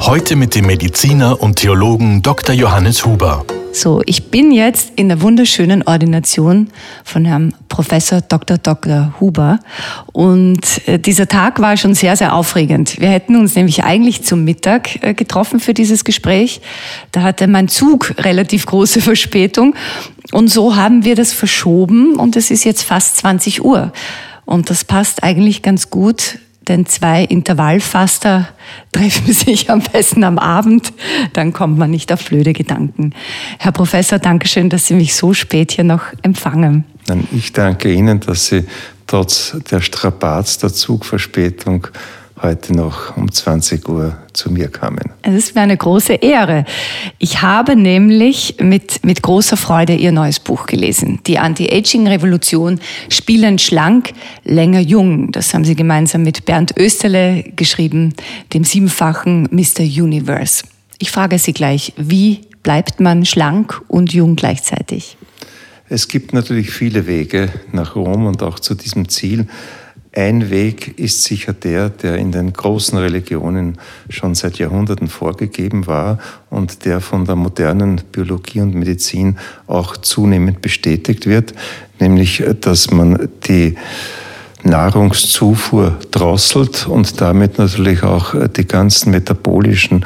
Heute 0.00 0.34
mit 0.34 0.54
dem 0.54 0.64
Mediziner 0.64 1.42
und 1.42 1.56
Theologen 1.56 2.22
Dr. 2.22 2.54
Johannes 2.54 3.04
Huber. 3.04 3.44
So, 3.72 4.00
ich 4.06 4.30
bin 4.30 4.50
jetzt 4.50 4.92
in 4.96 5.10
der 5.10 5.20
wunderschönen 5.20 5.82
Ordination 5.86 6.70
von 7.04 7.26
Herrn 7.26 7.54
Professor 7.68 8.22
Dr. 8.22 8.56
Dr. 8.56 9.12
Huber 9.20 9.60
und 10.12 10.88
äh, 10.88 10.98
dieser 10.98 11.28
Tag 11.28 11.60
war 11.60 11.76
schon 11.76 11.94
sehr, 11.94 12.16
sehr 12.16 12.34
aufregend. 12.34 12.98
Wir 12.98 13.10
hätten 13.10 13.36
uns 13.36 13.54
nämlich 13.54 13.84
eigentlich 13.84 14.24
zum 14.24 14.42
Mittag 14.42 15.04
äh, 15.04 15.12
getroffen 15.12 15.60
für 15.60 15.74
dieses 15.74 16.02
Gespräch. 16.04 16.62
Da 17.12 17.20
hatte 17.20 17.46
mein 17.46 17.68
Zug 17.68 18.14
relativ 18.16 18.64
große 18.64 19.00
Verspätung 19.02 19.74
und 20.32 20.48
so 20.48 20.76
haben 20.76 21.04
wir 21.04 21.14
das 21.14 21.34
verschoben 21.34 22.16
und 22.16 22.36
es 22.36 22.50
ist 22.50 22.64
jetzt 22.64 22.84
fast 22.84 23.18
20 23.18 23.62
Uhr. 23.62 23.92
Und 24.46 24.70
das 24.70 24.82
passt 24.82 25.22
eigentlich 25.22 25.60
ganz 25.60 25.90
gut 25.90 26.38
denn 26.70 26.86
zwei 26.86 27.24
Intervallfaster 27.24 28.48
treffen 28.92 29.32
sich 29.32 29.68
am 29.70 29.80
besten 29.80 30.22
am 30.22 30.38
Abend, 30.38 30.92
dann 31.32 31.52
kommt 31.52 31.76
man 31.76 31.90
nicht 31.90 32.12
auf 32.12 32.24
blöde 32.24 32.52
Gedanken. 32.52 33.12
Herr 33.58 33.72
Professor, 33.72 34.20
danke 34.20 34.46
schön, 34.46 34.70
dass 34.70 34.86
Sie 34.86 34.94
mich 34.94 35.14
so 35.14 35.34
spät 35.34 35.72
hier 35.72 35.84
noch 35.84 36.04
empfangen. 36.22 36.84
Ich 37.32 37.52
danke 37.52 37.92
Ihnen, 37.92 38.20
dass 38.20 38.46
Sie 38.46 38.64
trotz 39.08 39.56
der 39.70 39.80
Strapaz 39.80 40.58
der 40.58 40.72
Zugverspätung 40.72 41.88
heute 42.42 42.74
noch 42.74 43.16
um 43.16 43.30
20 43.30 43.88
Uhr 43.88 44.16
zu 44.32 44.50
mir 44.50 44.68
kamen. 44.68 45.12
Es 45.22 45.34
ist 45.34 45.54
mir 45.54 45.62
eine 45.62 45.76
große 45.76 46.14
Ehre. 46.14 46.64
Ich 47.18 47.42
habe 47.42 47.76
nämlich 47.76 48.56
mit, 48.60 49.04
mit 49.04 49.22
großer 49.22 49.56
Freude 49.56 49.94
Ihr 49.94 50.12
neues 50.12 50.40
Buch 50.40 50.66
gelesen. 50.66 51.20
Die 51.26 51.38
Anti-Aging-Revolution, 51.38 52.80
Spielen 53.08 53.58
schlank, 53.58 54.12
länger 54.44 54.80
jung. 54.80 55.32
Das 55.32 55.52
haben 55.52 55.64
Sie 55.64 55.76
gemeinsam 55.76 56.22
mit 56.22 56.44
Bernd 56.44 56.74
Österle 56.76 57.44
geschrieben, 57.56 58.14
dem 58.54 58.64
siebenfachen 58.64 59.48
Mr. 59.50 59.82
Universe. 59.82 60.64
Ich 60.98 61.10
frage 61.10 61.38
Sie 61.38 61.52
gleich, 61.52 61.92
wie 61.96 62.40
bleibt 62.62 63.00
man 63.00 63.24
schlank 63.24 63.80
und 63.88 64.12
jung 64.12 64.36
gleichzeitig? 64.36 65.16
Es 65.88 66.06
gibt 66.06 66.32
natürlich 66.32 66.70
viele 66.70 67.06
Wege 67.08 67.50
nach 67.72 67.96
Rom 67.96 68.26
und 68.26 68.44
auch 68.44 68.60
zu 68.60 68.74
diesem 68.74 69.08
Ziel. 69.08 69.48
Ein 70.12 70.50
Weg 70.50 70.98
ist 70.98 71.22
sicher 71.22 71.52
der, 71.52 71.88
der 71.88 72.16
in 72.16 72.32
den 72.32 72.52
großen 72.52 72.98
Religionen 72.98 73.78
schon 74.08 74.34
seit 74.34 74.58
Jahrhunderten 74.58 75.06
vorgegeben 75.06 75.86
war 75.86 76.18
und 76.50 76.84
der 76.84 77.00
von 77.00 77.26
der 77.26 77.36
modernen 77.36 78.00
Biologie 78.10 78.60
und 78.60 78.74
Medizin 78.74 79.38
auch 79.68 79.96
zunehmend 79.96 80.62
bestätigt 80.62 81.26
wird, 81.26 81.54
nämlich 82.00 82.42
dass 82.60 82.90
man 82.90 83.28
die 83.46 83.76
Nahrungszufuhr 84.64 85.96
drosselt 86.10 86.88
und 86.88 87.20
damit 87.20 87.58
natürlich 87.58 88.02
auch 88.02 88.34
die 88.48 88.66
ganzen 88.66 89.12
metabolischen 89.12 90.04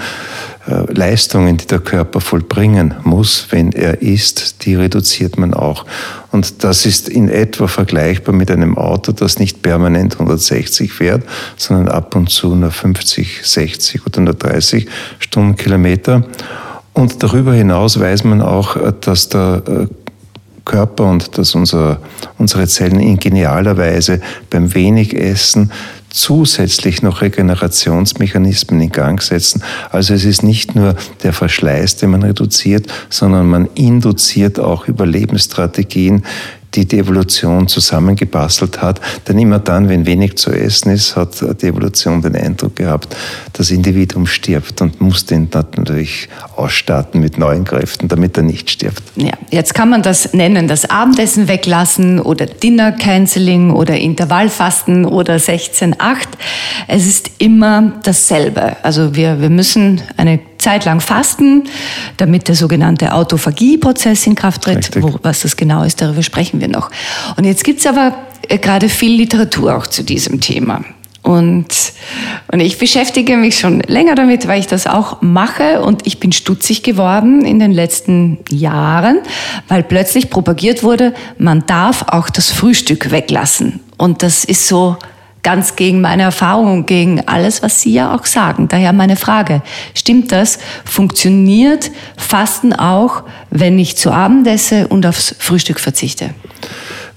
äh, 0.66 0.92
Leistungen, 0.92 1.56
die 1.56 1.66
der 1.66 1.80
Körper 1.80 2.20
vollbringen 2.20 2.94
muss, 3.02 3.46
wenn 3.50 3.72
er 3.72 4.00
isst, 4.02 4.64
die 4.64 4.74
reduziert 4.74 5.38
man 5.38 5.54
auch. 5.54 5.86
Und 6.34 6.64
das 6.64 6.84
ist 6.84 7.08
in 7.08 7.28
etwa 7.28 7.68
vergleichbar 7.68 8.34
mit 8.34 8.50
einem 8.50 8.76
Auto, 8.76 9.12
das 9.12 9.38
nicht 9.38 9.62
permanent 9.62 10.14
160 10.14 10.92
fährt, 10.92 11.22
sondern 11.56 11.86
ab 11.86 12.16
und 12.16 12.28
zu 12.28 12.56
nur 12.56 12.72
50, 12.72 13.42
60 13.44 14.04
oder 14.04 14.20
nur 14.20 14.34
30 14.34 14.88
Stundenkilometer. 15.20 16.24
Und 16.92 17.22
darüber 17.22 17.54
hinaus 17.54 18.00
weiß 18.00 18.24
man 18.24 18.42
auch, 18.42 18.76
dass 19.00 19.28
der 19.28 19.62
äh, 19.64 19.86
Körper 20.64 21.04
und 21.04 21.38
dass 21.38 21.54
unser, 21.54 22.00
unsere 22.36 22.66
Zellen 22.66 22.98
in 22.98 23.16
genialer 23.20 23.76
Weise 23.76 24.20
beim 24.50 24.74
wenig 24.74 25.14
Essen 25.14 25.70
zusätzlich 26.14 27.02
noch 27.02 27.22
Regenerationsmechanismen 27.22 28.80
in 28.80 28.92
Gang 28.92 29.20
setzen. 29.20 29.62
Also 29.90 30.14
es 30.14 30.24
ist 30.24 30.44
nicht 30.44 30.76
nur 30.76 30.94
der 31.24 31.32
Verschleiß, 31.32 31.96
den 31.96 32.10
man 32.10 32.22
reduziert, 32.22 32.86
sondern 33.10 33.46
man 33.46 33.68
induziert 33.74 34.60
auch 34.60 34.86
Überlebensstrategien, 34.86 36.24
die 36.74 36.86
die 36.86 36.98
Evolution 36.98 37.68
zusammengebastelt 37.68 38.82
hat. 38.82 39.00
Denn 39.28 39.38
immer 39.38 39.58
dann, 39.58 39.88
wenn 39.88 40.06
wenig 40.06 40.36
zu 40.36 40.50
essen 40.50 40.90
ist, 40.90 41.16
hat 41.16 41.40
die 41.62 41.66
Evolution 41.66 42.22
den 42.22 42.36
Eindruck 42.36 42.76
gehabt, 42.76 43.16
das 43.52 43.70
Individuum 43.70 44.26
stirbt 44.26 44.80
und 44.80 45.00
muss 45.00 45.26
den 45.26 45.48
natürlich 45.52 46.28
ausstatten 46.56 47.20
mit 47.20 47.38
neuen 47.38 47.64
Kräften, 47.64 48.08
damit 48.08 48.36
er 48.36 48.42
nicht 48.42 48.70
stirbt. 48.70 49.02
Ja, 49.16 49.32
jetzt 49.50 49.74
kann 49.74 49.90
man 49.90 50.02
das 50.02 50.32
nennen, 50.32 50.68
das 50.68 50.88
Abendessen 50.88 51.48
weglassen 51.48 52.20
oder 52.20 52.46
Dinner 52.46 52.92
Canceling 52.92 53.70
oder 53.70 53.96
Intervallfasten 53.96 55.04
oder 55.04 55.36
16-8. 55.36 55.94
Es 56.88 57.06
ist 57.06 57.30
immer 57.38 57.92
dasselbe. 58.02 58.76
Also 58.82 59.14
wir, 59.14 59.40
wir 59.40 59.50
müssen 59.50 60.02
eine 60.16 60.40
Zeit 60.64 60.86
lang 60.86 61.00
fasten, 61.00 61.64
damit 62.16 62.48
der 62.48 62.54
sogenannte 62.54 63.12
Autophagie-Prozess 63.12 64.26
in 64.26 64.34
Kraft 64.34 64.62
tritt. 64.62 64.90
Wo, 65.02 65.18
was 65.22 65.40
das 65.40 65.56
genau 65.56 65.82
ist, 65.82 66.00
darüber 66.00 66.22
sprechen 66.22 66.60
wir 66.60 66.68
noch. 66.68 66.90
Und 67.36 67.44
jetzt 67.44 67.64
gibt 67.64 67.80
es 67.80 67.86
aber 67.86 68.14
äh, 68.48 68.58
gerade 68.58 68.88
viel 68.88 69.12
Literatur 69.12 69.76
auch 69.76 69.86
zu 69.86 70.02
diesem 70.02 70.40
Thema. 70.40 70.82
Und, 71.22 71.66
und 72.52 72.60
ich 72.60 72.78
beschäftige 72.78 73.36
mich 73.36 73.58
schon 73.58 73.80
länger 73.80 74.14
damit, 74.14 74.46
weil 74.46 74.60
ich 74.60 74.66
das 74.66 74.86
auch 74.86 75.22
mache. 75.22 75.82
Und 75.82 76.06
ich 76.06 76.20
bin 76.20 76.32
stutzig 76.32 76.82
geworden 76.82 77.44
in 77.44 77.58
den 77.58 77.72
letzten 77.72 78.38
Jahren, 78.50 79.20
weil 79.68 79.82
plötzlich 79.82 80.28
propagiert 80.28 80.82
wurde, 80.82 81.14
man 81.38 81.64
darf 81.66 82.04
auch 82.08 82.28
das 82.28 82.50
Frühstück 82.50 83.10
weglassen. 83.10 83.80
Und 83.96 84.22
das 84.22 84.44
ist 84.44 84.68
so 84.68 84.96
ganz 85.44 85.76
gegen 85.76 86.00
meine 86.00 86.24
Erfahrung 86.24 86.72
und 86.72 86.86
gegen 86.86 87.28
alles, 87.28 87.62
was 87.62 87.80
Sie 87.80 87.92
ja 87.92 88.12
auch 88.12 88.24
sagen. 88.24 88.66
Daher 88.66 88.92
meine 88.92 89.14
Frage, 89.14 89.62
stimmt 89.94 90.32
das? 90.32 90.58
Funktioniert 90.84 91.92
Fasten 92.16 92.72
auch, 92.72 93.22
wenn 93.50 93.78
ich 93.78 93.96
zu 93.96 94.10
Abend 94.10 94.48
esse 94.48 94.88
und 94.88 95.06
aufs 95.06 95.36
Frühstück 95.38 95.78
verzichte? 95.78 96.30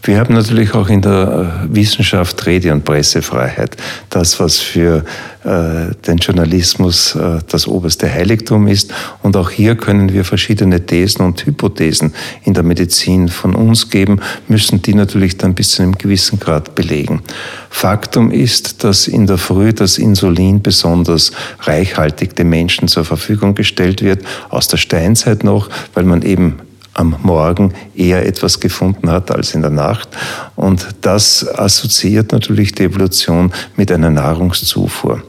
Wir 0.04 0.20
haben 0.20 0.34
natürlich 0.34 0.74
auch 0.74 0.90
in 0.90 1.02
der 1.02 1.66
äh, 1.66 1.76
Wissenschaft 1.76 2.46
Rede- 2.46 2.72
und 2.72 2.86
Pressefreiheit. 2.86 3.76
Das, 4.10 4.40
was 4.40 4.60
für 4.60 5.04
äh, 5.48 5.96
den 6.06 6.18
Journalismus 6.18 7.16
äh, 7.16 7.40
das 7.48 7.68
oberste 7.68 8.12
Heiligtum 8.12 8.68
ist. 8.68 8.94
Und 9.24 9.38
auch 9.38 9.50
hier 9.50 9.76
können 9.76 10.12
wir 10.12 10.26
verschiedene 10.26 10.86
Thesen 10.86 11.26
und 11.26 11.46
Hypothesen 11.46 12.14
in 12.44 12.54
der 12.54 12.64
Medizin 12.64 13.30
von 13.30 13.56
uns 13.56 13.90
geben, 13.90 14.20
müssen 14.48 14.82
die 14.82 14.94
natürlich 14.94 15.38
dann 15.38 15.56
bis 15.56 15.72
zu 15.72 15.84
einem 15.84 15.98
gewissen 15.98 16.40
Grad 16.40 16.76
belegen. 16.76 17.22
Faktum 17.70 18.32
ist, 18.32 18.84
dass 18.84 19.08
in 19.08 19.26
der 19.26 19.38
Früh 19.38 19.72
das 19.72 19.98
Insulin 19.98 20.62
besonders 20.62 21.32
reichhaltig 21.62 22.36
den 22.36 22.50
Menschen 22.50 22.88
zur 22.88 23.06
Verfügung 23.06 23.56
gestellt 23.56 24.02
wird, 24.02 24.26
aus 24.50 24.68
der 24.68 24.78
Steinzeit 24.78 25.44
noch, 25.44 25.70
weil 25.94 26.04
man 26.04 26.24
eben 26.24 26.60
am 26.98 27.16
Morgen 27.24 27.74
eher 27.96 28.26
etwas 28.26 28.60
gefunden 28.60 29.10
hat 29.10 29.32
als 29.32 29.54
in 29.54 29.62
der 29.62 29.72
Nacht. 29.72 30.10
Und 30.56 30.88
das 31.02 31.48
assoziiert 31.58 32.32
natürlich 32.32 32.74
die 32.74 32.84
Evolution 32.84 33.52
mit 33.76 33.92
einer 33.92 34.10
Nahrungszufuhr. 34.10 35.24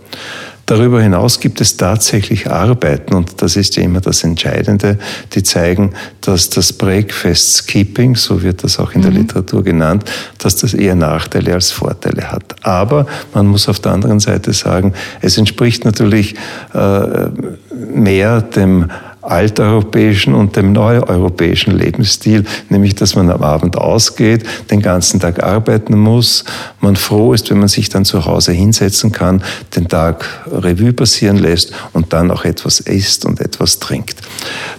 Darüber 0.69 1.01
hinaus 1.01 1.41
gibt 1.41 1.63
es 1.63 1.79
tatsächlich 1.79 2.51
Arbeiten, 2.51 3.15
und 3.15 3.41
das 3.41 3.57
ist 3.57 3.77
ja 3.77 3.83
immer 3.83 4.03
das 4.03 4.23
Entscheidende, 4.23 4.99
die 5.33 5.43
zeigen, 5.43 5.95
dass 6.21 6.51
das 6.51 6.75
Breakfast 6.75 7.55
Skipping, 7.55 8.17
so 8.17 8.43
wird 8.43 8.65
das 8.65 8.79
auch 8.79 8.93
in 8.93 9.01
der 9.01 9.11
mhm. 9.11 9.17
Literatur 9.17 9.65
genannt, 9.65 10.05
dass 10.37 10.57
das 10.57 10.75
eher 10.75 10.95
Nachteile 10.95 11.55
als 11.55 11.71
Vorteile 11.71 12.31
hat. 12.31 12.55
Aber 12.67 13.07
man 13.33 13.47
muss 13.47 13.67
auf 13.67 13.81
der 13.81 13.93
anderen 13.93 14.21
Seite 14.21 14.53
sagen, 14.53 14.93
es 15.23 15.39
entspricht 15.39 15.87
natürlich 15.87 16.35
äh, 16.75 17.29
mehr 17.73 18.43
dem 18.43 18.91
alteuropäischen 19.23 20.35
und 20.35 20.57
dem 20.57 20.73
neueuropäischen 20.73 21.77
Lebensstil, 21.77 22.45
nämlich 22.69 22.95
dass 22.95 23.15
man 23.15 23.31
am 23.31 23.43
Abend 23.43 23.77
ausgeht, 23.77 24.45
den 24.71 24.81
ganzen 24.81 25.21
Tag 25.21 25.43
arbeiten 25.43 25.99
muss, 25.99 26.45
man 26.81 26.97
froh 26.97 27.33
ist, 27.33 27.51
wenn 27.51 27.59
man 27.59 27.69
sich 27.69 27.89
dann 27.89 28.05
zu 28.05 28.25
Hause 28.25 28.53
hinsetzen 28.53 29.13
kann, 29.13 29.43
den 29.77 29.89
Tag 29.89 30.25
Revue 30.51 30.93
passieren 30.93 31.37
lässt 31.37 31.73
und 31.93 32.13
dann 32.13 32.31
auch 32.31 32.45
etwas 32.45 32.81
isst 32.81 33.25
und 33.25 33.41
etwas 33.41 33.79
trinkt. 33.79 34.17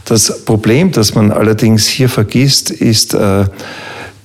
Das 0.05 0.45
Problem, 0.45 0.91
das 0.91 1.15
man 1.15 1.31
allerdings 1.31 1.87
hier 1.87 2.09
vergisst, 2.09 2.71
ist, 2.71 3.13
äh, 3.13 3.45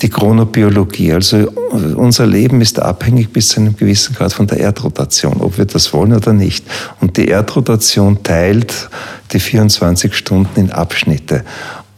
die 0.02 0.08
Chronobiologie. 0.08 1.12
Also 1.12 1.48
unser 1.96 2.26
Leben 2.26 2.60
ist 2.60 2.80
abhängig 2.80 3.32
bis 3.32 3.48
zu 3.48 3.60
einem 3.60 3.76
gewissen 3.76 4.14
Grad 4.14 4.32
von 4.32 4.46
der 4.46 4.58
Erdrotation, 4.58 5.40
ob 5.40 5.58
wir 5.58 5.64
das 5.64 5.92
wollen 5.92 6.12
oder 6.12 6.32
nicht. 6.32 6.64
Und 7.00 7.16
die 7.16 7.28
Erdrotation 7.28 8.22
teilt 8.22 8.88
die 9.32 9.40
24 9.40 10.14
Stunden 10.14 10.60
in 10.60 10.72
Abschnitte. 10.72 11.44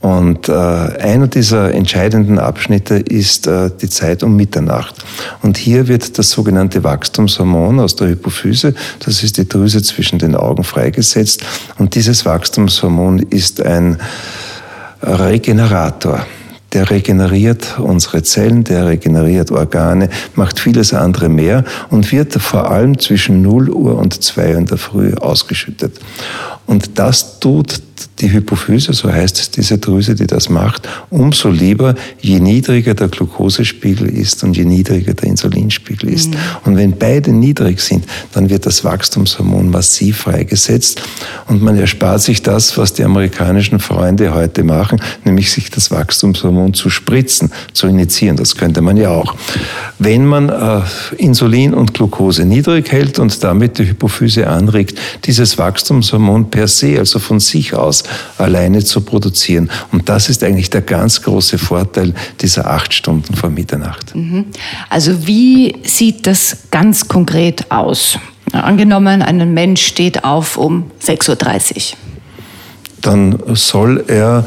Und 0.00 0.48
äh, 0.48 0.52
einer 0.52 1.26
dieser 1.26 1.74
entscheidenden 1.74 2.38
Abschnitte 2.38 2.94
ist 2.94 3.48
äh, 3.48 3.70
die 3.80 3.88
Zeit 3.88 4.22
um 4.22 4.36
Mitternacht. 4.36 4.94
Und 5.42 5.56
hier 5.56 5.88
wird 5.88 6.16
das 6.18 6.30
sogenannte 6.30 6.84
Wachstumshormon 6.84 7.80
aus 7.80 7.96
der 7.96 8.10
Hypophyse, 8.10 8.74
das 9.00 9.24
ist 9.24 9.36
die 9.38 9.48
Drüse 9.48 9.82
zwischen 9.82 10.20
den 10.20 10.36
Augen, 10.36 10.62
freigesetzt. 10.62 11.42
Und 11.78 11.96
dieses 11.96 12.24
Wachstumshormon 12.24 13.18
ist 13.30 13.60
ein 13.60 13.98
Regenerator 15.02 16.24
der 16.72 16.90
regeneriert 16.90 17.78
unsere 17.78 18.22
Zellen, 18.22 18.64
der 18.64 18.86
regeneriert 18.86 19.50
Organe, 19.50 20.08
macht 20.34 20.58
vieles 20.58 20.92
andere 20.92 21.28
mehr 21.28 21.64
und 21.90 22.12
wird 22.12 22.34
vor 22.34 22.70
allem 22.70 22.98
zwischen 22.98 23.42
0 23.42 23.70
Uhr 23.70 23.98
und 23.98 24.22
2 24.22 24.52
Uhr 24.52 24.58
in 24.58 24.66
der 24.66 24.78
Früh 24.78 25.14
ausgeschüttet. 25.14 25.98
Und 26.66 26.98
das 26.98 27.38
tut 27.40 27.80
die 28.18 28.32
Hypophyse, 28.32 28.92
so 28.92 29.12
heißt 29.12 29.56
diese 29.56 29.78
Drüse, 29.78 30.14
die 30.14 30.26
das 30.26 30.48
macht, 30.48 30.88
umso 31.10 31.48
lieber, 31.50 31.94
je 32.20 32.40
niedriger 32.40 32.94
der 32.94 33.08
Glukosespiegel 33.08 34.08
ist 34.08 34.42
und 34.42 34.56
je 34.56 34.64
niedriger 34.64 35.14
der 35.14 35.28
Insulinspiegel 35.28 36.10
ist. 36.10 36.30
Mhm. 36.30 36.36
Und 36.64 36.76
wenn 36.76 36.98
beide 36.98 37.32
niedrig 37.32 37.80
sind, 37.80 38.04
dann 38.32 38.50
wird 38.50 38.66
das 38.66 38.84
Wachstumshormon 38.84 39.70
massiv 39.70 40.18
freigesetzt 40.18 41.02
und 41.48 41.62
man 41.62 41.78
erspart 41.78 42.22
sich 42.22 42.42
das, 42.42 42.76
was 42.78 42.92
die 42.92 43.04
amerikanischen 43.04 43.80
Freunde 43.80 44.34
heute 44.34 44.64
machen, 44.64 45.00
nämlich 45.24 45.50
sich 45.50 45.70
das 45.70 45.90
Wachstumshormon 45.90 46.74
zu 46.74 46.90
spritzen, 46.90 47.52
zu 47.72 47.86
initiieren. 47.86 48.36
Das 48.36 48.56
könnte 48.56 48.80
man 48.80 48.96
ja 48.96 49.10
auch. 49.10 49.34
Wenn 49.98 50.26
man 50.26 50.48
äh, 50.48 50.80
Insulin 51.16 51.74
und 51.74 51.94
Glucose 51.94 52.44
niedrig 52.44 52.90
hält 52.92 53.18
und 53.18 53.42
damit 53.42 53.78
die 53.78 53.88
Hypophyse 53.88 54.46
anregt, 54.46 54.98
dieses 55.24 55.58
Wachstumshormon 55.58 56.50
per 56.50 56.68
se, 56.68 56.98
also 56.98 57.18
von 57.18 57.40
sich 57.40 57.74
aus, 57.74 57.85
alleine 58.38 58.84
zu 58.84 59.00
produzieren. 59.00 59.70
Und 59.92 60.08
das 60.08 60.28
ist 60.28 60.42
eigentlich 60.42 60.70
der 60.70 60.82
ganz 60.82 61.22
große 61.22 61.58
Vorteil 61.58 62.14
dieser 62.40 62.68
acht 62.70 62.92
Stunden 62.92 63.34
vor 63.34 63.50
Mitternacht. 63.50 64.14
Mhm. 64.14 64.46
Also 64.90 65.26
wie 65.26 65.76
sieht 65.84 66.26
das 66.26 66.56
ganz 66.70 67.08
konkret 67.08 67.70
aus? 67.70 68.18
Angenommen, 68.52 69.22
ein 69.22 69.52
Mensch 69.54 69.84
steht 69.84 70.24
auf 70.24 70.56
um 70.56 70.90
6.30 71.04 71.76
Uhr. 71.76 71.98
Dann 73.02 73.38
soll 73.54 74.04
er 74.06 74.46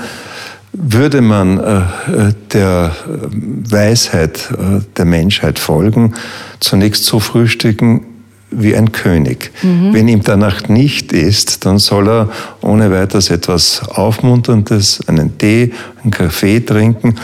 würde 0.72 1.22
man 1.22 1.58
äh, 1.58 2.34
der 2.54 2.96
Weisheit 3.08 4.50
äh, 4.52 4.82
der 4.98 5.06
Menschheit 5.06 5.60
folgen, 5.60 6.14
zunächst 6.60 7.06
so 7.06 7.20
frühstücken, 7.20 8.06
wie 8.52 8.76
ein 8.76 8.92
König. 8.92 9.52
Mhm. 9.62 9.94
Wenn 9.94 10.08
ihm 10.08 10.24
danach 10.24 10.68
nicht 10.68 11.12
ist, 11.12 11.66
dann 11.66 11.78
soll 11.78 12.08
er 12.10 12.30
ohne 12.62 12.92
weiteres 12.92 13.30
etwas 13.30 13.88
Aufmunterndes, 13.88 15.08
einen 15.08 15.38
Tee, 15.38 15.72
einen 16.02 16.12
Kaffee 16.12 16.60
trinken 16.60 17.16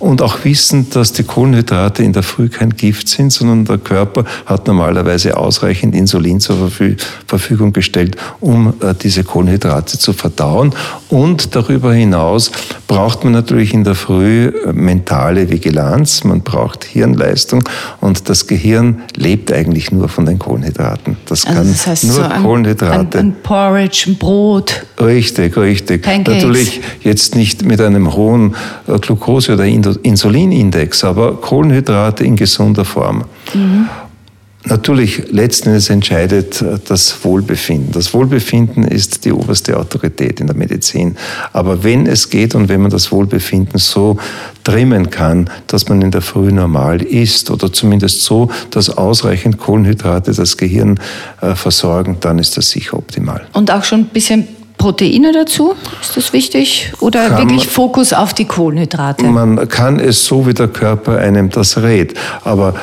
und 0.00 0.22
auch 0.22 0.44
wissen, 0.44 0.88
dass 0.90 1.12
die 1.12 1.22
Kohlenhydrate 1.22 2.02
in 2.02 2.12
der 2.12 2.22
Früh 2.22 2.48
kein 2.48 2.70
Gift 2.70 3.08
sind, 3.08 3.32
sondern 3.32 3.66
der 3.66 3.78
Körper 3.78 4.24
hat 4.46 4.66
normalerweise 4.66 5.36
ausreichend 5.36 5.94
Insulin 5.94 6.40
zur 6.40 6.70
Verfügung 7.26 7.72
gestellt, 7.72 8.16
um 8.40 8.72
äh, 8.80 8.94
diese 9.00 9.22
Kohlenhydrate 9.24 9.98
zu 9.98 10.12
verdauen. 10.14 10.74
Und 11.10 11.54
darüber 11.54 11.92
hinaus 11.92 12.50
braucht 12.88 13.24
man 13.24 13.34
natürlich 13.34 13.74
in 13.74 13.84
der 13.84 13.94
Früh 13.94 14.46
äh, 14.46 14.72
mentale 14.72 15.50
Vigilanz, 15.50 16.24
man 16.24 16.40
braucht 16.40 16.84
Hirnleistung 16.84 17.62
und 18.00 18.28
das 18.30 18.46
Gehirn 18.46 19.02
lebt 19.16 19.52
eigentlich 19.52 19.92
nur 19.92 20.08
von 20.08 20.24
den 20.24 20.38
Kohlenhydraten. 20.38 21.18
Das 21.26 21.44
also 21.44 21.58
kann 21.58 21.68
das 21.68 21.86
heißt 21.86 22.04
nur 22.04 22.14
so 22.14 22.22
ein, 22.22 22.42
Kohlenhydrate. 22.42 23.18
Ein, 23.18 23.26
ein, 23.26 23.34
Porridge, 23.42 24.04
ein 24.08 24.16
Brot. 24.16 24.86
Richtig, 24.98 25.58
richtig. 25.58 26.02
Pancakes. 26.02 26.42
Natürlich 26.42 26.80
jetzt 27.02 27.34
nicht 27.34 27.66
mit 27.66 27.82
einem 27.82 28.14
hohen 28.14 28.54
äh, 28.88 28.98
Glucose- 28.98 29.52
oder 29.52 29.66
Insulinindex, 30.02 31.04
aber 31.04 31.40
Kohlenhydrate 31.40 32.24
in 32.24 32.36
gesunder 32.36 32.84
Form. 32.84 33.24
Mhm. 33.54 33.88
Natürlich, 34.66 35.32
letzten 35.32 35.70
Endes 35.70 35.88
entscheidet 35.88 36.60
äh, 36.60 36.78
das 36.86 37.24
Wohlbefinden. 37.24 37.92
Das 37.92 38.12
Wohlbefinden 38.12 38.84
ist 38.84 39.24
die 39.24 39.32
oberste 39.32 39.78
Autorität 39.78 40.38
in 40.38 40.48
der 40.48 40.56
Medizin. 40.56 41.16
Aber 41.54 41.82
wenn 41.82 42.06
es 42.06 42.28
geht 42.28 42.54
und 42.54 42.68
wenn 42.68 42.82
man 42.82 42.90
das 42.90 43.10
Wohlbefinden 43.10 43.78
so 43.78 44.18
trimmen 44.62 45.08
kann, 45.08 45.48
dass 45.66 45.88
man 45.88 46.02
in 46.02 46.10
der 46.10 46.20
Früh 46.20 46.52
normal 46.52 47.00
isst 47.00 47.50
oder 47.50 47.72
zumindest 47.72 48.22
so, 48.22 48.50
dass 48.70 48.90
ausreichend 48.90 49.56
Kohlenhydrate 49.56 50.34
das 50.34 50.58
Gehirn 50.58 51.00
äh, 51.40 51.54
versorgen, 51.54 52.18
dann 52.20 52.38
ist 52.38 52.58
das 52.58 52.68
sicher 52.68 52.98
optimal. 52.98 53.46
Und 53.54 53.70
auch 53.70 53.84
schon 53.84 54.00
ein 54.00 54.06
bisschen 54.08 54.46
Proteine 54.80 55.32
dazu? 55.32 55.74
Ist 56.00 56.16
das 56.16 56.32
wichtig? 56.32 56.90
Oder 57.00 57.28
kann 57.28 57.50
wirklich 57.50 57.68
Fokus 57.68 58.14
auf 58.14 58.32
die 58.32 58.46
Kohlenhydrate? 58.46 59.26
Man 59.26 59.68
kann 59.68 60.00
es 60.00 60.24
so, 60.24 60.46
wie 60.46 60.54
der 60.54 60.68
Körper 60.68 61.18
einem 61.18 61.50
das 61.50 61.82
rät. 61.82 62.14
Aber 62.44 62.74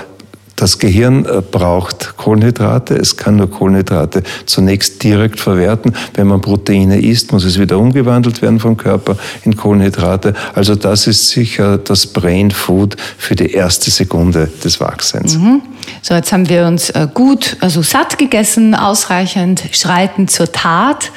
das 0.55 0.77
Gehirn 0.77 1.25
äh, 1.25 1.41
braucht 1.41 2.17
Kohlenhydrate. 2.17 2.95
Es 2.95 3.17
kann 3.17 3.38
nur 3.38 3.49
Kohlenhydrate 3.49 4.23
zunächst 4.45 5.01
direkt 5.03 5.39
verwerten. 5.39 5.94
Wenn 6.13 6.27
man 6.27 6.41
Proteine 6.41 6.99
isst, 6.99 7.31
muss 7.31 7.45
es 7.45 7.59
wieder 7.59 7.79
umgewandelt 7.79 8.41
werden 8.41 8.59
vom 8.59 8.77
Körper 8.77 9.17
in 9.43 9.55
Kohlenhydrate. 9.55 10.35
Also 10.53 10.75
das 10.75 11.07
ist 11.07 11.29
sicher 11.29 11.79
das 11.79 12.07
Brain 12.07 12.51
Food 12.51 12.95
für 13.17 13.35
die 13.35 13.51
erste 13.51 13.89
Sekunde 13.89 14.50
des 14.63 14.79
Wachsens. 14.79 15.38
Mhm. 15.38 15.61
So, 16.01 16.13
jetzt 16.13 16.31
haben 16.31 16.50
wir 16.50 16.65
uns 16.67 16.89
äh, 16.89 17.07
gut, 17.11 17.57
also 17.59 17.81
satt 17.81 18.17
gegessen, 18.17 18.75
ausreichend, 18.75 19.63
schreiten 19.71 20.27
zur 20.27 20.51
Tat. 20.51 21.11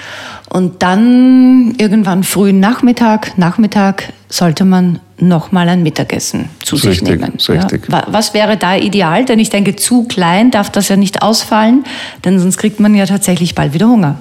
Und 0.52 0.82
dann 0.82 1.76
irgendwann 1.78 2.24
frühen 2.24 2.58
Nachmittag, 2.58 3.38
Nachmittag 3.38 4.12
sollte 4.28 4.64
man 4.64 4.98
nochmal 5.16 5.68
ein 5.68 5.84
Mittagessen 5.84 6.48
zu 6.64 6.76
sich 6.76 7.02
richtig, 7.02 7.20
nehmen. 7.20 7.34
Richtig. 7.48 7.88
Ja. 7.88 8.04
Was 8.08 8.34
wäre 8.34 8.56
da 8.56 8.76
ideal? 8.76 9.24
Denn 9.24 9.38
ich 9.38 9.50
denke, 9.50 9.76
zu 9.76 10.04
klein 10.04 10.50
darf 10.50 10.70
das 10.70 10.88
ja 10.88 10.96
nicht 10.96 11.22
ausfallen, 11.22 11.84
denn 12.24 12.40
sonst 12.40 12.58
kriegt 12.58 12.80
man 12.80 12.96
ja 12.96 13.06
tatsächlich 13.06 13.54
bald 13.54 13.74
wieder 13.74 13.86
Hunger. 13.86 14.18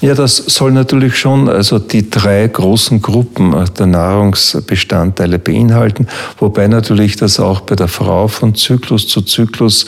Ja, 0.00 0.14
das 0.14 0.36
soll 0.36 0.72
natürlich 0.72 1.16
schon 1.16 1.48
also 1.48 1.78
die 1.78 2.08
drei 2.10 2.48
großen 2.48 3.00
Gruppen 3.00 3.54
der 3.78 3.86
Nahrungsbestandteile 3.86 5.38
beinhalten, 5.38 6.08
wobei 6.38 6.66
natürlich 6.66 7.16
das 7.16 7.38
auch 7.38 7.60
bei 7.60 7.76
der 7.76 7.88
Frau 7.88 8.26
von 8.26 8.54
Zyklus 8.54 9.06
zu 9.06 9.20
Zyklus 9.20 9.86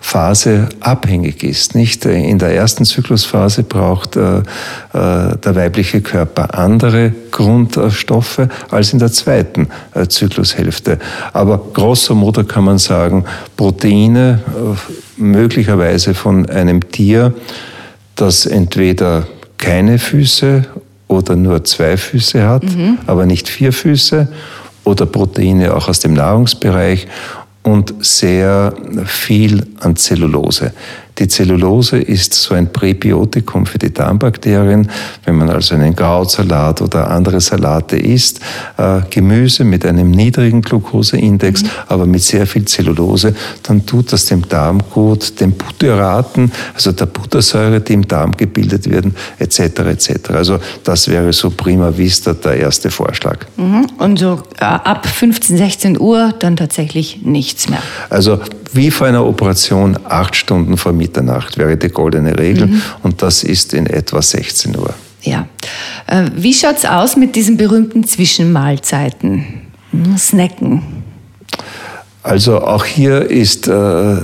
Phase 0.00 0.68
abhängig 0.80 1.42
ist. 1.42 1.74
Nicht? 1.74 2.04
In 2.04 2.38
der 2.38 2.54
ersten 2.54 2.84
Zyklusphase 2.84 3.62
braucht 3.62 4.16
äh, 4.16 4.38
äh, 4.38 4.42
der 4.92 5.54
weibliche 5.54 6.00
Körper 6.00 6.58
andere 6.58 7.12
Grundstoffe 7.30 8.48
als 8.70 8.92
in 8.92 8.98
der 8.98 9.12
zweiten 9.12 9.68
äh, 9.94 10.06
Zyklushälfte. 10.06 10.98
Aber 11.32 11.58
grosso 11.72 12.14
modo 12.14 12.44
kann 12.44 12.64
man 12.64 12.78
sagen, 12.78 13.24
Proteine 13.56 14.40
äh, 14.46 15.20
möglicherweise 15.20 16.14
von 16.14 16.48
einem 16.48 16.88
Tier, 16.90 17.34
das 18.14 18.46
entweder 18.46 19.26
keine 19.58 19.98
Füße 19.98 20.64
oder 21.08 21.36
nur 21.36 21.64
zwei 21.64 21.96
Füße 21.96 22.46
hat, 22.46 22.64
mhm. 22.64 22.98
aber 23.06 23.26
nicht 23.26 23.48
vier 23.48 23.72
Füße 23.72 24.28
oder 24.84 25.06
Proteine 25.06 25.74
auch 25.74 25.88
aus 25.88 26.00
dem 26.00 26.14
Nahrungsbereich 26.14 27.06
und 27.66 27.94
sehr 27.98 28.72
viel 29.06 29.66
an 29.80 29.96
Zellulose. 29.96 30.72
Die 31.18 31.28
Zellulose 31.28 31.98
ist 31.98 32.34
so 32.34 32.54
ein 32.54 32.70
Präbiotikum 32.70 33.64
für 33.64 33.78
die 33.78 33.92
Darmbakterien. 33.92 34.90
Wenn 35.24 35.36
man 35.36 35.48
also 35.48 35.74
einen 35.74 35.96
Krautsalat 35.96 36.82
oder 36.82 37.10
andere 37.10 37.40
Salate 37.40 37.96
isst, 37.96 38.40
äh, 38.76 39.00
Gemüse 39.08 39.64
mit 39.64 39.86
einem 39.86 40.10
niedrigen 40.10 40.60
Glukoseindex, 40.60 41.62
mhm. 41.62 41.68
aber 41.88 42.06
mit 42.06 42.22
sehr 42.22 42.46
viel 42.46 42.66
Zellulose, 42.66 43.34
dann 43.62 43.86
tut 43.86 44.12
das 44.12 44.26
dem 44.26 44.46
Darm 44.46 44.82
gut, 44.90 45.40
den 45.40 45.52
Butyraten, 45.52 46.52
also 46.74 46.92
der 46.92 47.06
Buttersäure, 47.06 47.80
die 47.80 47.94
im 47.94 48.06
Darm 48.06 48.32
gebildet 48.32 48.88
werden, 48.90 49.14
etc. 49.38 49.60
etc. 49.60 50.30
Also 50.34 50.58
das 50.84 51.08
wäre 51.08 51.32
so 51.32 51.48
prima 51.50 51.96
vista 51.96 52.34
der 52.34 52.58
erste 52.58 52.90
Vorschlag. 52.90 53.46
Mhm. 53.56 53.86
Und 53.98 54.18
so 54.18 54.42
äh, 54.60 54.64
ab 54.64 55.06
15, 55.06 55.56
16 55.56 55.98
Uhr 55.98 56.34
dann 56.38 56.56
tatsächlich 56.56 57.22
nichts 57.22 57.70
mehr. 57.70 57.82
Also 58.10 58.38
wie 58.72 58.90
vor 58.90 59.06
einer 59.06 59.24
Operation 59.24 59.98
acht 60.04 60.36
Stunden 60.36 60.76
vor 60.76 60.92
Mitternacht 61.06 61.56
wäre 61.56 61.76
die 61.76 61.88
goldene 61.88 62.36
Regel 62.36 62.66
mhm. 62.66 62.82
und 63.02 63.22
das 63.22 63.44
ist 63.44 63.74
in 63.74 63.86
etwa 63.86 64.20
16 64.20 64.76
Uhr. 64.76 64.92
Ja. 65.22 65.46
Äh, 66.06 66.30
wie 66.34 66.52
schaut 66.52 66.78
es 66.78 66.84
aus 66.84 67.16
mit 67.16 67.36
diesen 67.36 67.56
berühmten 67.56 68.04
Zwischenmahlzeiten? 68.04 69.62
Snacken. 70.18 70.82
Also 72.22 72.60
auch 72.60 72.84
hier 72.84 73.30
ist 73.30 73.68
äh, 73.68 74.16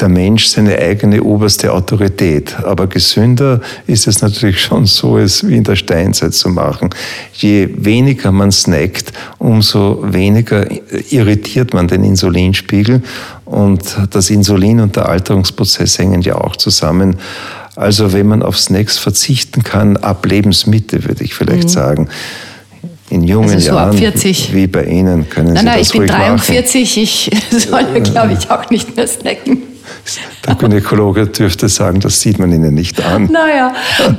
der 0.00 0.08
Mensch 0.08 0.46
seine 0.46 0.78
eigene 0.78 1.22
oberste 1.22 1.72
Autorität. 1.72 2.56
Aber 2.64 2.86
gesünder 2.86 3.60
ist 3.86 4.06
es 4.06 4.20
natürlich 4.20 4.60
schon 4.60 4.86
so, 4.86 5.16
es 5.16 5.46
wie 5.46 5.56
in 5.56 5.64
der 5.64 5.76
Steinzeit 5.76 6.34
zu 6.34 6.48
machen. 6.48 6.90
Je 7.32 7.68
weniger 7.76 8.32
man 8.32 8.50
snackt, 8.50 9.12
umso 9.38 10.02
weniger 10.04 10.66
irritiert 11.10 11.72
man 11.72 11.86
den 11.86 12.04
Insulinspiegel. 12.04 13.02
Und 13.44 13.96
das 14.10 14.30
Insulin 14.30 14.80
und 14.80 14.96
der 14.96 15.08
Alterungsprozess 15.08 15.98
hängen 15.98 16.22
ja 16.22 16.36
auch 16.36 16.56
zusammen. 16.56 17.18
Also 17.76 18.12
wenn 18.12 18.26
man 18.26 18.42
auf 18.42 18.58
Snacks 18.58 18.98
verzichten 18.98 19.62
kann, 19.62 19.96
ab 19.96 20.24
Lebensmitte 20.26 21.04
würde 21.04 21.24
ich 21.24 21.34
vielleicht 21.34 21.64
mhm. 21.64 21.68
sagen, 21.68 22.08
in 23.10 23.22
jungen 23.24 23.50
also 23.50 23.70
so 23.70 23.76
Jahren, 23.76 23.98
wie 23.98 24.66
bei 24.66 24.84
Ihnen, 24.84 25.28
können 25.28 25.52
nein, 25.52 25.56
Sie 25.58 25.64
nein, 25.64 25.78
das 25.78 25.88
ich 25.88 25.98
bin 25.98 26.06
43, 26.06 26.82
machen. 26.82 27.02
ich 27.02 27.30
soll, 27.68 28.00
glaube 28.00 28.32
ich, 28.32 28.50
auch 28.50 28.70
nicht 28.70 28.96
mehr 28.96 29.06
snacken. 29.06 29.62
Der 30.46 30.54
Gynäkologe 30.54 31.26
dürfte 31.26 31.68
sagen, 31.68 32.00
das 32.00 32.20
sieht 32.20 32.38
man 32.38 32.52
Ihnen 32.52 32.74
nicht 32.74 33.04
an. 33.04 33.30
Naja, 33.32 33.74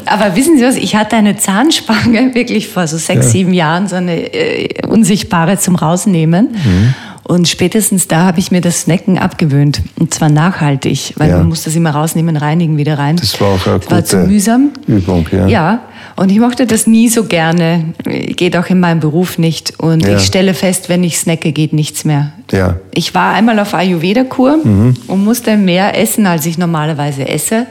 aber 0.05 0.35
wissen 0.35 0.57
Sie 0.57 0.63
was, 0.63 0.75
ich 0.75 0.95
hatte 0.95 1.15
eine 1.15 1.37
Zahnspange 1.37 2.33
wirklich 2.33 2.67
vor 2.67 2.87
so 2.87 2.97
sechs, 2.97 3.25
ja. 3.27 3.31
sieben 3.31 3.53
Jahren, 3.53 3.87
so 3.87 3.95
eine 3.95 4.33
äh, 4.33 4.85
unsichtbare 4.87 5.57
zum 5.57 5.75
Rausnehmen. 5.75 6.51
Mhm. 6.51 6.93
Und 7.27 7.47
spätestens 7.47 8.07
da 8.07 8.25
habe 8.25 8.39
ich 8.39 8.51
mir 8.51 8.61
das 8.61 8.81
Snacken 8.81 9.17
abgewöhnt. 9.17 9.81
Und 9.99 10.13
zwar 10.13 10.29
nachhaltig, 10.29 11.15
weil 11.17 11.31
ja. 11.31 11.37
man 11.39 11.49
muss 11.49 11.63
das 11.63 11.75
immer 11.75 11.89
rausnehmen, 11.89 12.37
reinigen, 12.37 12.77
wieder 12.77 12.99
rein. 12.99 13.15
Das 13.15 13.41
war 13.41 13.47
auch 13.49 13.67
eine 13.67 13.79
das 13.79 13.91
war 13.91 14.05
zu 14.05 14.17
mühsam. 14.17 14.69
Übung, 14.85 15.27
ja. 15.31 15.47
Ja, 15.47 15.79
und 16.15 16.31
ich 16.31 16.39
mochte 16.39 16.67
das 16.67 16.85
nie 16.85 17.09
so 17.09 17.23
gerne. 17.23 17.93
Geht 18.03 18.55
auch 18.55 18.67
in 18.67 18.79
meinem 18.79 18.99
Beruf 18.99 19.39
nicht. 19.39 19.79
Und 19.79 20.05
ja. 20.05 20.17
ich 20.17 20.23
stelle 20.23 20.53
fest, 20.53 20.87
wenn 20.87 21.03
ich 21.03 21.17
snacke, 21.17 21.51
geht 21.51 21.73
nichts 21.73 22.05
mehr. 22.05 22.31
Ja. 22.51 22.75
Ich 22.93 23.15
war 23.15 23.33
einmal 23.33 23.57
auf 23.57 23.73
Ayurveda-Kur 23.73 24.57
mhm. 24.63 24.93
und 25.07 25.23
musste 25.23 25.57
mehr 25.57 25.99
essen, 25.99 26.27
als 26.27 26.45
ich 26.45 26.59
normalerweise 26.59 27.27
esse 27.27 27.65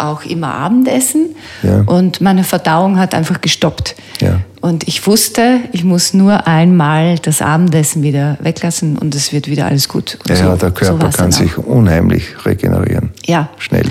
auch 0.00 0.24
immer 0.24 0.54
Abendessen 0.54 1.36
ja. 1.62 1.82
und 1.82 2.20
meine 2.20 2.42
Verdauung 2.42 2.98
hat 2.98 3.14
einfach 3.14 3.40
gestoppt. 3.40 3.94
Ja. 4.20 4.40
Und 4.60 4.86
ich 4.86 5.06
wusste, 5.06 5.60
ich 5.72 5.84
muss 5.84 6.12
nur 6.12 6.46
einmal 6.46 7.18
das 7.18 7.40
Abendessen 7.40 8.02
wieder 8.02 8.36
weglassen 8.40 8.98
und 8.98 9.14
es 9.14 9.32
wird 9.32 9.48
wieder 9.48 9.66
alles 9.66 9.88
gut. 9.88 10.18
Und 10.22 10.30
ja, 10.30 10.50
so, 10.50 10.56
der 10.56 10.70
Körper 10.70 11.10
so 11.10 11.18
kann 11.18 11.32
sich 11.32 11.56
unheimlich 11.56 12.44
regenerieren. 12.44 13.10
Ja. 13.24 13.48
Schnell. 13.58 13.86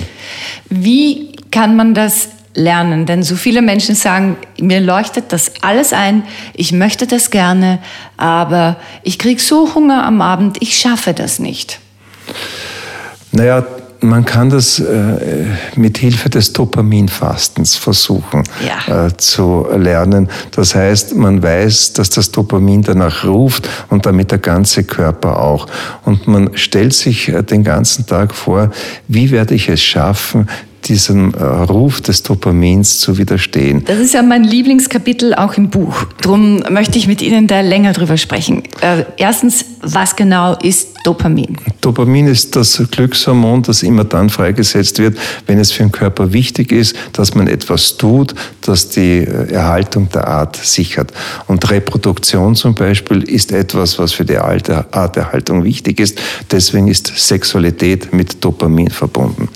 Wie 0.68 1.32
kann 1.50 1.74
man 1.74 1.94
das 1.94 2.28
lernen? 2.54 3.06
Denn 3.06 3.24
so 3.24 3.34
viele 3.34 3.62
Menschen 3.62 3.96
sagen, 3.96 4.36
mir 4.60 4.80
leuchtet 4.80 5.32
das 5.32 5.52
alles 5.60 5.92
ein, 5.92 6.22
ich 6.54 6.72
möchte 6.72 7.06
das 7.06 7.30
gerne, 7.30 7.80
aber 8.16 8.76
ich 9.02 9.18
kriege 9.18 9.40
so 9.40 9.74
Hunger 9.74 10.04
am 10.04 10.20
Abend, 10.20 10.58
ich 10.60 10.78
schaffe 10.78 11.14
das 11.14 11.40
nicht. 11.40 11.80
Naja, 13.32 13.64
man 14.00 14.24
kann 14.24 14.50
das 14.50 14.78
äh, 14.78 15.46
mit 15.76 15.98
Hilfe 15.98 16.30
des 16.30 16.52
Dopaminfastens 16.52 17.76
versuchen 17.76 18.44
ja. 18.66 19.06
äh, 19.06 19.16
zu 19.16 19.66
lernen. 19.76 20.28
Das 20.52 20.74
heißt, 20.74 21.16
man 21.16 21.42
weiß, 21.42 21.92
dass 21.94 22.10
das 22.10 22.30
Dopamin 22.30 22.82
danach 22.82 23.24
ruft 23.24 23.68
und 23.88 24.06
damit 24.06 24.30
der 24.30 24.38
ganze 24.38 24.84
Körper 24.84 25.40
auch. 25.40 25.66
Und 26.04 26.26
man 26.26 26.56
stellt 26.56 26.94
sich 26.94 27.28
äh, 27.28 27.42
den 27.42 27.64
ganzen 27.64 28.06
Tag 28.06 28.34
vor, 28.34 28.70
wie 29.08 29.30
werde 29.30 29.54
ich 29.54 29.68
es 29.68 29.82
schaffen, 29.82 30.48
diesem 30.84 31.34
äh, 31.34 31.42
Ruf 31.42 32.00
des 32.00 32.22
Dopamins 32.22 33.00
zu 33.00 33.18
widerstehen. 33.18 33.84
Das 33.84 33.98
ist 33.98 34.14
ja 34.14 34.22
mein 34.22 34.44
Lieblingskapitel 34.44 35.34
auch 35.34 35.54
im 35.54 35.70
Buch. 35.70 36.04
Darum 36.22 36.62
möchte 36.70 36.98
ich 36.98 37.06
mit 37.06 37.22
Ihnen 37.22 37.46
da 37.46 37.60
länger 37.60 37.92
drüber 37.92 38.16
sprechen. 38.16 38.62
Äh, 38.80 39.04
erstens, 39.16 39.64
was 39.82 40.16
genau 40.16 40.56
ist 40.56 40.88
Dopamin? 41.04 41.56
Dopamin 41.80 42.26
ist 42.26 42.56
das 42.56 42.82
Glückshormon, 42.90 43.62
das 43.62 43.82
immer 43.82 44.04
dann 44.04 44.28
freigesetzt 44.28 44.98
wird, 44.98 45.18
wenn 45.46 45.58
es 45.58 45.72
für 45.72 45.82
den 45.82 45.92
Körper 45.92 46.32
wichtig 46.32 46.72
ist, 46.72 46.94
dass 47.12 47.34
man 47.34 47.46
etwas 47.46 47.96
tut, 47.96 48.34
das 48.62 48.90
die 48.90 49.18
äh, 49.18 49.52
Erhaltung 49.52 50.08
der 50.10 50.28
Art 50.28 50.56
sichert. 50.56 51.12
Und 51.46 51.70
Reproduktion 51.70 52.54
zum 52.54 52.74
Beispiel 52.74 53.22
ist 53.22 53.52
etwas, 53.52 53.98
was 53.98 54.12
für 54.12 54.24
die 54.24 54.38
Arterhaltung 54.38 55.64
wichtig 55.64 56.00
ist. 56.00 56.18
Deswegen 56.50 56.88
ist 56.88 57.12
Sexualität 57.16 58.12
mit 58.12 58.44
Dopamin 58.44 58.90
verbunden. 58.90 59.48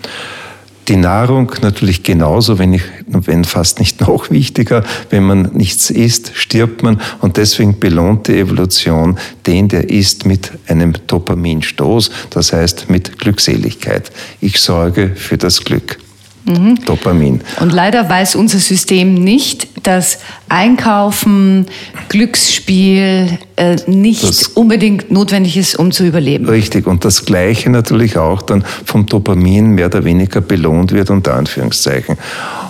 Die 0.89 0.97
Nahrung 0.97 1.51
natürlich 1.63 2.03
genauso, 2.03 2.59
wenn, 2.59 2.75
ich, 2.75 2.83
wenn 3.07 3.45
fast 3.45 3.79
nicht 3.79 4.01
noch 4.03 4.31
wichtiger. 4.31 4.85
Wenn 5.11 5.25
man 5.25 5.51
nichts 5.55 5.91
isst, 5.91 6.33
stirbt 6.35 6.83
man. 6.83 7.01
Und 7.21 7.39
deswegen 7.39 7.79
belohnt 7.79 8.29
die 8.29 8.39
Evolution 8.39 9.19
den, 9.47 9.69
der 9.69 9.91
isst, 9.91 10.27
mit 10.27 10.53
einem 10.67 10.95
Dopaminstoß. 11.07 12.11
Das 12.31 12.53
heißt 12.53 12.91
mit 12.91 13.19
Glückseligkeit. 13.19 14.11
Ich 14.41 14.61
sorge 14.61 15.13
für 15.15 15.39
das 15.39 15.65
Glück. 15.65 15.99
Mhm. 16.45 16.77
Dopamin. 16.85 17.41
Und 17.61 17.73
leider 17.73 18.09
weiß 18.09 18.37
unser 18.37 18.59
System 18.59 19.15
nicht, 19.15 19.87
dass 19.87 20.19
Einkaufen, 20.49 21.67
Glücksspiel 22.09 23.39
äh, 23.57 23.77
nicht 23.87 24.25
das 24.25 24.49
unbedingt 24.49 25.11
notwendig 25.11 25.57
ist, 25.57 25.79
um 25.79 25.91
zu 25.91 26.05
überleben. 26.05 26.47
Richtig. 26.47 26.87
Und 26.87 27.05
das 27.05 27.25
Gleiche 27.25 27.71
natürlich 27.71 28.19
auch 28.19 28.43
dann 28.43 28.65
vom 28.85 29.07
Dopamin 29.07 29.71
mehr 29.71 29.87
oder 29.87 30.05
weniger 30.05 30.41
belohnt 30.41 30.93
wird, 30.93 31.11
unter 31.11 31.35
Anführungszeichen. 31.35 32.19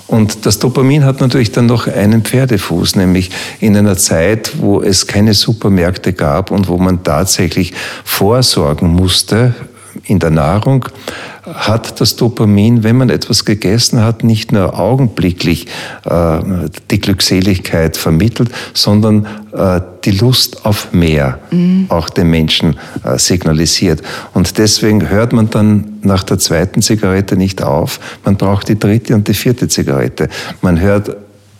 Und 0.06 0.46
das 0.46 0.58
Dopamin 0.58 1.04
hat 1.04 1.20
natürlich 1.20 1.50
dann 1.50 1.66
noch 1.66 1.88
einen 1.88 2.22
Pferdefuß, 2.22 2.96
nämlich 2.96 3.30
in 3.60 3.76
einer 3.76 3.96
Zeit, 3.96 4.52
wo 4.58 4.82
es 4.82 5.06
keine 5.06 5.34
Supermärkte 5.34 6.12
gab 6.12 6.50
und 6.50 6.68
wo 6.68 6.76
man 6.76 7.02
tatsächlich 7.02 7.72
vorsorgen 8.04 8.88
musste 8.88 9.54
in 10.04 10.18
der 10.18 10.30
Nahrung, 10.30 10.86
hat 11.46 12.00
das 12.00 12.16
Dopamin, 12.16 12.84
wenn 12.84 12.96
man 12.96 13.10
etwas 13.10 13.44
gegessen 13.44 14.00
hat, 14.02 14.24
nicht 14.24 14.52
nur 14.52 14.78
augenblicklich 14.78 15.66
äh, 16.04 16.38
die 16.90 17.00
Glückseligkeit 17.00 17.96
vermittelt, 17.96 18.50
sondern 18.72 19.26
äh, 19.52 19.80
die 20.04 20.12
Lust 20.12 20.64
auf 20.64 20.92
mehr 20.92 21.38
mhm. 21.50 21.86
auch 21.90 22.08
den 22.08 22.30
Menschen 22.30 22.76
äh, 23.04 23.18
signalisiert. 23.18 24.02
Und 24.32 24.56
deswegen 24.58 25.08
hört 25.08 25.32
man 25.32 25.50
dann 25.50 25.98
nach 26.02 26.24
der 26.24 26.38
zweiten 26.38 26.82
Zigarette 26.82 27.36
nicht 27.36 27.62
auf. 27.62 28.00
Man 28.24 28.36
braucht 28.36 28.68
die 28.68 28.78
dritte 28.78 29.14
und 29.14 29.28
die 29.28 29.34
vierte 29.34 29.68
Zigarette. 29.68 30.28
Man 30.62 30.80
hört 30.80 31.16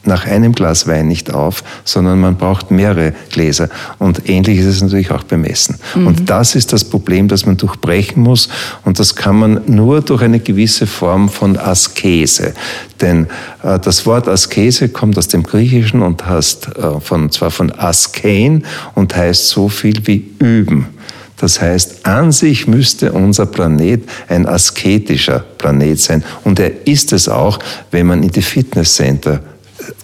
nach 0.07 0.27
einem 0.27 0.53
Glas 0.53 0.87
Wein 0.87 1.09
nicht 1.09 1.33
auf, 1.33 1.65
sondern 1.85 2.21
man 2.21 2.37
braucht 2.37 2.71
mehrere 2.71 3.13
Gläser. 3.31 3.69
Und 3.99 4.29
ähnlich 4.29 4.59
ist 4.59 4.67
es 4.67 4.83
natürlich 4.83 5.11
auch 5.11 5.23
beim 5.25 5.45
Essen. 5.45 5.79
Mhm. 5.95 6.07
Und 6.07 6.31
das 6.31 6.55
ist 6.55 6.73
das 6.73 6.85
Problem, 6.85 7.29
das 7.29 7.47
man 7.47 7.57
durchbrechen 7.57 8.23
muss. 8.23 8.49
Und 8.85 8.99
das 8.99 9.15
kann 9.15 9.37
man 9.37 9.61
nur 9.67 10.01
durch 10.01 10.23
eine 10.23 10.41
gewisse 10.41 10.87
Form 10.87 11.29
von 11.29 11.57
Askese. 11.57 12.55
Denn 13.01 13.27
äh, 13.63 13.79
das 13.79 14.07
Wort 14.07 14.29
Askese 14.29 14.89
kommt 14.89 15.19
aus 15.19 15.29
dem 15.29 15.43
Griechischen 15.43 16.03
und 16.03 16.27
heißt 16.27 16.77
äh, 16.77 17.01
von, 17.01 17.31
zwar 17.31 17.51
von 17.51 17.73
Askein 17.73 18.65
und 18.95 19.15
heißt 19.15 19.49
so 19.49 19.69
viel 19.69 20.07
wie 20.07 20.31
üben. 20.39 20.89
Das 21.37 21.61
heißt, 21.61 22.07
an 22.07 22.33
sich 22.33 22.67
müsste 22.67 23.13
unser 23.13 23.47
Planet 23.47 24.03
ein 24.29 24.47
asketischer 24.47 25.41
Planet 25.59 26.01
sein. 26.01 26.25
Und 26.45 26.59
er 26.61 26.87
ist 26.87 27.13
es 27.13 27.29
auch, 27.29 27.59
wenn 27.91 28.07
man 28.07 28.23
in 28.23 28.31
die 28.31 28.43
Fitnesscenter 28.43 29.41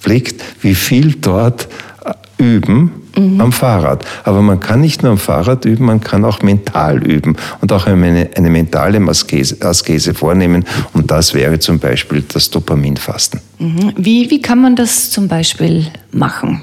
blickt, 0.02 0.42
wie 0.60 0.74
viel 0.74 1.14
dort 1.20 1.68
äh, 2.04 2.42
üben 2.42 2.92
mhm. 3.16 3.40
am 3.40 3.52
Fahrrad. 3.52 4.04
Aber 4.24 4.42
man 4.42 4.60
kann 4.60 4.80
nicht 4.80 5.02
nur 5.02 5.12
am 5.12 5.18
Fahrrad 5.18 5.64
üben, 5.64 5.86
man 5.86 6.00
kann 6.00 6.24
auch 6.24 6.42
mental 6.42 7.02
üben 7.02 7.36
und 7.60 7.72
auch 7.72 7.86
eine, 7.86 8.30
eine 8.34 8.50
mentale 8.50 9.00
Askese, 9.08 9.56
Askese, 9.60 10.14
vornehmen. 10.14 10.64
Und 10.92 11.10
das 11.10 11.34
wäre 11.34 11.58
zum 11.58 11.78
Beispiel 11.78 12.24
das 12.32 12.50
Dopaminfasten. 12.50 13.40
Mhm. 13.58 13.92
Wie, 13.96 14.30
wie 14.30 14.42
kann 14.42 14.60
man 14.60 14.76
das 14.76 15.10
zum 15.10 15.28
Beispiel 15.28 15.86
machen? 16.12 16.62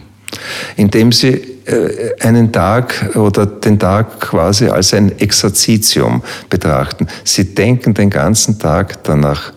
Indem 0.75 1.11
Sie 1.11 1.57
äh, 1.67 2.13
einen 2.21 2.51
Tag 2.51 3.15
oder 3.15 3.45
den 3.45 3.79
Tag 3.79 4.19
quasi 4.19 4.67
als 4.67 4.93
ein 4.93 5.17
Exerzitium 5.19 6.23
betrachten. 6.49 7.07
Sie 7.23 7.55
denken 7.55 7.93
den 7.93 8.09
ganzen 8.09 8.59
Tag 8.59 9.03
danach 9.03 9.53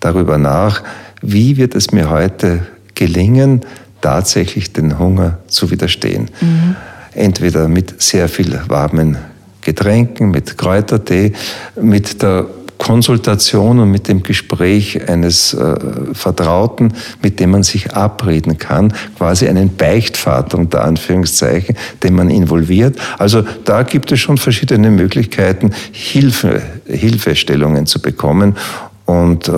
darüber 0.00 0.38
nach, 0.38 0.82
wie 1.20 1.56
wird 1.56 1.74
es 1.76 1.92
mir 1.92 2.10
heute 2.10 2.66
gelingen, 2.94 3.62
tatsächlich 4.00 4.72
den 4.72 4.98
Hunger 4.98 5.38
zu 5.46 5.70
widerstehen. 5.70 6.30
Mhm. 6.40 6.76
Entweder 7.14 7.68
mit 7.68 8.00
sehr 8.02 8.28
viel 8.28 8.60
warmen 8.68 9.18
Getränken, 9.60 10.30
mit 10.30 10.58
Kräutertee, 10.58 11.32
mit 11.80 12.22
der 12.22 12.46
Konsultation 12.82 13.78
und 13.78 13.92
mit 13.92 14.08
dem 14.08 14.24
Gespräch 14.24 15.08
eines 15.08 15.54
äh, 15.54 15.76
Vertrauten, 16.14 16.92
mit 17.22 17.38
dem 17.38 17.50
man 17.50 17.62
sich 17.62 17.94
abreden 17.94 18.58
kann, 18.58 18.92
quasi 19.16 19.46
einen 19.46 19.76
Beichtvater 19.76 20.58
unter 20.58 20.82
Anführungszeichen, 20.82 21.76
den 22.02 22.14
man 22.14 22.28
involviert. 22.28 22.98
Also 23.18 23.44
da 23.64 23.84
gibt 23.84 24.10
es 24.10 24.18
schon 24.18 24.36
verschiedene 24.36 24.90
Möglichkeiten, 24.90 25.70
Hilfe, 25.92 26.60
Hilfestellungen 26.86 27.86
zu 27.86 28.02
bekommen. 28.02 28.56
Und 29.04 29.48
äh, 29.48 29.52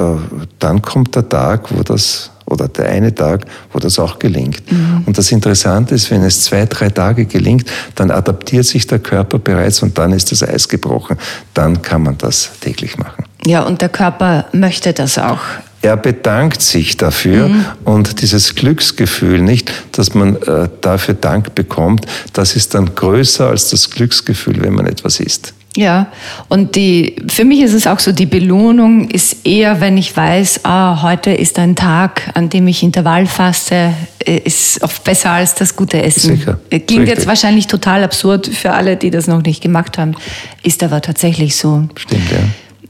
dann 0.58 0.82
kommt 0.82 1.16
der 1.16 1.26
Tag, 1.26 1.74
wo 1.74 1.82
das 1.82 2.30
oder 2.54 2.68
der 2.68 2.88
eine 2.88 3.14
Tag, 3.14 3.44
wo 3.72 3.78
das 3.78 3.98
auch 3.98 4.18
gelingt. 4.18 4.70
Mhm. 4.70 5.02
Und 5.06 5.18
das 5.18 5.30
Interessante 5.32 5.94
ist, 5.94 6.10
wenn 6.10 6.22
es 6.22 6.44
zwei, 6.44 6.64
drei 6.66 6.88
Tage 6.88 7.26
gelingt, 7.26 7.70
dann 7.96 8.10
adaptiert 8.10 8.64
sich 8.64 8.86
der 8.86 9.00
Körper 9.00 9.38
bereits 9.38 9.82
und 9.82 9.98
dann 9.98 10.12
ist 10.12 10.32
das 10.32 10.42
Eis 10.42 10.68
gebrochen. 10.68 11.18
Dann 11.52 11.82
kann 11.82 12.02
man 12.02 12.16
das 12.16 12.50
täglich 12.60 12.96
machen. 12.96 13.24
Ja, 13.44 13.64
und 13.64 13.82
der 13.82 13.90
Körper 13.90 14.46
möchte 14.52 14.92
das 14.92 15.18
auch. 15.18 15.40
Er 15.82 15.98
bedankt 15.98 16.62
sich 16.62 16.96
dafür 16.96 17.48
mhm. 17.48 17.64
und 17.84 18.22
dieses 18.22 18.54
Glücksgefühl, 18.54 19.42
nicht, 19.42 19.70
dass 19.92 20.14
man 20.14 20.36
äh, 20.36 20.70
dafür 20.80 21.12
Dank 21.12 21.54
bekommt, 21.54 22.06
das 22.32 22.56
ist 22.56 22.74
dann 22.74 22.94
größer 22.94 23.48
als 23.48 23.68
das 23.68 23.90
Glücksgefühl, 23.90 24.62
wenn 24.62 24.72
man 24.72 24.86
etwas 24.86 25.20
isst. 25.20 25.52
Ja, 25.76 26.06
und 26.48 26.76
die, 26.76 27.16
für 27.26 27.44
mich 27.44 27.60
ist 27.60 27.72
es 27.72 27.88
auch 27.88 27.98
so, 27.98 28.12
die 28.12 28.26
Belohnung 28.26 29.10
ist 29.10 29.44
eher, 29.44 29.80
wenn 29.80 29.96
ich 29.96 30.16
weiß, 30.16 30.60
ah, 30.64 31.02
heute 31.02 31.32
ist 31.32 31.58
ein 31.58 31.74
Tag, 31.74 32.30
an 32.34 32.48
dem 32.48 32.68
ich 32.68 32.84
Intervall 32.84 33.26
faste, 33.26 33.92
äh, 34.24 34.36
ist 34.38 34.80
oft 34.84 35.02
besser 35.02 35.30
als 35.30 35.56
das 35.56 35.74
gute 35.74 36.00
Essen. 36.00 36.36
Sicher. 36.36 36.60
Äh, 36.70 36.78
klingt 36.78 37.02
Richtig. 37.02 37.18
jetzt 37.18 37.26
wahrscheinlich 37.26 37.66
total 37.66 38.04
absurd 38.04 38.46
für 38.46 38.70
alle, 38.70 38.96
die 38.96 39.10
das 39.10 39.26
noch 39.26 39.42
nicht 39.42 39.62
gemacht 39.62 39.98
haben, 39.98 40.14
ist 40.62 40.82
aber 40.84 41.00
tatsächlich 41.00 41.56
so. 41.56 41.88
Stimmt, 41.96 42.30
ja. 42.30 42.38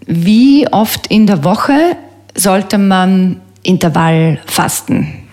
Wie 0.07 0.69
oft 0.71 1.07
in 1.07 1.27
der 1.27 1.43
Woche 1.43 1.97
sollte 2.35 2.77
man 2.77 3.41
Intervall 3.63 4.41
fasten? 4.45 5.25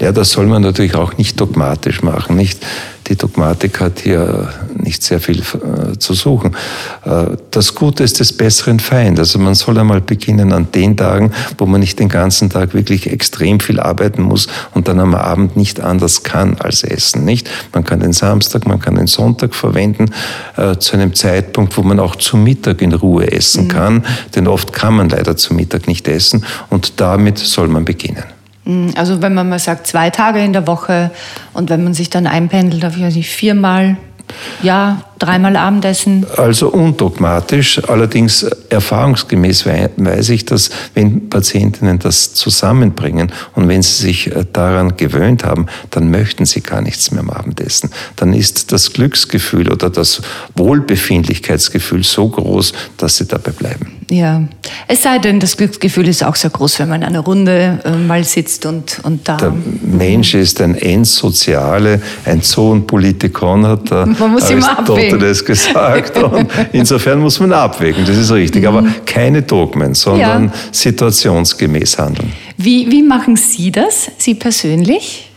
Ja, 0.00 0.12
das 0.12 0.30
soll 0.30 0.46
man 0.46 0.62
natürlich 0.62 0.94
auch 0.94 1.18
nicht 1.18 1.38
dogmatisch 1.40 2.02
machen. 2.02 2.36
Nicht? 2.36 2.64
Die 3.08 3.16
Dogmatik 3.16 3.80
hat 3.80 4.00
hier 4.00 4.48
nicht 4.74 5.02
sehr 5.02 5.20
viel 5.20 5.40
äh, 5.40 5.96
zu 5.98 6.14
suchen. 6.14 6.56
Äh, 7.04 7.36
das 7.50 7.74
Gute 7.74 8.02
ist 8.02 8.18
des 8.18 8.32
besseren 8.32 8.80
Feind. 8.80 9.18
Also 9.18 9.38
man 9.38 9.54
soll 9.54 9.78
einmal 9.78 10.00
beginnen 10.00 10.52
an 10.52 10.68
den 10.72 10.96
Tagen, 10.96 11.32
wo 11.58 11.66
man 11.66 11.80
nicht 11.80 11.98
den 12.00 12.08
ganzen 12.08 12.50
Tag 12.50 12.74
wirklich 12.74 13.10
extrem 13.10 13.60
viel 13.60 13.78
arbeiten 13.78 14.22
muss 14.22 14.48
und 14.74 14.88
dann 14.88 14.98
am 14.98 15.14
Abend 15.14 15.56
nicht 15.56 15.80
anders 15.80 16.24
kann 16.24 16.56
als 16.58 16.82
essen. 16.82 17.24
Nicht? 17.24 17.48
Man 17.72 17.84
kann 17.84 18.00
den 18.00 18.12
Samstag, 18.12 18.66
man 18.66 18.80
kann 18.80 18.96
den 18.96 19.06
Sonntag 19.06 19.54
verwenden 19.54 20.10
äh, 20.56 20.76
zu 20.76 20.94
einem 20.94 21.14
Zeitpunkt, 21.14 21.76
wo 21.76 21.82
man 21.82 22.00
auch 22.00 22.16
zu 22.16 22.36
Mittag 22.36 22.82
in 22.82 22.92
Ruhe 22.92 23.30
essen 23.30 23.64
mhm. 23.64 23.68
kann. 23.68 24.04
Denn 24.34 24.48
oft 24.48 24.72
kann 24.72 24.94
man 24.94 25.08
leider 25.08 25.36
zu 25.36 25.54
Mittag 25.54 25.86
nicht 25.86 26.08
essen 26.08 26.44
und 26.70 27.00
damit 27.00 27.38
soll 27.38 27.68
man 27.68 27.84
beginnen. 27.84 28.35
Mm, 28.66 28.90
also 28.96 29.22
wenn 29.22 29.32
man 29.32 29.48
mal 29.48 29.58
sagt, 29.58 29.86
zwei 29.86 30.10
Tage 30.10 30.40
in 30.40 30.52
der 30.52 30.66
Woche 30.66 31.10
und 31.54 31.70
wenn 31.70 31.82
man 31.82 31.94
sich 31.94 32.10
dann 32.10 32.26
einpendelt 32.26 32.84
auf 32.84 32.96
ich 32.96 33.02
weiß 33.02 33.14
nicht, 33.14 33.30
viermal 33.30 33.96
ja, 34.62 35.02
dreimal 35.18 35.56
Abendessen. 35.56 36.26
Also 36.36 36.68
undogmatisch, 36.68 37.80
allerdings 37.88 38.42
erfahrungsgemäß 38.70 39.66
weiß 39.66 40.28
ich, 40.30 40.44
dass 40.44 40.70
wenn 40.94 41.28
Patientinnen 41.28 41.98
das 41.98 42.34
zusammenbringen 42.34 43.32
und 43.54 43.68
wenn 43.68 43.82
sie 43.82 44.02
sich 44.02 44.34
äh, 44.34 44.44
daran 44.52 44.96
gewöhnt 44.96 45.44
haben, 45.44 45.66
dann 45.90 46.10
möchten 46.10 46.44
sie 46.44 46.60
gar 46.60 46.82
nichts 46.82 47.10
mehr 47.10 47.20
am 47.20 47.30
Abendessen. 47.30 47.90
Dann 48.16 48.32
ist 48.32 48.72
das 48.72 48.92
Glücksgefühl 48.92 49.70
oder 49.70 49.90
das 49.90 50.22
Wohlbefindlichkeitsgefühl 50.56 52.04
so 52.04 52.28
groß, 52.28 52.72
dass 52.96 53.16
sie 53.16 53.26
dabei 53.26 53.52
bleiben. 53.52 53.95
Ja, 54.08 54.42
es 54.86 55.02
sei 55.02 55.18
denn, 55.18 55.40
das 55.40 55.56
Glücksgefühl 55.56 56.06
ist 56.06 56.22
auch 56.22 56.36
sehr 56.36 56.50
groß, 56.50 56.78
wenn 56.78 56.88
man 56.88 57.02
in 57.02 57.08
einer 57.08 57.20
Runde 57.20 57.80
äh, 57.84 57.90
mal 57.90 58.22
sitzt 58.22 58.64
und, 58.64 59.00
und 59.02 59.28
da. 59.28 59.36
Der 59.36 59.52
Mensch 59.82 60.34
ist 60.34 60.60
ein 60.60 60.76
Endsoziale, 60.76 62.00
ein 62.24 62.40
Zoonpolitikon, 62.40 63.66
hat 63.66 63.90
der 63.90 64.06
man 64.18 64.32
muss 64.32 64.44
Aristoteles 64.44 65.44
gesagt. 65.44 66.16
Und 66.22 66.50
insofern 66.72 67.20
muss 67.20 67.40
man 67.40 67.52
abwägen, 67.52 68.04
das 68.04 68.16
ist 68.16 68.30
richtig. 68.30 68.62
Mhm. 68.62 68.68
Aber 68.68 68.84
keine 69.04 69.42
Dogmen, 69.42 69.94
sondern 69.94 70.46
ja. 70.46 70.52
situationsgemäß 70.70 71.98
handeln. 71.98 72.32
Wie, 72.56 72.90
wie 72.90 73.02
machen 73.02 73.36
Sie 73.36 73.70
das, 73.70 74.10
Sie 74.18 74.34
persönlich? 74.34 75.30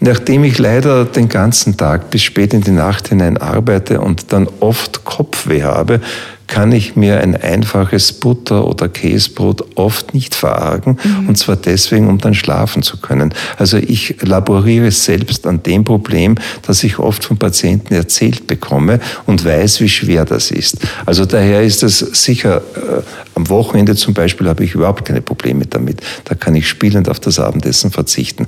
Nachdem 0.00 0.44
ich 0.44 0.58
leider 0.58 1.04
den 1.04 1.28
ganzen 1.28 1.76
Tag 1.76 2.10
bis 2.10 2.22
spät 2.22 2.54
in 2.54 2.60
die 2.60 2.70
Nacht 2.70 3.08
hinein 3.08 3.36
arbeite 3.36 4.00
und 4.00 4.32
dann 4.32 4.48
oft 4.60 5.04
Kopfweh 5.04 5.62
habe, 5.64 6.00
kann 6.48 6.72
ich 6.72 6.96
mir 6.96 7.20
ein 7.20 7.36
einfaches 7.36 8.10
Butter- 8.12 8.66
oder 8.66 8.88
Käsebrot 8.88 9.76
oft 9.76 10.14
nicht 10.14 10.34
verargen. 10.34 10.98
Mhm. 11.04 11.28
Und 11.28 11.36
zwar 11.36 11.56
deswegen, 11.56 12.08
um 12.08 12.18
dann 12.18 12.34
schlafen 12.34 12.82
zu 12.82 12.96
können. 12.96 13.34
Also 13.58 13.76
ich 13.76 14.16
laboriere 14.22 14.90
selbst 14.90 15.46
an 15.46 15.62
dem 15.62 15.84
Problem, 15.84 16.36
das 16.62 16.82
ich 16.82 16.98
oft 16.98 17.22
von 17.22 17.36
Patienten 17.36 17.94
erzählt 17.94 18.46
bekomme 18.46 18.98
und 19.26 19.44
weiß, 19.44 19.80
wie 19.82 19.90
schwer 19.90 20.24
das 20.24 20.50
ist. 20.50 20.78
Also 21.04 21.26
daher 21.26 21.62
ist 21.62 21.82
es 21.82 21.98
sicher, 21.98 22.62
äh, 22.74 23.02
am 23.34 23.48
Wochenende 23.50 23.94
zum 23.94 24.14
Beispiel 24.14 24.48
habe 24.48 24.64
ich 24.64 24.74
überhaupt 24.74 25.04
keine 25.04 25.20
Probleme 25.20 25.66
damit. 25.66 26.00
Da 26.24 26.34
kann 26.34 26.54
ich 26.54 26.66
spielend 26.66 27.10
auf 27.10 27.20
das 27.20 27.38
Abendessen 27.38 27.90
verzichten. 27.90 28.46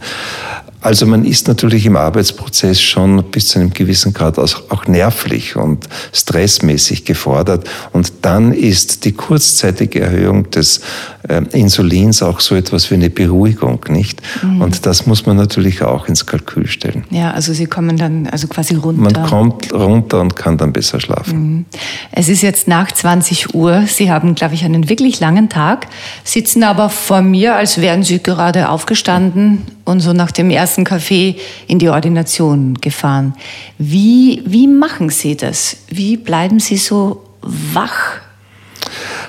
Also 0.81 1.07
man 1.07 1.25
ist 1.25 1.47
natürlich 1.47 1.85
im 1.85 1.97
Arbeitsprozess 1.97 2.81
schon 2.81 3.23
bis 3.25 3.49
zu 3.49 3.59
einem 3.59 3.71
gewissen 3.71 4.15
Grad 4.15 4.39
auch 4.39 4.87
nervlich 4.87 5.57
und 5.57 5.89
stressmäßig 6.13 7.05
gefordert. 7.05 7.69
Und 7.93 8.13
dann 8.23 8.53
ist 8.53 9.05
die 9.05 9.13
kurzzeitige 9.13 10.01
Erhöhung 10.01 10.51
des 10.51 10.81
äh, 11.29 11.43
Insulins 11.53 12.23
auch 12.23 12.41
so 12.41 12.55
etwas 12.55 12.91
wie 12.91 12.95
eine 12.95 13.11
Beruhigung, 13.11 13.85
nicht? 13.89 14.23
Mhm. 14.43 14.63
Und 14.63 14.87
das 14.87 15.07
muss 15.07 15.27
man 15.27 15.37
natürlich 15.37 15.83
auch 15.83 16.09
ins 16.09 16.25
Kalkül 16.25 16.67
stellen. 16.67 17.05
Ja, 17.11 17.33
also 17.33 17.53
Sie 17.53 17.67
kommen 17.67 17.97
dann 17.97 18.27
also 18.29 18.49
quasi 18.49 18.75
runter. 18.75 19.03
Man 19.03 19.27
kommt 19.27 19.73
runter 19.73 20.21
und 20.21 20.35
kann 20.35 20.57
dann 20.57 20.73
besser 20.73 21.01
schlafen. 21.01 21.39
Mhm. 21.39 21.65
Es 22.11 22.29
ist 22.29 22.43
jetzt 22.43 22.69
nach 22.69 22.91
20 22.91 23.55
Uhr. 23.55 23.85
Sie 23.87 24.11
haben, 24.11 24.35
glaube 24.35 24.55
ich, 24.55 24.65
einen 24.65 24.89
wirklich 24.89 25.21
langen 25.21 25.51
Tag, 25.51 25.89
sitzen 26.25 26.63
aber 26.63 26.89
vor 26.89 27.21
mir, 27.21 27.57
als 27.57 27.81
wären 27.81 28.03
Sie 28.03 28.23
gerade 28.23 28.71
aufgestanden 28.71 29.67
und 29.85 30.01
so 30.01 30.13
nach 30.13 30.31
dem 30.31 30.51
ersten 30.51 30.70
Kaffee 30.85 31.37
in 31.67 31.79
die 31.79 31.89
Ordination 31.89 32.75
gefahren. 32.75 33.35
Wie, 33.79 34.43
wie 34.47 34.67
machen 34.67 35.11
Sie 35.11 35.37
das? 35.37 35.77
Wie 35.89 36.17
bleiben 36.17 36.61
Sie 36.61 36.77
so 36.77 37.25
wach? 37.43 38.21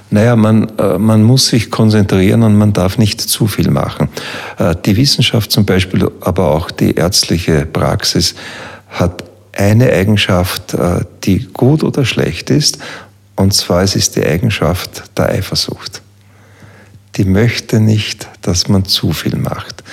Naja, 0.09 0.35
man, 0.35 0.67
äh, 0.77 0.97
man 0.97 1.23
muss 1.23 1.47
sich 1.47 1.71
konzentrieren 1.71 2.43
und 2.43 2.57
man 2.57 2.73
darf 2.73 2.97
nicht 2.97 3.21
zu 3.21 3.47
viel 3.47 3.71
machen. 3.71 4.09
Äh, 4.57 4.75
die 4.85 4.97
Wissenschaft 4.97 5.51
zum 5.51 5.65
Beispiel, 5.65 6.09
aber 6.21 6.51
auch 6.51 6.69
die 6.69 6.95
ärztliche 6.95 7.65
Praxis 7.65 8.35
hat 8.89 9.23
eine 9.53 9.91
Eigenschaft, 9.91 10.73
äh, 10.73 11.05
die 11.23 11.47
gut 11.53 11.83
oder 11.83 12.03
schlecht 12.03 12.49
ist, 12.49 12.79
und 13.35 13.53
zwar 13.53 13.83
es 13.83 13.95
ist 13.95 14.17
die 14.17 14.25
Eigenschaft 14.25 15.03
der 15.17 15.29
Eifersucht. 15.29 16.01
Die 17.15 17.25
möchte 17.25 17.79
nicht, 17.79 18.27
dass 18.41 18.67
man 18.67 18.85
zu 18.85 19.13
viel 19.13 19.37
macht 19.37 19.83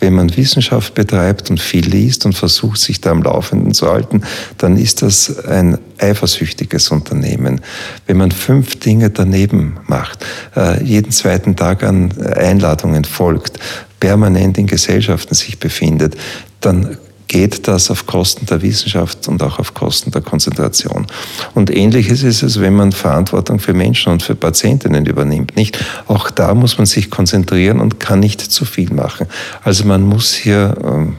wenn 0.00 0.14
man 0.14 0.36
Wissenschaft 0.36 0.94
betreibt 0.94 1.50
und 1.50 1.60
viel 1.60 1.86
liest 1.86 2.26
und 2.26 2.34
versucht, 2.34 2.80
sich 2.80 3.00
da 3.00 3.10
am 3.10 3.22
Laufenden 3.22 3.74
zu 3.74 3.90
halten, 3.90 4.22
dann 4.58 4.76
ist 4.76 5.02
das 5.02 5.44
ein 5.46 5.78
eifersüchtiges 5.98 6.90
Unternehmen. 6.90 7.60
Wenn 8.06 8.18
man 8.18 8.30
fünf 8.30 8.78
Dinge 8.80 9.10
daneben 9.10 9.78
macht, 9.86 10.24
äh, 10.56 10.82
jeden 10.82 11.12
zweiten 11.12 11.56
Tag 11.56 11.82
an 11.82 12.12
Einladungen 12.20 13.04
folgt, 13.04 13.58
permanent 14.00 14.58
in 14.58 14.66
Gesellschaften 14.66 15.34
sich 15.34 15.58
befindet, 15.58 16.16
dann 16.60 16.98
geht 17.34 17.66
das 17.66 17.90
auf 17.90 18.06
Kosten 18.06 18.46
der 18.46 18.62
Wissenschaft 18.62 19.26
und 19.26 19.42
auch 19.42 19.58
auf 19.58 19.74
Kosten 19.74 20.12
der 20.12 20.22
Konzentration. 20.22 21.04
Und 21.52 21.68
ähnliches 21.68 22.22
ist 22.22 22.44
es, 22.44 22.60
wenn 22.60 22.74
man 22.74 22.92
Verantwortung 22.92 23.58
für 23.58 23.74
Menschen 23.74 24.12
und 24.12 24.22
für 24.22 24.36
Patientinnen 24.36 25.04
übernimmt. 25.04 25.56
Nicht? 25.56 25.84
Auch 26.06 26.30
da 26.30 26.54
muss 26.54 26.78
man 26.78 26.86
sich 26.86 27.10
konzentrieren 27.10 27.80
und 27.80 27.98
kann 27.98 28.20
nicht 28.20 28.40
zu 28.40 28.64
viel 28.64 28.92
machen. 28.92 29.26
Also 29.64 29.84
man 29.84 30.02
muss 30.02 30.32
hier 30.32 30.76
ähm, 30.84 31.16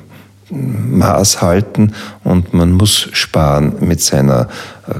Maß 0.52 1.42
halten 1.42 1.92
und 2.24 2.54
man 2.54 2.72
muss 2.72 3.10
sparen 3.12 3.74
mit 3.82 4.00
seiner 4.00 4.48
äh, 4.88 4.94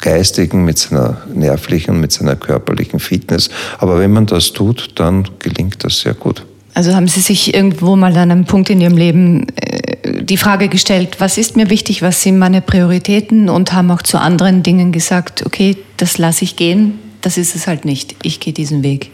geistigen, 0.00 0.64
mit 0.64 0.78
seiner 0.78 1.18
nervlichen 1.34 2.00
mit 2.00 2.12
seiner 2.12 2.36
körperlichen 2.36 2.98
Fitness. 2.98 3.50
Aber 3.76 3.98
wenn 3.98 4.12
man 4.14 4.24
das 4.24 4.54
tut, 4.54 4.98
dann 4.98 5.28
gelingt 5.38 5.84
das 5.84 6.00
sehr 6.00 6.14
gut. 6.14 6.46
Also 6.76 6.94
haben 6.94 7.08
Sie 7.08 7.20
sich 7.20 7.54
irgendwo 7.54 7.96
mal 7.96 8.14
an 8.18 8.30
einem 8.30 8.44
Punkt 8.44 8.68
in 8.68 8.82
Ihrem 8.82 8.98
Leben 8.98 9.46
äh, 9.56 10.22
die 10.22 10.36
Frage 10.36 10.68
gestellt, 10.68 11.16
was 11.20 11.38
ist 11.38 11.56
mir 11.56 11.70
wichtig, 11.70 12.02
was 12.02 12.22
sind 12.22 12.38
meine 12.38 12.60
Prioritäten 12.60 13.48
und 13.48 13.72
haben 13.72 13.90
auch 13.90 14.02
zu 14.02 14.20
anderen 14.20 14.62
Dingen 14.62 14.92
gesagt, 14.92 15.46
okay, 15.46 15.78
das 15.96 16.18
lasse 16.18 16.44
ich 16.44 16.54
gehen, 16.56 16.98
das 17.22 17.38
ist 17.38 17.56
es 17.56 17.66
halt 17.66 17.86
nicht, 17.86 18.14
ich 18.22 18.40
gehe 18.40 18.52
diesen 18.52 18.82
Weg 18.82 19.10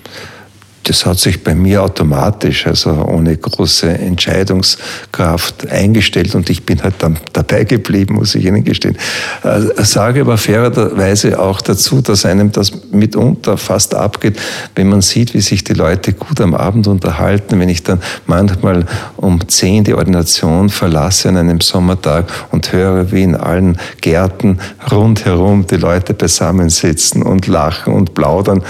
das 0.84 1.06
hat 1.06 1.18
sich 1.18 1.44
bei 1.44 1.54
mir 1.54 1.82
automatisch, 1.82 2.66
also 2.66 2.90
ohne 2.90 3.36
große 3.36 3.88
Entscheidungskraft 3.88 5.68
eingestellt 5.70 6.34
und 6.34 6.50
ich 6.50 6.64
bin 6.64 6.82
halt 6.82 6.94
dann 6.98 7.18
dabei 7.32 7.64
geblieben, 7.64 8.14
muss 8.14 8.34
ich 8.34 8.44
Ihnen 8.44 8.64
gestehen. 8.64 8.96
Äh, 9.44 9.84
sage 9.84 10.22
aber 10.22 10.38
fairerweise 10.38 11.38
auch 11.38 11.60
dazu, 11.60 12.00
dass 12.00 12.24
einem 12.24 12.50
das 12.50 12.72
mitunter 12.90 13.56
fast 13.56 13.94
abgeht, 13.94 14.40
wenn 14.74 14.88
man 14.88 15.02
sieht, 15.02 15.34
wie 15.34 15.40
sich 15.40 15.62
die 15.62 15.74
Leute 15.74 16.12
gut 16.12 16.40
am 16.40 16.54
Abend 16.54 16.86
unterhalten, 16.88 17.60
wenn 17.60 17.68
ich 17.68 17.82
dann 17.82 18.00
manchmal 18.26 18.84
um 19.16 19.48
zehn 19.48 19.84
die 19.84 19.94
Ordination 19.94 20.68
verlasse 20.68 21.28
an 21.28 21.36
einem 21.36 21.60
Sommertag 21.60 22.30
und 22.50 22.72
höre, 22.72 23.12
wie 23.12 23.22
in 23.22 23.36
allen 23.36 23.78
Gärten 24.00 24.58
rundherum 24.90 25.66
die 25.66 25.76
Leute 25.76 26.14
beisammensitzen 26.14 27.22
und 27.22 27.46
lachen 27.46 27.94
und 27.94 28.14
plaudern 28.14 28.62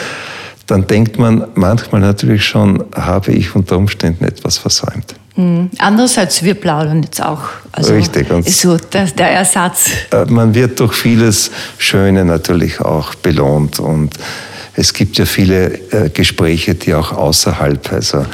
dann 0.73 0.87
denkt 0.87 1.19
man 1.19 1.45
manchmal 1.55 2.01
natürlich 2.01 2.47
schon, 2.47 2.83
habe 2.95 3.33
ich 3.33 3.55
unter 3.55 3.77
Umständen 3.77 4.25
etwas 4.25 4.57
versäumt. 4.57 5.15
Mhm. 5.37 5.69
Andererseits, 5.77 6.43
wir 6.43 6.55
plaudern 6.55 7.03
jetzt 7.03 7.23
auch. 7.23 7.43
Also 7.73 7.93
Richtig. 7.93 8.31
Und 8.31 8.47
ist 8.47 8.61
so 8.61 8.79
der, 8.79 9.05
der 9.05 9.33
Ersatz. 9.33 9.91
Äh, 10.11 10.25
man 10.31 10.55
wird 10.55 10.81
durch 10.81 10.95
vieles 10.95 11.51
Schöne 11.77 12.25
natürlich 12.25 12.81
auch 12.81 13.15
belohnt 13.17 13.81
und 13.81 14.15
es 14.75 14.95
gibt 14.95 15.19
ja 15.19 15.27
viele 15.27 15.75
äh, 15.91 16.09
Gespräche, 16.09 16.75
die 16.75 16.95
auch 16.95 17.13
außerhalb 17.13 17.93
also 17.93 18.25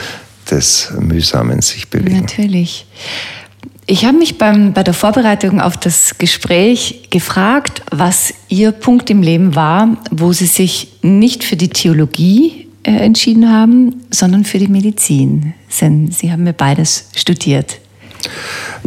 des 0.49 0.93
Mühsamen 0.97 1.61
sich 1.61 1.89
bewegen. 1.89 2.21
Natürlich. 2.21 2.87
Ich 3.91 4.05
habe 4.05 4.19
mich 4.19 4.37
beim, 4.37 4.75
bei 4.75 4.83
der 4.83 4.93
Vorbereitung 4.93 5.63
auf 5.63 5.79
das 5.79 6.19
Gespräch 6.19 7.09
gefragt, 7.09 7.81
was 7.91 8.35
Ihr 8.51 8.71
Punkt 8.71 9.09
im 9.09 9.23
Leben 9.23 9.55
war, 9.55 9.97
wo 10.11 10.35
Sie 10.35 10.45
sich 10.45 10.89
nicht 11.01 11.43
für 11.43 11.57
die 11.57 11.71
Theologie 11.71 12.69
äh, 12.83 12.91
entschieden 12.91 13.51
haben, 13.51 14.03
sondern 14.11 14.45
für 14.45 14.59
die 14.59 14.69
Medizin. 14.69 15.55
Denn 15.81 16.11
Sie 16.11 16.31
haben 16.31 16.45
mir 16.45 16.53
beides 16.53 17.09
studiert. 17.15 17.81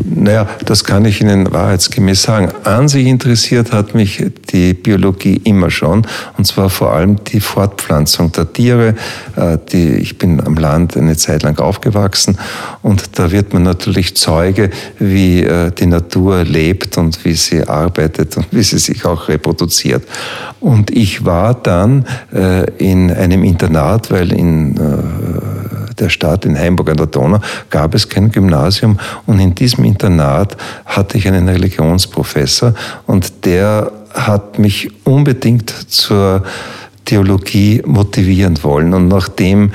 Naja, 0.03 0.47
das 0.65 0.83
kann 0.83 1.05
ich 1.05 1.21
Ihnen 1.21 1.51
wahrheitsgemäß 1.51 2.23
sagen. 2.23 2.49
An 2.63 2.87
sich 2.87 3.05
interessiert 3.07 3.71
hat 3.71 3.93
mich 3.93 4.23
die 4.51 4.73
Biologie 4.73 5.41
immer 5.43 5.69
schon, 5.69 6.07
und 6.37 6.45
zwar 6.45 6.69
vor 6.69 6.93
allem 6.93 7.23
die 7.25 7.39
Fortpflanzung 7.39 8.31
der 8.31 8.51
Tiere. 8.51 8.95
Äh, 9.35 9.57
die, 9.71 9.95
ich 9.95 10.17
bin 10.17 10.41
am 10.45 10.55
Land 10.55 10.97
eine 10.97 11.17
Zeit 11.17 11.43
lang 11.43 11.59
aufgewachsen 11.59 12.37
und 12.81 13.19
da 13.19 13.31
wird 13.31 13.53
man 13.53 13.63
natürlich 13.63 14.15
Zeuge, 14.15 14.69
wie 14.99 15.43
äh, 15.43 15.71
die 15.71 15.85
Natur 15.85 16.43
lebt 16.43 16.97
und 16.97 17.23
wie 17.25 17.33
sie 17.33 17.67
arbeitet 17.67 18.37
und 18.37 18.47
wie 18.51 18.63
sie 18.63 18.79
sich 18.79 19.05
auch 19.05 19.27
reproduziert. 19.27 20.03
Und 20.59 20.91
ich 20.91 21.25
war 21.25 21.53
dann 21.53 22.05
äh, 22.33 22.69
in 22.77 23.11
einem 23.11 23.43
Internat, 23.43 24.11
weil 24.11 24.31
in 24.31 24.79
der 26.01 26.09
Stadt 26.09 26.45
in 26.45 26.57
Heimburg 26.57 26.89
an 26.89 26.97
der 26.97 27.05
Donau 27.05 27.39
gab 27.69 27.95
es 27.95 28.09
kein 28.09 28.31
Gymnasium. 28.31 28.99
Und 29.25 29.39
in 29.39 29.55
diesem 29.55 29.85
Internat 29.85 30.57
hatte 30.85 31.17
ich 31.17 31.27
einen 31.27 31.47
Religionsprofessor 31.47 32.73
und 33.07 33.45
der 33.45 33.91
hat 34.13 34.59
mich 34.59 34.89
unbedingt 35.05 35.69
zur 35.69 36.43
Theologie 37.05 37.81
motivieren 37.85 38.61
wollen. 38.63 38.93
Und 38.93 39.07
nachdem 39.07 39.71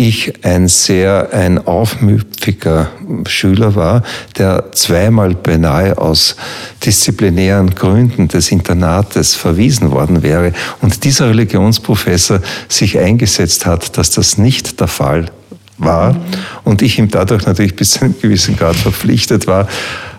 ich 0.00 0.44
ein 0.44 0.68
sehr 0.68 1.30
ein 1.32 1.66
aufmüpfiger 1.66 2.88
Schüler 3.26 3.74
war, 3.74 4.04
der 4.38 4.70
zweimal 4.70 5.34
beinahe 5.34 5.98
aus 5.98 6.36
disziplinären 6.84 7.74
Gründen 7.74 8.28
des 8.28 8.52
Internates 8.52 9.34
verwiesen 9.34 9.90
worden 9.90 10.22
wäre 10.22 10.52
und 10.80 11.02
dieser 11.02 11.30
Religionsprofessor 11.30 12.40
sich 12.68 12.98
eingesetzt 13.00 13.66
hat, 13.66 13.98
dass 13.98 14.10
das 14.12 14.38
nicht 14.38 14.78
der 14.78 14.86
Fall 14.86 15.32
war 15.78 16.16
und 16.64 16.82
ich 16.82 16.98
ihm 16.98 17.08
dadurch 17.08 17.46
natürlich 17.46 17.76
bis 17.76 17.92
zu 17.92 18.04
einem 18.04 18.14
gewissen 18.20 18.56
Grad 18.56 18.76
verpflichtet 18.76 19.46
war, 19.46 19.68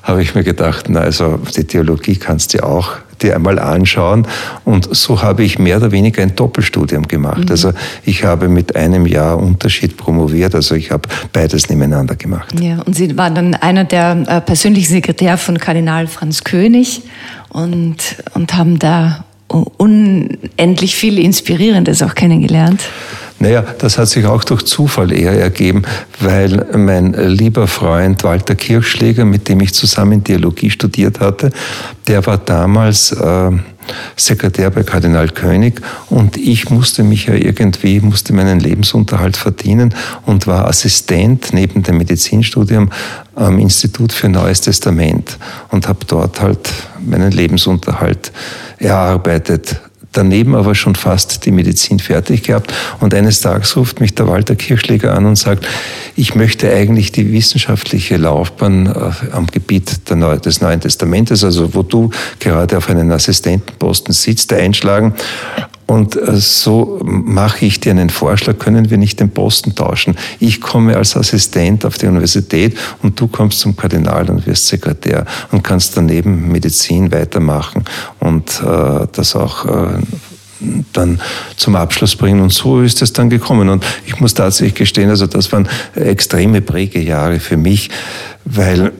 habe 0.03 0.21
ich 0.21 0.33
mir 0.35 0.43
gedacht, 0.43 0.85
na 0.89 1.01
also 1.01 1.39
die 1.55 1.65
Theologie 1.65 2.15
kannst 2.15 2.53
du 2.53 2.63
auch 2.63 2.97
dir 3.21 3.35
einmal 3.35 3.59
anschauen. 3.59 4.25
Und 4.65 4.95
so 4.95 5.21
habe 5.21 5.43
ich 5.43 5.59
mehr 5.59 5.77
oder 5.77 5.91
weniger 5.91 6.21
ein 6.21 6.35
Doppelstudium 6.35 7.07
gemacht. 7.07 7.45
Mhm. 7.45 7.51
Also 7.51 7.73
ich 8.05 8.23
habe 8.23 8.49
mit 8.49 8.75
einem 8.75 9.05
Jahr 9.05 9.37
Unterschied 9.37 9.97
promoviert, 9.97 10.55
also 10.55 10.75
ich 10.75 10.91
habe 10.91 11.07
beides 11.33 11.69
nebeneinander 11.69 12.15
gemacht. 12.15 12.59
Ja, 12.59 12.81
und 12.85 12.95
Sie 12.95 13.17
waren 13.17 13.35
dann 13.35 13.55
einer 13.55 13.83
der 13.83 14.23
äh, 14.27 14.41
persönlichen 14.41 14.91
Sekretär 14.91 15.37
von 15.37 15.57
Kardinal 15.57 16.07
Franz 16.07 16.43
König 16.43 17.03
und, 17.49 17.97
und 18.33 18.53
haben 18.55 18.79
da 18.79 19.25
unendlich 19.49 20.95
viel 20.95 21.17
Inspirierendes 21.17 22.03
auch 22.03 22.15
kennengelernt. 22.15 22.81
Naja, 23.39 23.63
das 23.77 23.97
hat 23.97 24.09
sich 24.09 24.25
auch 24.25 24.43
durch 24.43 24.63
Zufall 24.63 25.13
eher 25.13 25.39
ergeben, 25.39 25.83
weil 26.19 26.65
mein 26.75 27.13
lieber 27.13 27.67
Freund 27.67 28.23
Walter 28.25 28.55
Kirchschläger, 28.55 29.23
mit 29.23 29.47
dem 29.47 29.61
ich 29.61 29.73
zusammen 29.73 30.23
Theologie 30.23 30.69
studiert 30.69 31.21
hatte, 31.21 31.49
der 32.07 32.25
war 32.25 32.37
damals 32.37 33.13
äh, 33.13 33.51
Sekretär 34.15 34.69
bei 34.69 34.83
Kardinal 34.83 35.29
König 35.29 35.81
und 36.09 36.37
ich 36.37 36.69
musste 36.69 37.03
mich 37.03 37.25
ja 37.25 37.33
irgendwie, 37.33 37.99
musste 38.01 38.33
meinen 38.33 38.59
Lebensunterhalt 38.59 39.37
verdienen 39.37 39.95
und 40.25 40.45
war 40.45 40.67
Assistent 40.67 41.53
neben 41.53 41.81
dem 41.81 41.97
Medizinstudium 41.97 42.89
am 43.35 43.57
Institut 43.57 44.11
für 44.11 44.29
Neues 44.29 44.61
Testament 44.61 45.37
und 45.69 45.87
habe 45.87 45.99
dort 46.05 46.41
halt 46.41 46.69
meinen 46.99 47.31
Lebensunterhalt 47.31 48.31
erarbeitet 48.77 49.79
daneben 50.11 50.55
aber 50.55 50.75
schon 50.75 50.95
fast 50.95 51.45
die 51.45 51.51
Medizin 51.51 51.99
fertig 51.99 52.43
gehabt. 52.43 52.73
Und 52.99 53.13
eines 53.13 53.41
Tages 53.41 53.75
ruft 53.75 53.99
mich 53.99 54.15
der 54.15 54.27
Walter 54.27 54.55
Kirchschläger 54.55 55.13
an 55.13 55.25
und 55.25 55.35
sagt, 55.35 55.67
ich 56.15 56.35
möchte 56.35 56.71
eigentlich 56.71 57.11
die 57.11 57.31
wissenschaftliche 57.31 58.17
Laufbahn 58.17 58.87
äh, 58.87 59.31
am 59.31 59.47
Gebiet 59.47 60.09
des 60.09 60.61
Neuen 60.61 60.81
Testamentes, 60.81 61.43
also 61.43 61.73
wo 61.73 61.83
du 61.83 62.09
gerade 62.39 62.77
auf 62.77 62.89
einen 62.89 63.11
Assistentenposten 63.11 64.13
sitzt, 64.13 64.51
einschlagen. 64.53 65.13
Und 65.89 66.15
äh, 66.15 66.35
so 66.35 66.99
mache 67.03 67.65
ich 67.65 67.79
dir 67.79 67.89
einen 67.89 68.11
Vorschlag, 68.11 68.59
können 68.59 68.91
wir 68.91 68.99
nicht 68.99 69.19
den 69.19 69.31
Posten 69.31 69.73
tauschen. 69.73 70.15
Ich 70.39 70.61
komme 70.61 70.95
als 70.95 71.17
Assistent 71.17 71.83
auf 71.83 71.97
die 71.97 72.05
Universität 72.05 72.77
und 73.01 73.19
du 73.19 73.27
kommst 73.27 73.59
zum 73.59 73.75
Kardinal 73.75 74.29
und 74.29 74.45
wirst 74.45 74.67
Sekretär 74.67 75.25
und 75.51 75.63
kannst 75.63 75.97
daneben 75.97 76.51
Medizin 76.51 77.11
weitermachen 77.11 77.85
und 78.19 78.61
äh, 78.61 79.07
das 79.11 79.35
auch 79.35 79.65
äh, 79.65 79.87
dann 80.93 81.19
zum 81.57 81.75
Abschluss 81.75 82.15
bringen. 82.15 82.41
Und 82.41 82.53
so 82.53 82.81
ist 82.81 83.01
es 83.01 83.11
dann 83.11 83.31
gekommen. 83.31 83.67
Und 83.69 83.83
ich 84.05 84.19
muss 84.19 84.35
tatsächlich 84.35 84.75
gestehen, 84.75 85.09
also 85.09 85.25
das 85.25 85.51
waren 85.51 85.67
extreme 85.95 86.61
Prägejahre 86.61 87.39
für 87.39 87.57
mich, 87.57 87.89
weil 88.45 88.91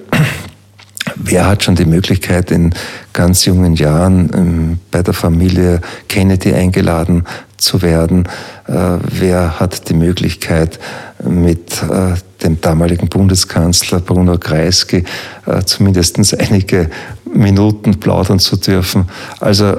wer 1.20 1.48
hat 1.48 1.64
schon 1.64 1.76
die 1.76 1.86
Möglichkeit, 1.86 2.52
in 2.52 2.74
ganz 3.14 3.46
jungen 3.46 3.76
Jahren 3.76 4.32
ähm, 4.34 4.80
bei 4.92 5.04
der 5.04 5.14
Familie 5.14 5.82
Kennedy 6.08 6.54
eingeladen 6.54 7.26
zu 7.58 7.82
werden? 7.82 8.28
Äh, 8.68 8.98
wer 9.04 9.60
hat 9.60 9.90
die 9.90 9.94
Möglichkeit, 9.94 10.80
mit 11.24 11.84
äh, 11.84 12.14
dem 12.44 12.62
damaligen 12.62 13.10
Bundeskanzler 13.10 14.00
Bruno 14.00 14.38
Kreisky 14.38 15.04
äh, 15.46 15.62
zumindest 15.64 16.18
einige 16.40 16.90
Minuten 17.32 18.00
plaudern 18.00 18.40
zu 18.40 18.56
dürfen? 18.56 19.10
Also 19.40 19.78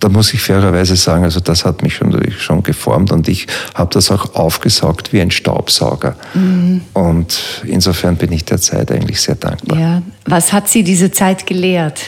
da 0.00 0.08
muss 0.08 0.32
ich 0.32 0.40
fairerweise 0.40 0.96
sagen, 0.96 1.24
also 1.24 1.40
das 1.40 1.64
hat 1.64 1.82
mich 1.82 1.96
schon, 1.96 2.16
schon 2.38 2.62
geformt 2.62 3.10
und 3.10 3.28
ich 3.28 3.46
habe 3.74 3.90
das 3.92 4.10
auch 4.10 4.34
aufgesaugt 4.34 5.12
wie 5.12 5.20
ein 5.20 5.30
Staubsauger. 5.30 6.16
Mhm. 6.34 6.82
Und 6.92 7.62
insofern 7.66 8.16
bin 8.16 8.32
ich 8.32 8.44
der 8.44 8.58
Zeit 8.58 8.92
eigentlich 8.92 9.20
sehr 9.20 9.34
dankbar. 9.34 9.78
Ja. 9.78 10.02
Was 10.24 10.52
hat 10.52 10.68
Sie 10.68 10.82
diese 10.84 11.10
Zeit 11.10 11.46
gelehrt? 11.46 12.00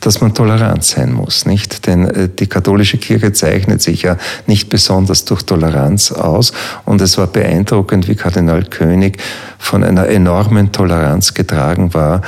dass 0.00 0.20
man 0.20 0.34
tolerant 0.34 0.84
sein 0.84 1.12
muss, 1.12 1.46
nicht? 1.46 1.86
Denn 1.86 2.04
äh, 2.04 2.28
die 2.28 2.46
katholische 2.46 2.98
Kirche 2.98 3.32
zeichnet 3.32 3.82
sich 3.82 4.02
ja 4.02 4.16
nicht 4.46 4.68
besonders 4.68 5.24
durch 5.24 5.42
Toleranz 5.42 6.12
aus 6.12 6.52
und 6.84 7.00
es 7.00 7.18
war 7.18 7.26
beeindruckend, 7.26 8.08
wie 8.08 8.14
Kardinal 8.14 8.64
König 8.64 9.18
von 9.58 9.84
einer 9.84 10.06
enormen 10.06 10.72
Toleranz 10.72 11.34
getragen 11.34 11.92
war 11.94 12.22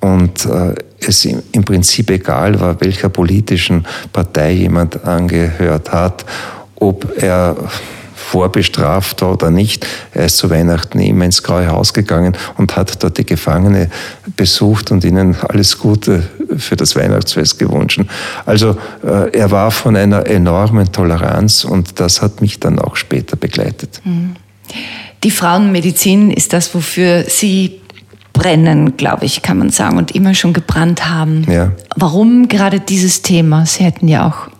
und 0.00 0.44
äh, 0.44 0.74
es 1.08 1.24
im 1.24 1.64
Prinzip 1.64 2.10
egal 2.10 2.60
war, 2.60 2.80
welcher 2.80 3.08
politischen 3.08 3.86
Partei 4.12 4.52
jemand 4.52 5.04
angehört 5.04 5.92
hat, 5.92 6.24
ob 6.76 7.20
er 7.20 7.56
vorbestraft 8.34 9.22
war 9.22 9.34
oder 9.34 9.50
nicht. 9.50 9.86
Er 10.12 10.26
ist 10.26 10.38
zu 10.38 10.50
Weihnachten 10.50 10.98
immer 10.98 11.24
ins 11.24 11.42
Graue 11.42 11.68
Haus 11.68 11.92
gegangen 11.92 12.36
und 12.56 12.74
hat 12.74 13.02
dort 13.02 13.18
die 13.18 13.26
Gefangene 13.26 13.90
besucht 14.34 14.90
und 14.90 15.04
ihnen 15.04 15.36
alles 15.48 15.78
Gute 15.78 16.22
für 16.56 16.74
das 16.74 16.96
Weihnachtsfest 16.96 17.58
gewünscht. 17.58 18.00
Also 18.46 18.76
äh, 19.04 19.30
er 19.30 19.50
war 19.50 19.70
von 19.70 19.94
einer 19.96 20.26
enormen 20.26 20.90
Toleranz 20.90 21.64
und 21.64 22.00
das 22.00 22.22
hat 22.22 22.40
mich 22.40 22.58
dann 22.58 22.78
auch 22.78 22.96
später 22.96 23.36
begleitet. 23.36 24.00
Mhm. 24.04 24.34
Die 25.22 25.30
Frauenmedizin 25.30 26.30
ist 26.30 26.52
das, 26.52 26.74
wofür 26.74 27.24
Sie 27.28 27.80
brennen, 28.34 28.98
glaube 28.98 29.24
ich, 29.24 29.40
kann 29.40 29.56
man 29.56 29.70
sagen, 29.70 29.96
und 29.96 30.10
immer 30.10 30.34
schon 30.34 30.52
gebrannt 30.52 31.08
haben. 31.08 31.46
Ja. 31.50 31.72
Warum 31.96 32.48
gerade 32.48 32.80
dieses 32.80 33.22
Thema? 33.22 33.64
Sie 33.64 33.82
hätten 33.82 34.08
ja 34.08 34.26
auch 34.26 34.50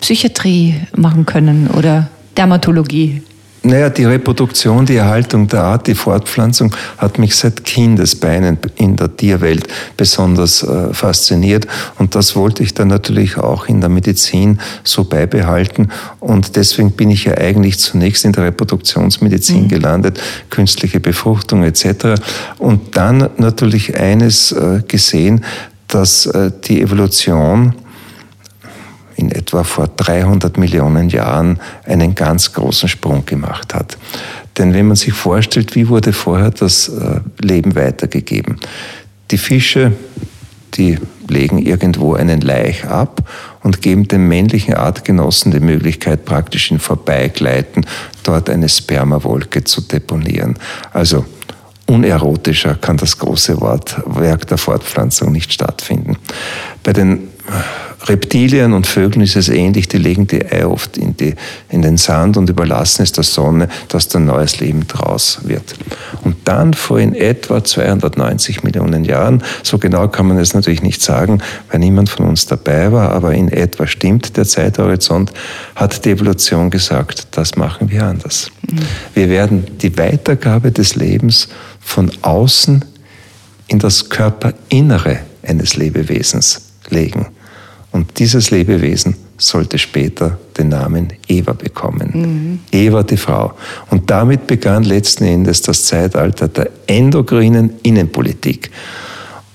Psychiatrie 0.00 0.80
machen 0.96 1.26
können 1.26 1.68
oder 1.68 2.08
Dermatologie. 2.38 3.22
Naja, 3.66 3.88
die 3.88 4.04
Reproduktion, 4.04 4.84
die 4.84 4.96
Erhaltung 4.96 5.48
der 5.48 5.62
Art, 5.62 5.86
die 5.86 5.94
Fortpflanzung 5.94 6.76
hat 6.98 7.18
mich 7.18 7.34
seit 7.34 7.64
Kindesbeinen 7.64 8.58
in 8.76 8.94
der 8.96 9.16
Tierwelt 9.16 9.68
besonders 9.96 10.62
äh, 10.62 10.92
fasziniert. 10.92 11.66
Und 11.98 12.14
das 12.14 12.36
wollte 12.36 12.62
ich 12.62 12.74
dann 12.74 12.88
natürlich 12.88 13.38
auch 13.38 13.66
in 13.66 13.80
der 13.80 13.88
Medizin 13.88 14.60
so 14.82 15.04
beibehalten. 15.04 15.90
Und 16.20 16.56
deswegen 16.56 16.92
bin 16.92 17.10
ich 17.10 17.24
ja 17.24 17.38
eigentlich 17.38 17.78
zunächst 17.78 18.26
in 18.26 18.32
der 18.32 18.44
Reproduktionsmedizin 18.44 19.62
mhm. 19.62 19.68
gelandet, 19.68 20.20
künstliche 20.50 21.00
Befruchtung 21.00 21.64
etc. 21.64 22.20
Und 22.58 22.98
dann 22.98 23.30
natürlich 23.38 23.98
eines 23.98 24.52
äh, 24.52 24.82
gesehen, 24.86 25.42
dass 25.88 26.26
äh, 26.26 26.50
die 26.64 26.82
Evolution 26.82 27.74
in 29.16 29.30
etwa 29.30 29.64
vor 29.64 29.88
300 29.88 30.56
Millionen 30.56 31.08
Jahren 31.08 31.60
einen 31.84 32.14
ganz 32.14 32.52
großen 32.52 32.88
Sprung 32.88 33.24
gemacht 33.26 33.74
hat. 33.74 33.96
Denn 34.58 34.72
wenn 34.74 34.86
man 34.86 34.96
sich 34.96 35.12
vorstellt, 35.12 35.74
wie 35.74 35.88
wurde 35.88 36.12
vorher 36.12 36.50
das 36.50 36.88
äh, 36.88 37.20
Leben 37.40 37.74
weitergegeben? 37.74 38.56
Die 39.30 39.38
Fische, 39.38 39.92
die 40.74 40.98
legen 41.28 41.58
irgendwo 41.58 42.14
einen 42.14 42.40
Laich 42.40 42.84
ab 42.84 43.28
und 43.62 43.80
geben 43.80 44.06
dem 44.08 44.28
männlichen 44.28 44.74
Artgenossen 44.74 45.52
die 45.52 45.60
Möglichkeit, 45.60 46.24
praktisch 46.24 46.70
in 46.70 46.78
Vorbeigleiten 46.78 47.86
dort 48.22 48.50
eine 48.50 48.68
Spermawolke 48.68 49.64
zu 49.64 49.80
deponieren. 49.80 50.58
Also 50.92 51.24
unerotischer 51.86 52.74
kann 52.74 52.96
das 52.96 53.18
große 53.18 53.60
Wort 53.60 53.96
Werk 54.06 54.46
der 54.48 54.58
Fortpflanzung 54.58 55.32
nicht 55.32 55.52
stattfinden. 55.52 56.16
Bei 56.82 56.92
den 56.92 57.28
Reptilien 58.06 58.72
und 58.74 58.86
Vögeln 58.86 59.22
ist 59.22 59.36
es 59.36 59.48
ähnlich, 59.48 59.88
die 59.88 59.96
legen 59.96 60.26
die 60.26 60.44
Eier 60.44 60.70
oft 60.70 60.98
in, 60.98 61.16
die, 61.16 61.34
in 61.70 61.82
den 61.82 61.96
Sand 61.96 62.36
und 62.36 62.50
überlassen 62.50 63.02
es 63.02 63.12
der 63.12 63.24
Sonne, 63.24 63.68
dass 63.88 64.08
dann 64.08 64.26
neues 64.26 64.60
Leben 64.60 64.86
draus 64.86 65.40
wird. 65.44 65.74
Und 66.22 66.36
dann 66.44 66.74
vor 66.74 66.98
in 66.98 67.14
etwa 67.14 67.64
290 67.64 68.62
Millionen 68.62 69.04
Jahren, 69.04 69.42
so 69.62 69.78
genau 69.78 70.08
kann 70.08 70.28
man 70.28 70.38
es 70.38 70.52
natürlich 70.54 70.82
nicht 70.82 71.02
sagen, 71.02 71.40
weil 71.70 71.80
niemand 71.80 72.10
von 72.10 72.26
uns 72.26 72.46
dabei 72.46 72.92
war, 72.92 73.10
aber 73.12 73.32
in 73.32 73.48
etwa 73.48 73.86
stimmt 73.86 74.36
der 74.36 74.44
Zeithorizont, 74.44 75.32
hat 75.74 76.04
die 76.04 76.10
Evolution 76.10 76.70
gesagt, 76.70 77.28
das 77.30 77.56
machen 77.56 77.90
wir 77.90 78.04
anders. 78.04 78.50
Mhm. 78.70 78.80
Wir 79.14 79.28
werden 79.30 79.78
die 79.80 79.96
Weitergabe 79.96 80.72
des 80.72 80.94
Lebens 80.94 81.48
von 81.80 82.10
außen 82.22 82.84
in 83.68 83.78
das 83.78 84.10
Körperinnere 84.10 85.20
eines 85.42 85.76
Lebewesens 85.76 86.62
legen. 86.90 87.28
Und 87.94 88.18
dieses 88.18 88.50
Lebewesen 88.50 89.14
sollte 89.38 89.78
später 89.78 90.36
den 90.58 90.70
Namen 90.70 91.12
Eva 91.28 91.52
bekommen. 91.52 92.10
Mhm. 92.12 92.58
Eva 92.72 93.04
die 93.04 93.16
Frau. 93.16 93.52
Und 93.88 94.10
damit 94.10 94.48
begann 94.48 94.82
letzten 94.82 95.22
Endes 95.22 95.62
das 95.62 95.84
Zeitalter 95.84 96.48
der 96.48 96.70
endokrinen 96.88 97.74
Innenpolitik. 97.84 98.72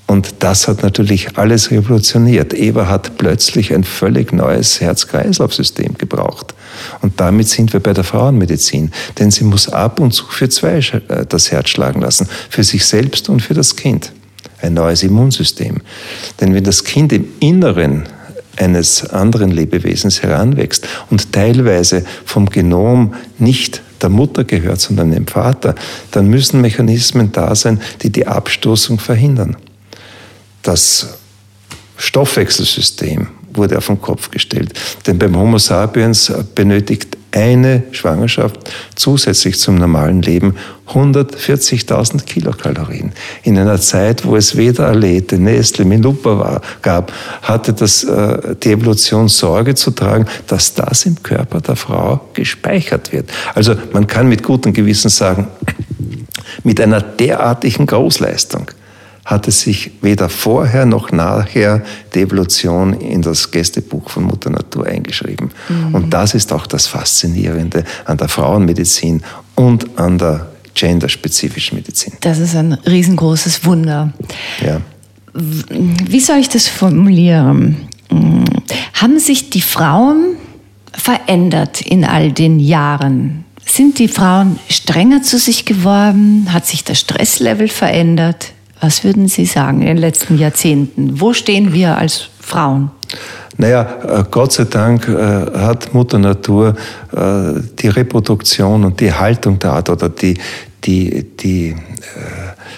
Und 0.08 0.36
das 0.40 0.70
hat 0.70 0.84
natürlich 0.84 1.38
alles 1.38 1.70
revolutioniert. 1.70 2.54
Eva 2.54 2.88
hat 2.88 3.18
plötzlich 3.18 3.74
ein 3.74 3.84
völlig 3.84 4.32
neues 4.32 4.80
Herz-Kreislauf-System 4.80 5.96
gebraucht. 5.98 6.56
Und 7.02 7.20
damit 7.20 7.50
sind 7.50 7.74
wir 7.74 7.82
bei 7.82 7.92
der 7.92 8.06
Frauenmedizin. 8.06 8.92
Denn 9.20 9.32
sie 9.32 9.44
muss 9.44 9.68
ab 9.68 10.00
und 10.00 10.14
zu 10.14 10.26
für 10.28 10.48
zwei 10.48 10.78
äh, 10.78 11.26
das 11.28 11.52
Herz 11.52 11.72
schlagen 11.72 12.00
lassen. 12.00 12.30
Für 12.50 12.64
sich 12.64 12.86
selbst 12.86 13.28
und 13.28 13.42
für 13.42 13.54
das 13.54 13.76
Kind. 13.76 14.14
Ein 14.62 14.76
neues 14.76 15.04
Immunsystem. 15.04 15.82
Denn 16.40 16.54
wenn 16.54 16.64
das 16.64 16.86
Kind 16.86 17.12
im 17.12 17.26
Inneren 17.42 18.08
eines 18.60 19.10
anderen 19.10 19.52
Lebewesens 19.52 20.22
heranwächst 20.22 20.88
und 21.10 21.32
teilweise 21.32 22.04
vom 22.26 22.50
Genom 22.50 23.14
nicht 23.38 23.82
der 24.02 24.10
Mutter 24.10 24.44
gehört, 24.44 24.80
sondern 24.80 25.12
dem 25.12 25.28
Vater, 25.28 25.76
dann 26.12 26.28
müssen 26.28 26.62
Mechanismen 26.62 27.32
da 27.32 27.56
sein, 27.56 27.82
die 28.02 28.12
die 28.12 28.28
Abstoßung 28.28 29.00
verhindern. 29.00 29.58
Das 30.62 31.18
Stoffwechselsystem 31.98 33.28
wurde 33.54 33.78
auf 33.78 33.88
den 33.88 34.00
Kopf 34.00 34.32
gestellt. 34.32 34.74
Denn 35.06 35.18
beim 35.18 35.38
Homo 35.38 35.58
sapiens 35.58 36.32
benötigt 36.56 37.18
eine 37.32 37.84
Schwangerschaft 37.92 38.58
zusätzlich 38.96 39.60
zum 39.60 39.76
normalen 39.76 40.22
Leben 40.22 40.56
140.000 40.88 42.26
Kilokalorien. 42.26 43.12
In 43.44 43.58
einer 43.58 43.80
Zeit, 43.80 44.26
wo 44.26 44.36
es 44.36 44.58
weder 44.58 44.88
Alete, 44.88 45.38
Nestle, 45.38 45.86
Milupa 45.86 46.40
war, 46.40 46.62
gab, 46.82 47.14
hatte 47.42 47.74
das, 47.74 48.04
äh, 48.04 48.56
die 48.64 48.72
Evolution 48.72 49.28
Sorge 49.28 49.76
zu 49.76 49.92
tragen, 49.92 50.26
dass 50.48 50.74
das 50.74 51.06
im 51.06 51.22
Körper 51.22 51.62
der 51.62 51.76
Frau 51.76 52.22
gespeichert 52.34 53.12
wird. 53.14 53.30
Also 53.54 53.76
man 53.94 54.08
kann 54.08 54.28
mit 54.28 54.44
gutem 54.44 54.74
Gewissen 54.74 55.10
sagen, 55.10 55.48
mit 56.64 56.82
einer 56.82 57.02
derartigen 57.02 57.86
Großleistung 57.86 58.72
hatte 59.30 59.52
sich 59.52 59.92
weder 60.02 60.28
vorher 60.28 60.88
noch 60.88 61.12
nachher 61.12 61.84
die 62.16 62.22
Evolution 62.22 62.94
in 62.94 63.22
das 63.22 63.52
Gästebuch 63.52 64.10
von 64.10 64.24
Mutter 64.24 64.50
Natur 64.50 64.88
eingeschrieben. 64.88 65.52
Mhm. 65.70 65.94
Und 65.94 66.10
das 66.10 66.34
ist 66.34 66.52
auch 66.52 66.66
das 66.66 66.88
Faszinierende 66.88 67.84
an 68.06 68.18
der 68.18 68.28
Frauenmedizin 68.28 69.22
und 69.56 70.00
an 70.00 70.18
der 70.18 70.48
genderspezifischen 70.74 71.78
Medizin. 71.78 72.14
Das 72.22 72.40
ist 72.40 72.56
ein 72.56 72.74
riesengroßes 72.74 73.66
Wunder. 73.66 74.14
Ja. 74.66 74.82
Wie 75.34 76.20
soll 76.20 76.38
ich 76.38 76.50
das 76.50 76.68
formulieren? 76.68 77.88
Haben 78.94 79.20
sich 79.20 79.52
die 79.52 79.62
Frauen 79.62 80.38
verändert 80.92 81.82
in 81.82 82.04
all 82.04 82.32
den 82.32 82.60
Jahren? 82.60 83.46
Sind 83.64 84.00
die 84.00 84.08
Frauen 84.08 84.58
strenger 84.70 85.22
zu 85.22 85.38
sich 85.38 85.66
geworden? 85.66 86.48
Hat 86.52 86.66
sich 86.66 86.84
das 86.84 87.00
Stresslevel 87.00 87.68
verändert? 87.68 88.54
Was 88.82 89.04
würden 89.04 89.28
Sie 89.28 89.46
sagen 89.46 89.82
in 89.82 89.88
den 89.88 89.98
letzten 89.98 90.38
Jahrzehnten? 90.38 91.20
Wo 91.20 91.34
stehen 91.34 91.74
wir 91.74 91.98
als 91.98 92.30
Frauen? 92.40 92.92
Naja, 93.60 93.82
äh, 94.08 94.24
Gott 94.32 94.54
sei 94.54 94.64
Dank 94.64 95.10
äh, 95.10 95.14
hat 95.60 95.94
Mutter 95.94 96.18
Natur 96.18 96.76
äh, 97.12 97.60
die 97.78 97.90
Reproduktion 97.90 98.86
und 98.86 99.02
die 99.02 99.12
Haltung 99.12 99.60
der 99.60 99.74
Art 99.74 99.90
oder 99.90 100.08
die, 100.08 100.38
die, 100.86 101.26
die 101.36 101.76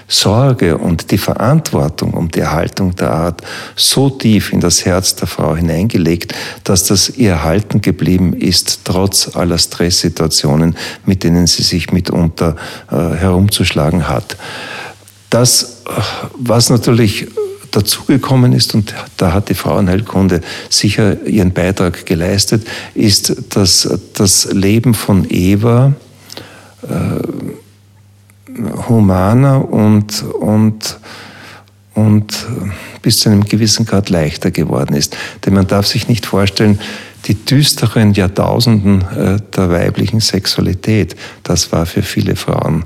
Sorge 0.08 0.80
und 0.80 1.12
die 1.12 1.20
Verantwortung 1.20 2.16
um 2.16 2.32
die 2.32 2.40
Erhaltung 2.40 2.96
der 2.96 3.12
Art 3.12 3.42
so 3.76 4.10
tief 4.10 4.52
in 4.52 4.60
das 4.60 4.84
Herz 4.84 5.16
der 5.16 5.28
Frau 5.28 5.56
hineingelegt, 5.56 6.34
dass 6.64 6.86
das 6.86 7.10
ihr 7.12 7.34
erhalten 7.34 7.82
geblieben 7.82 8.34
ist, 8.34 8.82
trotz 8.84 9.36
aller 9.36 9.60
Stresssituationen, 9.60 10.76
mit 11.06 11.24
denen 11.24 11.46
sie 11.46 11.64
sich 11.64 11.94
mitunter 11.94 12.56
herumzuschlagen 12.90 14.10
hat. 14.10 14.36
Das, 15.30 15.71
was 16.38 16.70
natürlich 16.70 17.28
dazugekommen 17.72 18.54
ist, 18.54 18.76
und 18.76 18.94
da 19.18 19.34
hat 19.34 19.50
die 19.50 19.54
Frauenheilkunde 19.54 20.42
sicher 20.70 21.26
ihren 21.26 21.54
Beitrag 21.54 22.06
geleistet, 22.06 22.68
ist, 22.94 23.56
dass 23.56 23.90
das 24.14 24.52
Leben 24.52 24.94
von 24.94 25.26
Eva 25.30 25.94
äh, 26.84 26.88
humaner 28.90 29.72
und, 29.72 30.24
und, 30.24 31.00
und 31.94 32.46
bis 33.02 33.20
zu 33.20 33.30
einem 33.30 33.46
gewissen 33.46 33.86
Grad 33.86 34.10
leichter 34.10 34.52
geworden 34.52 34.96
ist. 34.96 35.16
Denn 35.46 35.54
man 35.54 35.68
darf 35.68 35.88
sich 35.88 36.08
nicht 36.08 36.26
vorstellen, 36.26 36.80
die 37.26 37.36
düsteren 37.36 38.14
Jahrtausenden 38.14 39.02
äh, 39.02 39.38
der 39.56 39.70
weiblichen 39.70 40.20
Sexualität, 40.20 41.16
das 41.44 41.72
war 41.72 41.86
für 41.86 42.02
viele 42.02 42.36
Frauen 42.36 42.84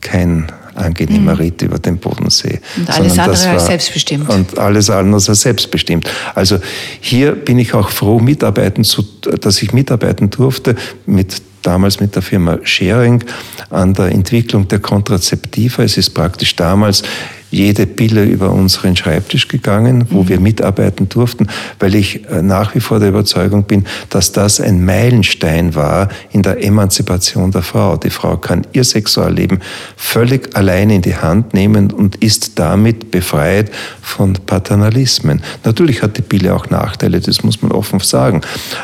kein 0.00 0.50
angenehmer 0.76 1.34
mhm. 1.34 1.38
Ritt 1.38 1.62
über 1.62 1.78
den 1.78 1.98
Bodensee. 1.98 2.60
Und 2.76 2.90
alles 2.90 3.18
andere 3.18 3.44
war, 3.44 3.52
als 3.52 3.66
selbstbestimmt. 3.66 4.28
Und 4.28 4.58
alles 4.58 4.90
andere 4.90 5.14
als 5.14 5.40
selbstbestimmt. 5.40 6.08
Also 6.34 6.58
hier 7.00 7.32
bin 7.32 7.58
ich 7.58 7.74
auch 7.74 7.90
froh, 7.90 8.18
mitarbeiten 8.18 8.84
zu, 8.84 9.02
dass 9.40 9.62
ich 9.62 9.72
mitarbeiten 9.72 10.30
durfte 10.30 10.76
mit 11.06 11.42
damals 11.62 12.00
mit 12.00 12.14
der 12.14 12.22
Firma 12.22 12.58
Sharing 12.62 13.24
an 13.70 13.92
der 13.92 14.12
Entwicklung 14.12 14.68
der 14.68 14.78
Kontrazeptiva. 14.78 15.82
Es 15.82 15.96
ist 15.96 16.10
praktisch 16.10 16.54
damals 16.54 17.02
jede 17.50 17.86
Pille 17.86 18.24
über 18.24 18.52
unseren 18.52 18.96
Schreibtisch 18.96 19.48
gegangen, 19.48 20.06
wo 20.10 20.22
mhm. 20.22 20.28
wir 20.28 20.40
mitarbeiten 20.40 21.08
durften, 21.08 21.46
weil 21.78 21.94
ich 21.94 22.28
äh, 22.28 22.42
nach 22.42 22.74
wie 22.74 22.80
vor 22.80 22.98
der 22.98 23.08
Überzeugung 23.08 23.64
bin, 23.64 23.84
dass 24.10 24.32
das 24.32 24.60
ein 24.60 24.84
Meilenstein 24.84 25.74
war 25.74 26.08
in 26.32 26.42
der 26.42 26.62
Emanzipation 26.62 27.50
der 27.50 27.62
Frau. 27.62 27.96
Die 27.96 28.10
Frau 28.10 28.36
kann 28.36 28.66
ihr 28.72 28.84
Sexualleben 28.84 29.60
völlig 29.96 30.56
allein 30.56 30.90
in 30.90 31.02
die 31.02 31.16
Hand 31.16 31.54
nehmen 31.54 31.90
und 31.92 32.16
ist 32.16 32.58
damit 32.58 33.10
befreit 33.10 33.70
von 34.02 34.34
Paternalismen. 34.34 35.42
Natürlich 35.64 36.02
hat 36.02 36.16
die 36.16 36.22
Pille 36.22 36.54
auch 36.54 36.70
Nachteile, 36.70 37.20
das 37.20 37.42
muss 37.42 37.62
man 37.62 37.72
offen 37.72 38.00
sagen. 38.00 38.40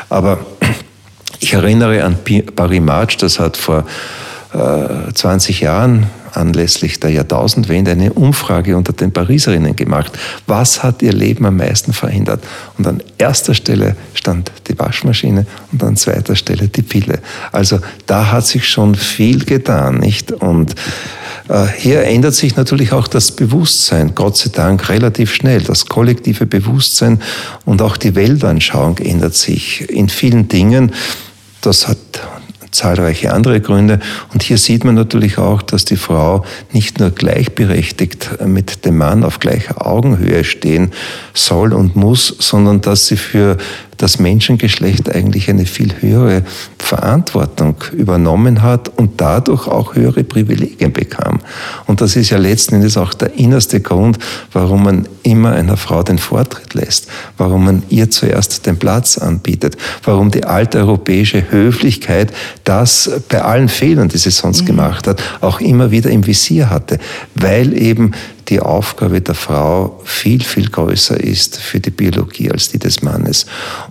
Aber 0.09 0.39
ich 1.39 1.53
erinnere 1.53 2.03
an 2.03 2.17
Barry 2.55 2.79
March, 2.79 3.17
das 3.17 3.39
hat 3.39 3.57
vor 3.57 3.85
äh, 4.53 5.13
20 5.13 5.61
Jahren 5.61 6.07
anlässlich 6.35 6.99
der 6.99 7.11
Jahrtausendwende 7.11 7.91
eine 7.91 8.13
Umfrage 8.13 8.75
unter 8.75 8.93
den 8.93 9.11
Pariserinnen 9.11 9.75
gemacht. 9.75 10.17
Was 10.47 10.83
hat 10.83 11.01
ihr 11.01 11.13
Leben 11.13 11.45
am 11.45 11.57
meisten 11.57 11.93
verändert? 11.93 12.43
Und 12.77 12.87
an 12.87 13.03
erster 13.17 13.53
Stelle 13.53 13.95
stand 14.13 14.51
die 14.67 14.77
Waschmaschine 14.77 15.45
und 15.71 15.83
an 15.83 15.95
zweiter 15.95 16.35
Stelle 16.35 16.67
die 16.67 16.81
Pille. 16.81 17.19
Also 17.51 17.79
da 18.05 18.31
hat 18.31 18.45
sich 18.45 18.67
schon 18.67 18.95
viel 18.95 19.45
getan, 19.45 19.99
nicht? 19.99 20.31
Und 20.31 20.75
äh, 21.49 21.65
hier 21.77 22.03
ändert 22.03 22.33
sich 22.33 22.55
natürlich 22.55 22.93
auch 22.93 23.07
das 23.07 23.31
Bewusstsein, 23.31 24.15
Gott 24.15 24.37
sei 24.37 24.49
Dank 24.53 24.89
relativ 24.89 25.33
schnell. 25.33 25.61
Das 25.61 25.85
kollektive 25.85 26.45
Bewusstsein 26.45 27.21
und 27.65 27.81
auch 27.81 27.97
die 27.97 28.15
Weltanschauung 28.15 28.97
ändert 28.97 29.35
sich 29.35 29.89
in 29.89 30.09
vielen 30.09 30.47
Dingen. 30.47 30.91
Das 31.61 31.87
hat 31.87 31.97
zahlreiche 32.73 33.31
andere 33.33 33.61
Gründe. 33.61 33.99
Und 34.33 34.43
hier 34.43 34.57
sieht 34.57 34.83
man 34.83 34.95
natürlich 34.95 35.37
auch, 35.37 35.61
dass 35.61 35.85
die 35.85 35.95
Frau 35.95 36.43
nicht 36.71 36.99
nur 36.99 37.11
gleichberechtigt 37.11 38.43
mit 38.45 38.85
dem 38.85 38.97
Mann 38.97 39.23
auf 39.23 39.39
gleicher 39.39 39.85
Augenhöhe 39.85 40.43
stehen 40.43 40.91
soll 41.33 41.73
und 41.73 41.95
muss, 41.95 42.35
sondern 42.39 42.81
dass 42.81 43.07
sie 43.07 43.17
für 43.17 43.57
das 43.97 44.19
Menschengeschlecht 44.19 45.13
eigentlich 45.13 45.49
eine 45.49 45.65
viel 45.65 45.93
höhere 46.01 46.43
Verantwortung 46.77 47.75
übernommen 47.93 48.61
hat 48.61 48.89
und 48.89 49.21
dadurch 49.21 49.67
auch 49.67 49.95
höhere 49.95 50.23
Privilegien 50.23 50.91
bekam. 50.91 51.39
Und 51.85 52.01
das 52.01 52.15
ist 52.15 52.29
ja 52.29 52.37
letzten 52.37 52.75
Endes 52.75 52.97
auch 52.97 53.13
der 53.13 53.37
innerste 53.37 53.79
Grund, 53.79 54.19
warum 54.51 54.83
man 54.83 55.07
immer 55.23 55.53
einer 55.53 55.77
Frau 55.77 56.03
den 56.03 56.17
Vortritt 56.17 56.73
lässt, 56.73 57.07
warum 57.37 57.65
man 57.65 57.83
ihr 57.89 58.09
zuerst 58.09 58.65
den 58.65 58.77
Platz 58.77 59.17
anbietet, 59.17 59.77
warum 60.03 60.31
die 60.31 60.43
alte 60.43 60.79
europäische 60.79 61.51
Höflichkeit 61.51 62.33
das 62.63 63.09
bei 63.29 63.41
allen 63.41 63.69
Fehlern, 63.69 64.09
die 64.09 64.17
sie 64.17 64.31
sonst 64.31 64.61
mhm. 64.61 64.67
gemacht 64.67 65.07
hat, 65.07 65.21
auch 65.41 65.61
immer 65.61 65.91
wieder 65.91 66.09
im 66.09 66.25
Visier 66.25 66.69
hatte, 66.69 66.99
weil 67.35 67.77
eben 67.77 68.11
die 68.49 68.59
Aufgabe 68.59 69.21
der 69.21 69.35
Frau 69.35 69.99
viel, 70.03 70.43
viel 70.43 70.69
größer 70.69 71.19
ist 71.19 71.57
für 71.57 71.79
die 71.79 71.91
Biologie 71.91 72.51
als 72.51 72.69
die 72.69 72.79
des 72.79 73.01
Mannes. 73.01 73.45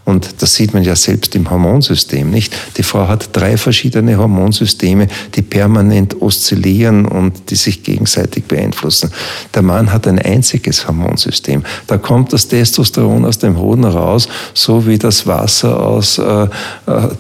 Und 0.05 0.43
das 0.43 0.55
sieht 0.55 0.75
man 0.75 0.83
ja 0.83 0.97
selbst 0.97 1.35
im 1.35 1.51
Hormonsystem, 1.51 2.31
nicht? 2.31 2.55
Die 2.77 2.83
Frau 2.83 3.09
hat 3.09 3.31
drei 3.33 3.57
verschiedene 3.57 4.19
Hormonsysteme, 4.19 5.09
die 5.35 5.43
permanent 5.43 6.21
oszillieren 6.21 7.07
und 7.07 7.51
die 7.51 7.57
sich 7.57 7.83
gegenseitig 7.83 8.45
beeinflussen. 8.45 9.11
Der 9.55 9.63
Mann 9.63 9.93
hat 9.93 10.07
ein 10.07 10.19
einziges 10.19 10.87
Hormonsystem. 10.87 11.63
Da 11.87 11.99
kommt 11.99 12.33
das 12.33 12.49
Testosteron 12.49 13.25
aus 13.25 13.39
dem 13.39 13.59
Hoden 13.59 13.85
raus, 13.85 14.29
so 14.55 14.87
wie 14.87 14.99
das 14.99 15.27
Wasser 15.27 15.81
aus 15.81 16.19
äh, 16.19 16.45
äh, 16.45 16.49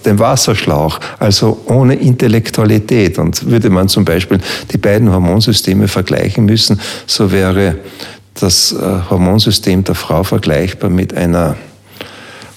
dem 0.04 0.18
Wasserschlauch, 0.18 0.98
also 1.18 1.60
ohne 1.66 1.94
Intellektualität. 1.94 3.18
Und 3.18 3.46
würde 3.48 3.70
man 3.70 3.88
zum 3.88 4.04
Beispiel 4.04 4.38
die 4.72 4.78
beiden 4.78 5.10
Hormonsysteme 5.10 5.88
vergleichen 5.88 6.44
müssen, 6.44 6.80
so 7.06 7.21
wäre 7.30 7.76
das 8.34 8.72
äh, 8.72 8.76
Hormonsystem 9.10 9.84
der 9.84 9.94
Frau 9.94 10.24
vergleichbar 10.24 10.90
mit 10.90 11.14
einer 11.14 11.56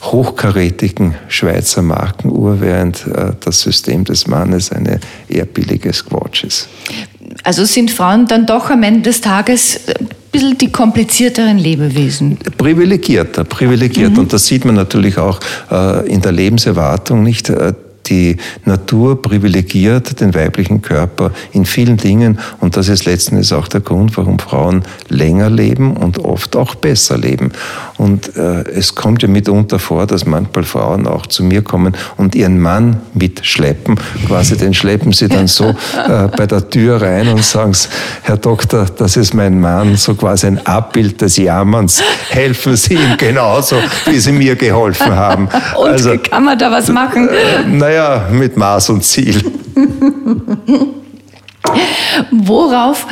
hochkarätigen 0.01 1.15
Schweizer 1.27 1.81
Markenuhr, 1.81 2.61
während 2.61 3.05
äh, 3.07 3.31
das 3.39 3.61
System 3.61 4.03
des 4.03 4.27
Mannes 4.27 4.71
eine 4.71 4.99
eher 5.27 5.45
billige 5.45 5.91
Squatch 5.93 6.43
ist. 6.43 6.69
Also 7.43 7.65
sind 7.65 7.91
Frauen 7.91 8.27
dann 8.27 8.45
doch 8.45 8.69
am 8.69 8.83
Ende 8.83 9.01
des 9.01 9.21
Tages 9.21 9.81
ein 9.87 10.07
bisschen 10.31 10.57
die 10.57 10.71
komplizierteren 10.71 11.57
Lebewesen? 11.57 12.37
Privilegierter, 12.57 13.43
privilegiert. 13.43 14.13
Mhm. 14.13 14.19
Und 14.19 14.33
das 14.33 14.45
sieht 14.45 14.63
man 14.63 14.75
natürlich 14.75 15.17
auch 15.17 15.39
äh, 15.71 16.07
in 16.07 16.21
der 16.21 16.31
Lebenserwartung 16.31 17.23
nicht 17.23 17.49
die 18.09 18.37
Natur 18.65 19.21
privilegiert 19.21 20.19
den 20.19 20.33
weiblichen 20.33 20.81
Körper 20.81 21.31
in 21.51 21.65
vielen 21.65 21.97
Dingen 21.97 22.39
und 22.59 22.77
das 22.77 22.87
ist 22.87 23.05
letztendlich 23.05 23.53
auch 23.53 23.67
der 23.67 23.81
Grund, 23.81 24.15
warum 24.17 24.39
Frauen 24.39 24.83
länger 25.09 25.49
leben 25.49 25.95
und 25.97 26.19
oft 26.19 26.55
auch 26.55 26.75
besser 26.75 27.17
leben. 27.17 27.51
Und 27.97 28.35
äh, 28.35 28.61
es 28.69 28.93
kommt 28.95 29.21
ja 29.21 29.27
mitunter 29.27 29.79
vor, 29.79 30.05
dass 30.05 30.25
manchmal 30.25 30.65
Frauen 30.65 31.07
auch 31.07 31.27
zu 31.27 31.43
mir 31.43 31.61
kommen 31.61 31.95
und 32.17 32.35
ihren 32.35 32.59
Mann 32.59 33.01
mitschleppen. 33.13 33.95
Quasi 34.27 34.57
den 34.57 34.73
schleppen 34.73 35.13
sie 35.13 35.27
dann 35.27 35.47
so 35.47 35.65
äh, 36.07 36.27
bei 36.35 36.45
der 36.45 36.69
Tür 36.69 37.01
rein 37.01 37.27
und 37.29 37.43
sagen, 37.43 37.75
Herr 38.23 38.37
Doktor, 38.37 38.85
das 38.97 39.15
ist 39.15 39.33
mein 39.33 39.59
Mann, 39.59 39.95
so 39.95 40.13
quasi 40.15 40.47
ein 40.47 40.65
Abbild 40.65 41.21
des 41.21 41.37
Jammerns. 41.37 42.01
Helfen 42.29 42.75
Sie 42.75 42.95
ihm 42.95 43.17
genauso, 43.17 43.77
wie 44.05 44.19
Sie 44.19 44.31
mir 44.31 44.55
geholfen 44.55 45.15
haben. 45.15 45.47
Und 45.77 45.89
also, 45.89 46.17
kann 46.17 46.43
man 46.43 46.57
da 46.57 46.71
was 46.71 46.89
machen? 46.89 47.29
Äh, 47.29 47.67
naja, 47.67 47.94
mit 48.31 48.57
Maß 48.57 48.89
und 48.89 49.03
Ziel. 49.03 49.43
Worauf 52.31 53.07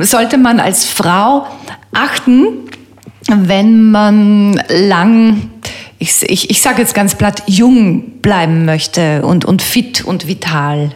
sollte 0.00 0.38
man 0.38 0.60
als 0.60 0.84
Frau 0.84 1.46
achten, 1.92 2.68
wenn 3.28 3.90
man 3.90 4.60
lang, 4.68 5.50
ich, 5.98 6.22
ich, 6.22 6.50
ich 6.50 6.62
sage 6.62 6.82
jetzt 6.82 6.94
ganz 6.94 7.14
platt, 7.14 7.42
jung 7.46 8.20
bleiben 8.20 8.64
möchte 8.64 9.22
und, 9.22 9.44
und 9.44 9.62
fit 9.62 10.04
und 10.04 10.26
vital? 10.26 10.92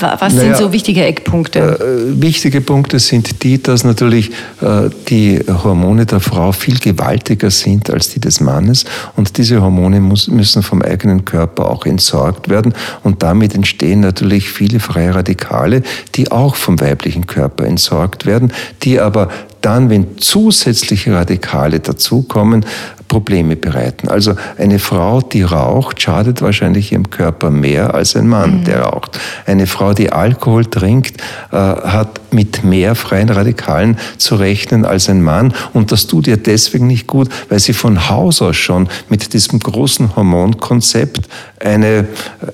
Was 0.00 0.34
naja, 0.34 0.54
sind 0.54 0.56
so 0.56 0.72
wichtige 0.72 1.04
Eckpunkte? 1.04 1.58
Äh, 1.58 2.22
wichtige 2.22 2.60
Punkte 2.60 2.98
sind 2.98 3.42
die, 3.42 3.62
dass 3.62 3.84
natürlich 3.84 4.30
äh, 4.60 4.90
die 5.08 5.40
Hormone 5.48 6.06
der 6.06 6.20
Frau 6.20 6.52
viel 6.52 6.78
gewaltiger 6.78 7.50
sind 7.50 7.90
als 7.90 8.10
die 8.10 8.20
des 8.20 8.40
Mannes 8.40 8.84
und 9.16 9.36
diese 9.38 9.60
Hormone 9.60 10.00
muss, 10.00 10.28
müssen 10.28 10.62
vom 10.62 10.82
eigenen 10.82 11.24
Körper 11.24 11.70
auch 11.70 11.86
entsorgt 11.86 12.48
werden 12.48 12.74
und 13.02 13.22
damit 13.22 13.54
entstehen 13.54 14.00
natürlich 14.00 14.50
viele 14.50 14.80
freie 14.80 15.14
Radikale, 15.14 15.82
die 16.14 16.30
auch 16.30 16.54
vom 16.54 16.80
weiblichen 16.80 17.26
Körper 17.26 17.64
entsorgt 17.64 18.26
werden, 18.26 18.52
die 18.82 19.00
aber 19.00 19.28
dann, 19.60 19.90
wenn 19.90 20.18
zusätzliche 20.18 21.14
Radikale 21.14 21.80
dazukommen, 21.80 22.64
Probleme 23.08 23.56
bereiten. 23.56 24.08
Also 24.08 24.34
eine 24.58 24.78
Frau, 24.78 25.20
die 25.20 25.42
raucht, 25.42 26.00
schadet 26.00 26.42
wahrscheinlich 26.42 26.92
ihrem 26.92 27.10
Körper 27.10 27.50
mehr 27.50 27.94
als 27.94 28.14
ein 28.14 28.28
Mann, 28.28 28.60
mhm. 28.60 28.64
der 28.64 28.82
raucht. 28.82 29.18
Eine 29.46 29.66
Frau, 29.66 29.94
die 29.94 30.12
Alkohol 30.12 30.66
trinkt, 30.66 31.20
äh, 31.50 31.56
hat 31.56 32.20
mit 32.30 32.62
mehr 32.62 32.94
freien 32.94 33.30
Radikalen 33.30 33.98
zu 34.18 34.36
rechnen 34.36 34.84
als 34.84 35.08
ein 35.08 35.22
Mann. 35.22 35.54
Und 35.72 35.90
das 35.90 36.06
tut 36.06 36.26
ihr 36.26 36.36
deswegen 36.36 36.86
nicht 36.86 37.06
gut, 37.06 37.30
weil 37.48 37.58
sie 37.58 37.72
von 37.72 38.08
Haus 38.08 38.42
aus 38.42 38.56
schon 38.56 38.88
mit 39.08 39.32
diesem 39.32 39.58
großen 39.58 40.14
Hormonkonzept 40.14 41.28
eine 41.60 42.06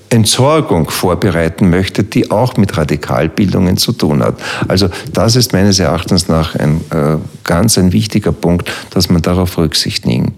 Entsorgung 0.09 0.89
vorbereiten 0.89 1.69
möchte, 1.69 2.03
die 2.03 2.31
auch 2.31 2.57
mit 2.57 2.77
Radikalbildungen 2.77 3.77
zu 3.77 3.91
tun 3.91 4.23
hat. 4.23 4.35
Also 4.67 4.89
das 5.13 5.35
ist 5.35 5.53
meines 5.53 5.79
Erachtens 5.79 6.27
nach 6.27 6.55
ein 6.55 6.81
äh, 6.91 6.94
ganz 7.43 7.77
ein 7.77 7.91
wichtiger 7.93 8.31
Punkt, 8.31 8.71
dass 8.91 9.09
man 9.09 9.21
darauf 9.21 9.57
Rücksicht 9.57 10.05
nimmt. 10.05 10.33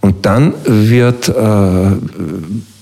Und 0.00 0.24
dann 0.24 0.54
wird 0.64 1.28
äh, 1.28 1.90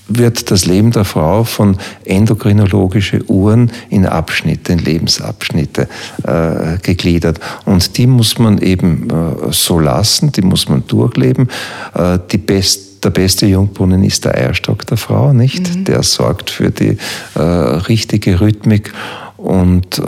wird 0.09 0.51
das 0.51 0.65
Leben 0.65 0.91
der 0.91 1.05
Frau 1.05 1.43
von 1.43 1.77
endokrinologische 2.03 3.23
Uhren 3.29 3.71
in 3.89 4.05
Abschnitte, 4.05 4.73
in 4.73 4.79
Lebensabschnitte 4.79 5.87
äh, 6.23 6.77
gegliedert. 6.81 7.39
Und 7.65 7.97
die 7.97 8.07
muss 8.07 8.39
man 8.39 8.57
eben 8.57 9.07
äh, 9.09 9.51
so 9.51 9.79
lassen, 9.79 10.31
die 10.31 10.41
muss 10.41 10.67
man 10.67 10.85
durchleben. 10.87 11.47
Äh, 11.93 12.19
die 12.31 12.37
best, 12.37 13.03
der 13.05 13.11
beste 13.11 13.45
Jungbrunnen 13.45 14.03
ist 14.03 14.25
der 14.25 14.35
Eierstock 14.35 14.85
der 14.87 14.97
Frau, 14.97 15.31
nicht? 15.31 15.75
Mhm. 15.75 15.85
Der 15.85 16.03
sorgt 16.03 16.49
für 16.49 16.71
die 16.71 16.97
äh, 17.35 17.39
richtige 17.39 18.41
Rhythmik 18.41 18.91
und 19.37 19.99
äh, 19.99 20.01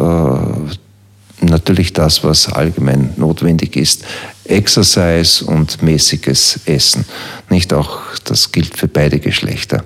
natürlich 1.52 1.94
das, 1.94 2.24
was 2.24 2.52
allgemein 2.52 3.14
notwendig 3.18 3.76
ist, 3.76 4.04
Exercise 4.46 5.46
und 5.46 5.84
mäßiges 5.84 6.62
Essen. 6.66 7.06
Nicht 7.50 7.74
auch, 7.74 8.00
das 8.26 8.52
gilt 8.52 8.76
für 8.76 8.88
beide 8.88 9.20
Geschlechter. 9.20 9.84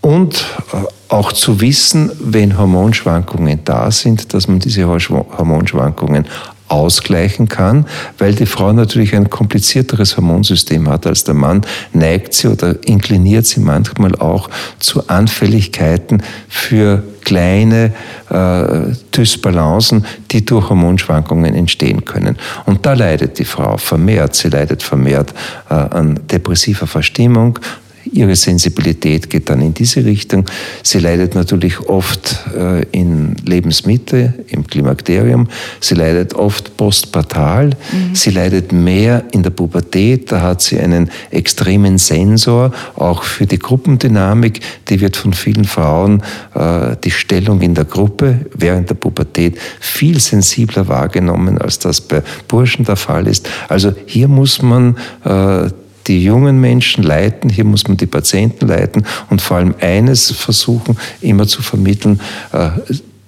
Und 0.00 0.44
äh, 0.72 0.84
auch 1.08 1.32
zu 1.32 1.60
wissen, 1.60 2.10
wenn 2.20 2.56
Hormonschwankungen 2.56 3.64
da 3.64 3.90
sind, 3.90 4.32
dass 4.32 4.46
man 4.46 4.60
diese 4.60 4.86
Hormonschwankungen 4.86 6.26
ausgleichen 6.70 7.48
kann, 7.48 7.86
weil 8.18 8.34
die 8.34 8.46
Frau 8.46 8.72
natürlich 8.72 9.14
ein 9.14 9.28
komplizierteres 9.28 10.16
Hormonsystem 10.16 10.88
hat 10.88 11.06
als 11.06 11.24
der 11.24 11.34
Mann, 11.34 11.62
neigt 11.92 12.34
sie 12.34 12.48
oder 12.48 12.76
inkliniert 12.84 13.46
sie 13.46 13.60
manchmal 13.60 14.14
auch 14.16 14.48
zu 14.78 15.08
Anfälligkeiten 15.08 16.22
für 16.48 17.02
kleine 17.24 17.92
äh, 18.30 18.94
Dysbalancen, 19.14 20.06
die 20.30 20.44
durch 20.44 20.70
Hormonschwankungen 20.70 21.54
entstehen 21.54 22.04
können. 22.04 22.36
Und 22.66 22.86
da 22.86 22.94
leidet 22.94 23.38
die 23.38 23.44
Frau 23.44 23.76
vermehrt. 23.76 24.34
Sie 24.34 24.48
leidet 24.48 24.82
vermehrt 24.82 25.34
äh, 25.68 25.74
an 25.74 26.20
depressiver 26.30 26.86
Verstimmung, 26.86 27.58
Ihre 28.04 28.34
Sensibilität 28.34 29.28
geht 29.28 29.50
dann 29.50 29.60
in 29.60 29.74
diese 29.74 30.04
Richtung. 30.04 30.46
Sie 30.82 30.98
leidet 30.98 31.34
natürlich 31.34 31.80
oft 31.80 32.38
äh, 32.56 32.82
in 32.92 33.36
Lebensmitte, 33.44 34.34
im 34.48 34.66
Klimakterium. 34.66 35.48
Sie 35.80 35.94
leidet 35.94 36.34
oft 36.34 36.76
postpartal. 36.76 37.66
Mhm. 37.68 38.14
Sie 38.14 38.30
leidet 38.30 38.72
mehr 38.72 39.24
in 39.32 39.42
der 39.42 39.50
Pubertät. 39.50 40.32
Da 40.32 40.40
hat 40.40 40.62
sie 40.62 40.80
einen 40.80 41.10
extremen 41.30 41.98
Sensor, 41.98 42.72
auch 42.96 43.22
für 43.22 43.46
die 43.46 43.58
Gruppendynamik. 43.58 44.60
Die 44.88 45.00
wird 45.00 45.16
von 45.16 45.32
vielen 45.32 45.64
Frauen, 45.64 46.22
äh, 46.54 46.96
die 47.04 47.10
Stellung 47.10 47.60
in 47.60 47.74
der 47.74 47.84
Gruppe 47.84 48.46
während 48.54 48.88
der 48.88 48.94
Pubertät, 48.94 49.58
viel 49.78 50.20
sensibler 50.20 50.88
wahrgenommen, 50.88 51.58
als 51.58 51.78
das 51.78 52.00
bei 52.00 52.22
Burschen 52.48 52.84
der 52.84 52.96
Fall 52.96 53.26
ist. 53.26 53.48
Also 53.68 53.92
hier 54.06 54.28
muss 54.28 54.62
man 54.62 54.96
äh, 55.24 55.70
die 56.06 56.22
jungen 56.24 56.60
Menschen 56.60 57.02
leiten, 57.04 57.50
hier 57.50 57.64
muss 57.64 57.86
man 57.86 57.96
die 57.96 58.06
Patienten 58.06 58.68
leiten 58.68 59.04
und 59.28 59.42
vor 59.42 59.58
allem 59.58 59.74
eines 59.80 60.30
versuchen, 60.30 60.96
immer 61.20 61.46
zu 61.46 61.62
vermitteln, 61.62 62.20
äh, 62.52 62.70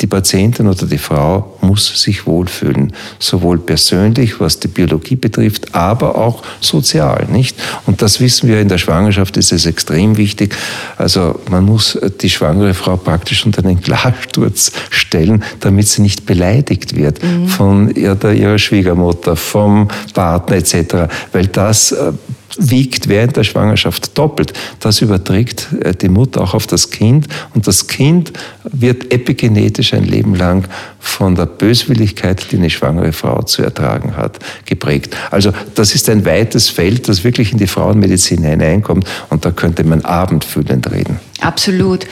die 0.02 0.06
Patientin 0.08 0.66
oder 0.66 0.86
die 0.86 0.98
Frau 0.98 1.56
muss 1.60 2.02
sich 2.02 2.26
wohlfühlen, 2.26 2.92
sowohl 3.18 3.58
persönlich, 3.58 4.40
was 4.40 4.58
die 4.58 4.68
Biologie 4.68 5.14
betrifft, 5.14 5.74
aber 5.74 6.16
auch 6.16 6.42
sozial, 6.60 7.26
nicht? 7.30 7.56
Und 7.86 8.02
das 8.02 8.20
wissen 8.20 8.48
wir 8.48 8.60
in 8.60 8.68
der 8.68 8.78
Schwangerschaft 8.78 9.36
ist 9.36 9.52
es 9.52 9.64
extrem 9.64 10.16
wichtig. 10.16 10.56
Also 10.96 11.40
man 11.50 11.64
muss 11.64 11.98
die 12.20 12.30
schwangere 12.30 12.74
Frau 12.74 12.96
praktisch 12.96 13.46
unter 13.46 13.64
einen 13.64 13.80
Glassturz 13.80 14.72
stellen, 14.90 15.44
damit 15.60 15.86
sie 15.86 16.02
nicht 16.02 16.26
beleidigt 16.26 16.96
wird 16.96 17.22
mhm. 17.22 17.46
von 17.46 17.94
ihrer, 17.94 18.32
ihrer 18.32 18.58
Schwiegermutter, 18.58 19.36
vom 19.36 19.88
Partner 20.14 20.56
etc., 20.56 21.08
weil 21.32 21.46
das 21.46 21.92
äh, 21.92 22.12
wiegt 22.58 23.08
während 23.08 23.36
der 23.36 23.44
Schwangerschaft 23.44 24.16
doppelt. 24.16 24.52
Das 24.80 25.00
überträgt 25.00 25.68
äh, 25.82 25.94
die 25.94 26.08
Mutter 26.08 26.40
auch 26.40 26.54
auf 26.54 26.66
das 26.66 26.90
Kind 26.90 27.28
und 27.54 27.66
das 27.66 27.86
Kind 27.86 28.32
wird 28.64 29.12
epigenetisch 29.12 29.94
ein 29.94 30.04
Leben 30.04 30.34
lang 30.34 30.68
von 30.98 31.34
der 31.34 31.46
Böswilligkeit, 31.46 32.46
die 32.50 32.56
eine 32.56 32.70
schwangere 32.70 33.12
Frau 33.12 33.42
zu 33.42 33.62
ertragen 33.62 34.16
hat, 34.16 34.38
geprägt. 34.66 35.16
Also 35.30 35.52
das 35.74 35.94
ist 35.94 36.08
ein 36.08 36.24
weites 36.24 36.68
Feld, 36.68 37.08
das 37.08 37.24
wirklich 37.24 37.52
in 37.52 37.58
die 37.58 37.66
Frauenmedizin 37.66 38.42
hineinkommt 38.42 39.06
und 39.30 39.44
da 39.44 39.50
könnte 39.50 39.84
man 39.84 40.04
abendfüllend 40.04 40.90
reden. 40.90 41.18
Absolut. 41.40 42.06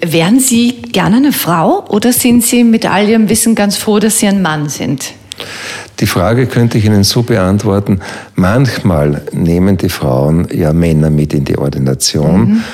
Wären 0.00 0.40
Sie 0.40 0.80
gerne 0.92 1.16
eine 1.16 1.32
Frau 1.32 1.84
oder 1.88 2.12
sind 2.12 2.44
Sie 2.44 2.64
mit 2.64 2.86
all 2.86 3.08
Ihrem 3.08 3.28
Wissen 3.28 3.54
ganz 3.54 3.76
froh, 3.76 3.98
dass 3.98 4.18
Sie 4.18 4.26
ein 4.26 4.40
Mann 4.40 4.68
sind? 4.68 5.12
Die 6.00 6.06
Frage 6.06 6.46
könnte 6.46 6.78
ich 6.78 6.84
Ihnen 6.84 7.04
so 7.04 7.22
beantworten. 7.22 8.00
Manchmal 8.34 9.22
nehmen 9.32 9.76
die 9.76 9.88
Frauen 9.88 10.48
ja 10.52 10.72
Männer 10.72 11.10
mit 11.10 11.34
in 11.34 11.44
die 11.44 11.58
Ordination. 11.58 12.40
Mhm. 12.40 12.64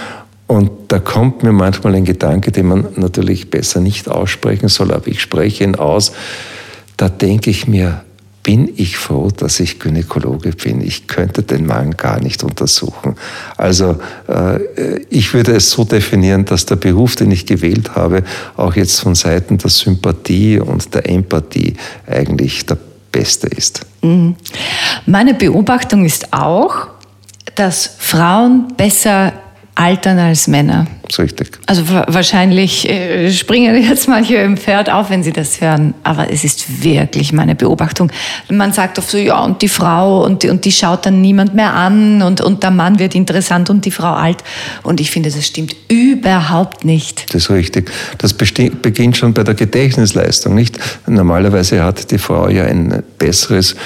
Und 0.46 0.70
da 0.88 0.98
kommt 0.98 1.42
mir 1.42 1.52
manchmal 1.52 1.94
ein 1.94 2.04
Gedanke, 2.04 2.52
den 2.52 2.66
man 2.66 2.86
natürlich 2.96 3.50
besser 3.50 3.80
nicht 3.80 4.08
aussprechen 4.08 4.68
soll, 4.68 4.92
aber 4.92 5.08
ich 5.08 5.22
spreche 5.22 5.64
ihn 5.64 5.74
aus. 5.74 6.12
Da 6.96 7.08
denke 7.08 7.50
ich 7.50 7.66
mir, 7.66 8.03
bin 8.44 8.70
ich 8.76 8.98
froh, 8.98 9.30
dass 9.34 9.58
ich 9.58 9.80
Gynäkologe 9.80 10.50
bin. 10.50 10.82
Ich 10.82 11.08
könnte 11.08 11.42
den 11.42 11.66
Mann 11.66 11.96
gar 11.96 12.20
nicht 12.20 12.44
untersuchen. 12.44 13.16
Also 13.56 13.96
äh, 14.28 14.60
ich 15.08 15.32
würde 15.32 15.52
es 15.56 15.70
so 15.70 15.84
definieren, 15.84 16.44
dass 16.44 16.66
der 16.66 16.76
Beruf, 16.76 17.16
den 17.16 17.32
ich 17.32 17.46
gewählt 17.46 17.96
habe, 17.96 18.22
auch 18.56 18.76
jetzt 18.76 19.00
von 19.00 19.14
Seiten 19.14 19.56
der 19.58 19.70
Sympathie 19.70 20.60
und 20.60 20.94
der 20.94 21.08
Empathie 21.08 21.74
eigentlich 22.06 22.66
der 22.66 22.76
beste 23.10 23.46
ist. 23.48 23.80
Mhm. 24.02 24.36
Meine 25.06 25.32
Beobachtung 25.32 26.04
ist 26.04 26.32
auch, 26.32 26.88
dass 27.54 27.96
Frauen 27.98 28.74
besser 28.76 29.32
altern 29.74 30.18
als 30.18 30.48
Männer. 30.48 30.86
Das 31.06 31.18
ist 31.18 31.20
richtig. 31.20 31.58
Also 31.66 31.88
wahrscheinlich 31.88 32.88
äh, 32.88 33.30
springen 33.30 33.82
jetzt 33.82 34.08
manche 34.08 34.36
im 34.36 34.56
Pferd 34.56 34.90
auf, 34.90 35.10
wenn 35.10 35.22
sie 35.22 35.32
das 35.32 35.60
hören. 35.60 35.94
Aber 36.02 36.30
es 36.30 36.44
ist 36.44 36.82
wirklich 36.82 37.32
meine 37.32 37.54
Beobachtung. 37.54 38.10
Man 38.48 38.72
sagt 38.72 38.98
oft 38.98 39.10
so, 39.10 39.18
ja, 39.18 39.38
und 39.40 39.60
die 39.60 39.68
Frau, 39.68 40.24
und 40.24 40.42
die, 40.42 40.48
und 40.48 40.64
die 40.64 40.72
schaut 40.72 41.04
dann 41.06 41.20
niemand 41.20 41.54
mehr 41.54 41.74
an, 41.74 42.22
und, 42.22 42.40
und 42.40 42.62
der 42.62 42.70
Mann 42.70 42.98
wird 42.98 43.14
interessant 43.14 43.68
und 43.68 43.84
die 43.84 43.90
Frau 43.90 44.12
alt. 44.14 44.38
Und 44.82 45.00
ich 45.00 45.10
finde, 45.10 45.30
das 45.30 45.46
stimmt 45.46 45.76
überhaupt 45.88 46.84
nicht. 46.84 47.26
Das 47.34 47.44
ist 47.44 47.50
richtig. 47.50 47.90
Das 48.18 48.32
beginnt 48.32 49.16
schon 49.16 49.34
bei 49.34 49.44
der 49.44 49.54
Gedächtnisleistung, 49.54 50.54
nicht? 50.54 50.78
Normalerweise 51.06 51.82
hat 51.84 52.10
die 52.10 52.18
Frau 52.18 52.48
ja 52.48 52.64
ein 52.64 53.02
besseres 53.18 53.76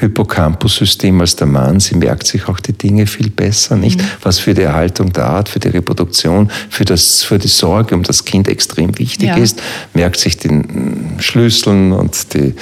Hippocampus-System 0.00 1.20
als 1.20 1.36
der 1.36 1.46
Mann. 1.46 1.80
Sie 1.80 1.96
merkt 1.96 2.26
sich 2.26 2.48
auch 2.48 2.60
die 2.60 2.72
Dinge 2.72 3.06
viel 3.06 3.30
besser, 3.30 3.76
nicht? 3.76 4.00
Mhm. 4.00 4.04
Was 4.22 4.38
für 4.38 4.54
die 4.54 4.62
Erhaltung 4.62 5.12
der 5.12 5.26
Art, 5.26 5.48
für 5.48 5.58
die 5.58 5.68
Reproduktion, 5.68 6.50
für, 6.70 6.84
das, 6.84 7.22
für 7.22 7.38
die 7.38 7.48
Sorge 7.48 7.94
um 7.94 8.02
das 8.02 8.24
Kind 8.24 8.48
extrem 8.48 8.98
wichtig 8.98 9.28
ja. 9.28 9.36
ist. 9.36 9.62
Merkt 9.94 10.18
sich 10.18 10.36
den 10.36 11.16
Schlüsseln 11.18 11.92
und 11.92 12.34
die, 12.34 12.54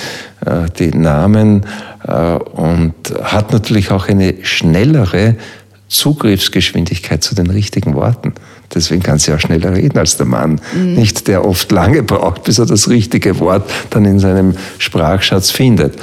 äh, 0.44 0.70
die 0.78 0.96
Namen 0.96 1.64
äh, 2.06 2.12
und 2.12 2.94
hat 3.22 3.52
natürlich 3.52 3.90
auch 3.90 4.08
eine 4.08 4.34
schnellere 4.42 5.36
Zugriffsgeschwindigkeit 5.88 7.22
zu 7.22 7.34
den 7.34 7.48
richtigen 7.48 7.94
Worten. 7.94 8.34
Deswegen 8.74 9.02
kann 9.02 9.18
sie 9.18 9.32
auch 9.32 9.40
schneller 9.40 9.74
reden 9.74 9.98
als 9.98 10.16
der 10.16 10.26
Mann. 10.26 10.60
Mhm. 10.74 10.94
Nicht 10.94 11.28
der 11.28 11.44
oft 11.44 11.70
lange 11.72 12.02
braucht, 12.02 12.44
bis 12.44 12.58
er 12.58 12.66
das 12.66 12.88
richtige 12.88 13.38
Wort 13.40 13.70
dann 13.90 14.04
in 14.04 14.18
seinem 14.18 14.54
Sprachschatz 14.78 15.50
findet. 15.50 15.94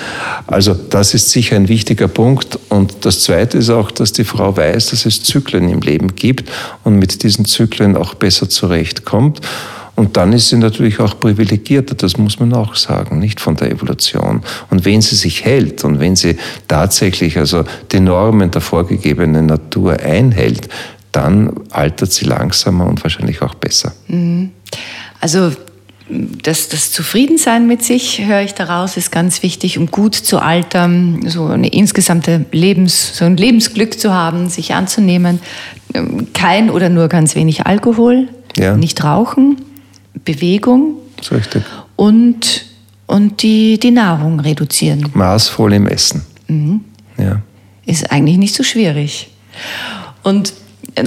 Also 0.48 0.74
das 0.74 1.14
ist 1.14 1.30
sicher 1.30 1.56
ein 1.56 1.68
wichtiger 1.68 2.08
Punkt. 2.08 2.60
Und 2.70 3.06
das 3.06 3.22
Zweite 3.22 3.58
ist 3.58 3.70
auch, 3.70 3.92
dass 3.92 4.14
die 4.14 4.24
Frau 4.24 4.56
weiß, 4.56 4.92
dass 4.92 5.06
es 5.06 5.24
Zyklen 5.24 5.70
im 5.70 5.82
Leben 5.82 6.16
gibt 6.16 6.50
und 6.84 6.98
mit 6.98 7.24
diesen 7.24 7.46
Zyklen 7.46 7.96
auch 7.96 8.14
besser 8.14 8.50
zurechtkommt. 8.50 9.42
Und 9.96 10.18
dann 10.18 10.34
ist 10.34 10.50
sie 10.50 10.58
natürlich 10.58 11.00
auch 11.00 11.20
privilegierter, 11.20 11.94
das 11.94 12.18
muss 12.18 12.40
man 12.40 12.52
auch 12.54 12.76
sagen, 12.76 13.20
nicht 13.20 13.40
von 13.40 13.56
der 13.56 13.70
Evolution. 13.72 14.42
Und 14.72 14.86
wenn 14.86 15.02
sie 15.02 15.16
sich 15.16 15.46
hält 15.46 15.84
und 15.84 16.00
wenn 16.00 16.16
sie 16.16 16.38
tatsächlich 16.68 17.38
also 17.38 17.64
die 17.92 18.00
Normen 18.00 18.50
der 18.50 18.62
vorgegebenen 18.62 19.46
Natur 19.46 20.00
einhält, 20.00 20.68
dann 21.14 21.54
altert 21.70 22.12
sie 22.12 22.26
langsamer 22.26 22.86
und 22.88 23.02
wahrscheinlich 23.04 23.42
auch 23.42 23.54
besser. 23.56 23.94
Mhm. 24.08 24.52
Also 25.22 25.54
das, 26.10 26.68
das 26.68 26.92
Zufriedensein 26.92 27.66
mit 27.66 27.84
sich, 27.84 28.26
höre 28.26 28.42
ich 28.42 28.54
daraus, 28.54 28.98
ist 28.98 29.12
ganz 29.12 29.42
wichtig, 29.42 29.78
um 29.78 29.90
gut 29.90 30.16
zu 30.16 30.40
altern, 30.40 31.24
so 31.28 31.46
eine 31.46 31.70
insgesamte 31.70 32.46
Lebens, 32.52 33.16
so 33.16 33.26
ein 33.26 33.38
Lebensglück 33.38 33.98
zu 33.98 34.14
haben, 34.14 34.50
sich 34.50 34.74
anzunehmen. 34.74 35.40
Kein 36.34 36.70
oder 36.70 36.90
nur 36.90 37.08
ganz 37.08 37.36
wenig 37.36 37.66
Alkohol, 37.66 38.28
ja. 38.58 38.76
nicht 38.76 39.04
rauchen, 39.04 39.62
Bewegung 40.26 40.96
und, 41.96 42.66
und 43.08 43.42
die, 43.42 43.80
die 43.80 43.92
Nahrung 43.92 44.40
reduzieren. 44.40 45.10
Maßvoll 45.14 45.74
im 45.74 45.88
Essen. 45.88 46.26
Mhm. 46.48 46.82
Ja. 47.18 47.42
Ist 47.86 48.12
eigentlich 48.12 48.38
nicht 48.38 48.56
so 48.56 48.64
schwierig. 48.64 49.30
Und 50.24 50.54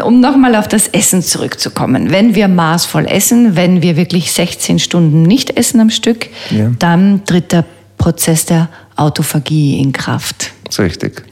um 0.05 0.20
nochmal 0.20 0.57
auf 0.57 0.68
das 0.68 0.89
Essen 0.89 1.22
zurückzukommen. 1.22 2.11
Wenn 2.11 2.34
wir 2.34 2.49
maßvoll 2.49 3.07
essen, 3.07 3.57
wenn 3.57 3.82
wir 3.82 3.97
wirklich 3.97 4.32
16 4.32 4.78
Stunden 4.78 5.22
nicht 5.22 5.57
essen 5.57 5.80
am 5.80 5.91
Stück, 5.91 6.28
ja. 6.51 6.70
dann 6.78 7.24
tritt 7.24 7.53
der 7.53 7.64
Prozess 7.99 8.47
der 8.47 8.68
Autophagie 8.97 9.80
in 9.80 9.93
Kraft. 9.93 10.53
Das 10.64 10.74
ist 10.74 10.80
richtig. 10.80 11.22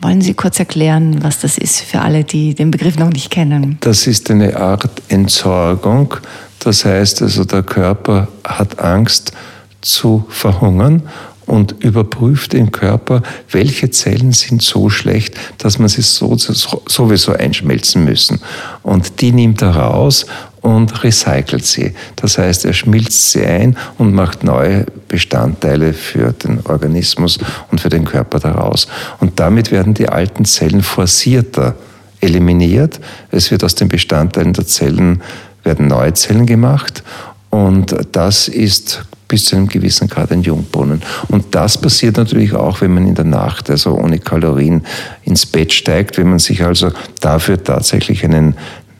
Wollen 0.00 0.20
Sie 0.20 0.34
kurz 0.34 0.58
erklären, 0.60 1.22
was 1.22 1.40
das 1.40 1.58
ist 1.58 1.80
für 1.80 2.00
alle, 2.00 2.22
die 2.22 2.54
den 2.54 2.70
Begriff 2.70 2.98
noch 2.98 3.10
nicht 3.10 3.30
kennen? 3.30 3.78
Das 3.80 4.06
ist 4.06 4.30
eine 4.30 4.56
Art 4.56 5.02
Entsorgung. 5.08 6.14
Das 6.60 6.84
heißt 6.84 7.22
also, 7.22 7.44
der 7.44 7.64
Körper 7.64 8.28
hat 8.44 8.78
Angst 8.78 9.32
zu 9.80 10.24
verhungern 10.28 11.02
und 11.48 11.82
überprüft 11.82 12.54
im 12.54 12.70
Körper, 12.70 13.22
welche 13.50 13.90
Zellen 13.90 14.32
sind 14.32 14.62
so 14.62 14.90
schlecht, 14.90 15.34
dass 15.58 15.78
man 15.78 15.88
sie 15.88 16.02
so, 16.02 16.36
sowieso 16.36 17.32
einschmelzen 17.32 18.04
müssen. 18.04 18.40
Und 18.82 19.20
die 19.20 19.32
nimmt 19.32 19.62
er 19.62 19.76
raus 19.76 20.26
und 20.60 21.02
recycelt 21.02 21.64
sie. 21.64 21.94
Das 22.16 22.38
heißt, 22.38 22.64
er 22.64 22.74
schmilzt 22.74 23.32
sie 23.32 23.44
ein 23.44 23.76
und 23.96 24.14
macht 24.14 24.44
neue 24.44 24.86
Bestandteile 25.08 25.94
für 25.94 26.32
den 26.32 26.60
Organismus 26.66 27.38
und 27.70 27.80
für 27.80 27.88
den 27.88 28.04
Körper 28.04 28.38
daraus. 28.38 28.86
Und 29.20 29.40
damit 29.40 29.70
werden 29.70 29.94
die 29.94 30.08
alten 30.08 30.44
Zellen 30.44 30.82
forcierter 30.82 31.74
eliminiert. 32.20 33.00
Es 33.30 33.50
wird 33.50 33.64
aus 33.64 33.74
den 33.74 33.88
Bestandteilen 33.88 34.52
der 34.52 34.66
Zellen 34.66 35.22
werden 35.64 35.86
neue 35.86 36.14
Zellen 36.14 36.46
gemacht 36.46 37.02
und 37.50 37.94
das 38.12 38.48
ist 38.48 39.02
bis 39.28 39.44
zu 39.44 39.56
einem 39.56 39.68
gewissen 39.68 40.08
Grad 40.08 40.32
ein 40.32 40.42
Jungbrunnen. 40.42 41.02
Und 41.28 41.54
das 41.54 41.78
passiert 41.78 42.16
natürlich 42.16 42.54
auch, 42.54 42.80
wenn 42.80 42.94
man 42.94 43.06
in 43.06 43.14
der 43.14 43.26
Nacht, 43.26 43.70
also 43.70 43.94
ohne 43.94 44.18
Kalorien, 44.18 44.84
ins 45.24 45.44
Bett 45.44 45.72
steigt, 45.72 46.16
wenn 46.16 46.30
man 46.30 46.38
sich 46.38 46.64
also 46.64 46.90
dafür 47.20 47.62
tatsächlich 47.62 48.24
einen 48.24 48.54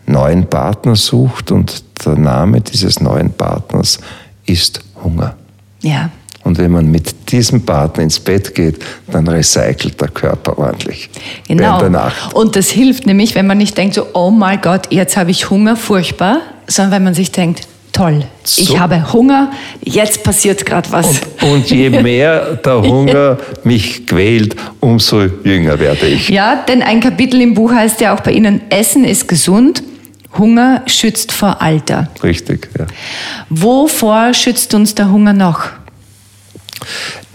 neuen 0.07 0.47
Partner 0.47 0.97
sucht 0.97 1.51
und 1.51 1.83
der 2.05 2.16
Name 2.16 2.61
dieses 2.61 3.01
neuen 3.01 3.33
Partners 3.33 3.99
ist 4.47 4.81
Hunger. 5.03 5.35
Ja. 5.81 6.11
Und 6.45 6.57
wenn 6.59 6.70
man 6.70 6.91
mit 6.91 7.31
diesem 7.31 7.62
Partner 7.62 8.05
ins 8.05 8.18
Bett 8.18 8.55
geht, 8.55 8.83
dann 9.11 9.29
recycelt 9.29 10.01
der 10.01 10.09
Körper 10.09 10.59
ordentlich. 10.59 11.11
Genau. 11.47 11.83
Und 12.33 12.57
das 12.57 12.70
hilft 12.70 13.07
nämlich, 13.07 13.35
wenn 13.35 13.47
man 13.47 13.59
nicht 13.59 13.76
denkt 13.76 13.95
so, 13.95 14.07
oh 14.14 14.31
mein 14.31 14.61
Gott, 14.61 14.91
jetzt 14.91 15.16
habe 15.16 15.31
ich 15.31 15.51
Hunger, 15.51 15.76
furchtbar, 15.76 16.41
sondern 16.66 16.93
wenn 16.93 17.05
man 17.05 17.14
sich 17.14 17.33
denkt, 17.33 17.68
toll. 17.99 18.24
So. 18.44 18.62
Ich 18.62 18.78
habe 18.78 19.12
Hunger, 19.12 19.51
jetzt 19.82 20.22
passiert 20.22 20.64
gerade 20.64 20.90
was. 20.92 21.20
Und, 21.40 21.51
und, 21.51 21.70
je 21.70 21.90
mehr 22.03 22.57
der 22.57 22.80
Hunger 22.82 23.38
mich 23.64 24.07
quält, 24.07 24.55
umso 24.80 25.22
jünger 25.44 25.78
werde 25.78 26.07
ich. 26.07 26.28
Ja, 26.28 26.64
denn 26.68 26.82
ein 26.82 27.01
Kapitel 27.01 27.40
im 27.40 27.55
Buch 27.55 27.72
heißt 27.72 28.01
ja 28.01 28.14
auch 28.14 28.20
bei 28.20 28.32
Ihnen, 28.32 28.62
Essen 28.70 29.05
ist 29.05 29.26
gesund, 29.28 29.82
Hunger 30.36 30.82
schützt 30.86 31.32
vor 31.32 31.61
Alter. 31.61 32.09
Richtig, 32.22 32.68
ja. 32.78 32.86
Wovor 33.51 34.32
schützt 34.32 34.74
uns 34.74 34.94
der 34.94 35.11
Hunger 35.11 35.32
noch? 35.32 35.62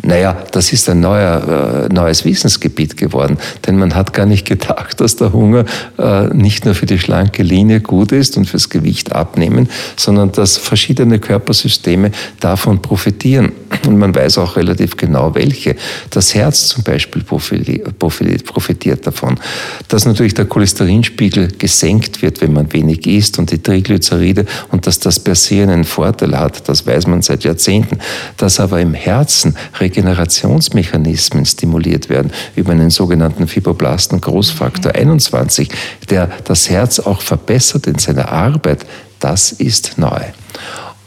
Naja, 0.05 0.35
das 0.51 0.73
ist 0.73 0.89
ein 0.89 0.99
neuer, 0.99 1.87
äh, 1.89 1.93
neues 1.93 2.25
Wissensgebiet 2.25 2.97
geworden, 2.97 3.37
denn 3.65 3.77
man 3.77 3.95
hat 3.95 4.11
gar 4.11 4.25
nicht 4.25 4.45
gedacht, 4.45 4.99
dass 4.99 5.15
der 5.15 5.31
Hunger 5.31 5.63
äh, 5.97 6.27
nicht 6.27 6.65
nur 6.65 6.75
für 6.75 6.85
die 6.85 6.99
schlanke 6.99 7.41
Linie 7.41 7.79
gut 7.79 8.11
ist 8.11 8.35
und 8.35 8.45
fürs 8.45 8.69
Gewicht 8.69 9.13
abnehmen, 9.13 9.69
sondern 9.95 10.33
dass 10.33 10.57
verschiedene 10.57 11.19
Körpersysteme 11.19 12.11
davon 12.41 12.81
profitieren. 12.81 13.53
Und 13.85 13.97
man 13.97 14.15
weiß 14.15 14.37
auch 14.37 14.55
relativ 14.55 14.97
genau, 14.97 15.35
welche. 15.35 15.75
Das 16.09 16.33
Herz 16.33 16.67
zum 16.67 16.83
Beispiel 16.83 17.23
profitiert 17.23 19.07
davon. 19.07 19.39
Dass 19.87 20.05
natürlich 20.05 20.33
der 20.33 20.45
Cholesterinspiegel 20.45 21.49
gesenkt 21.57 22.21
wird, 22.21 22.41
wenn 22.41 22.53
man 22.53 22.71
wenig 22.71 23.05
isst 23.07 23.39
und 23.39 23.51
die 23.51 23.61
Triglyceride 23.61 24.45
und 24.71 24.87
dass 24.87 24.99
das 24.99 25.19
per 25.19 25.35
se 25.35 25.63
einen 25.63 25.83
Vorteil 25.83 26.37
hat, 26.37 26.67
das 26.69 26.85
weiß 26.85 27.07
man 27.07 27.21
seit 27.21 27.43
Jahrzehnten. 27.43 27.99
Dass 28.37 28.59
aber 28.59 28.79
im 28.79 28.93
Herzen 28.93 29.55
Regenerationsmechanismen 29.79 31.45
stimuliert 31.45 32.09
werden 32.09 32.31
über 32.55 32.71
einen 32.71 32.89
sogenannten 32.89 33.47
Fibroblasten 33.47 34.21
Großfaktor 34.21 34.95
21, 34.95 35.69
der 36.09 36.29
das 36.43 36.69
Herz 36.69 36.99
auch 36.99 37.21
verbessert 37.21 37.87
in 37.87 37.99
seiner 37.99 38.31
Arbeit, 38.31 38.85
das 39.19 39.51
ist 39.51 39.97
neu. 39.97 40.21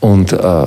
Und 0.01 0.33
äh, 0.33 0.67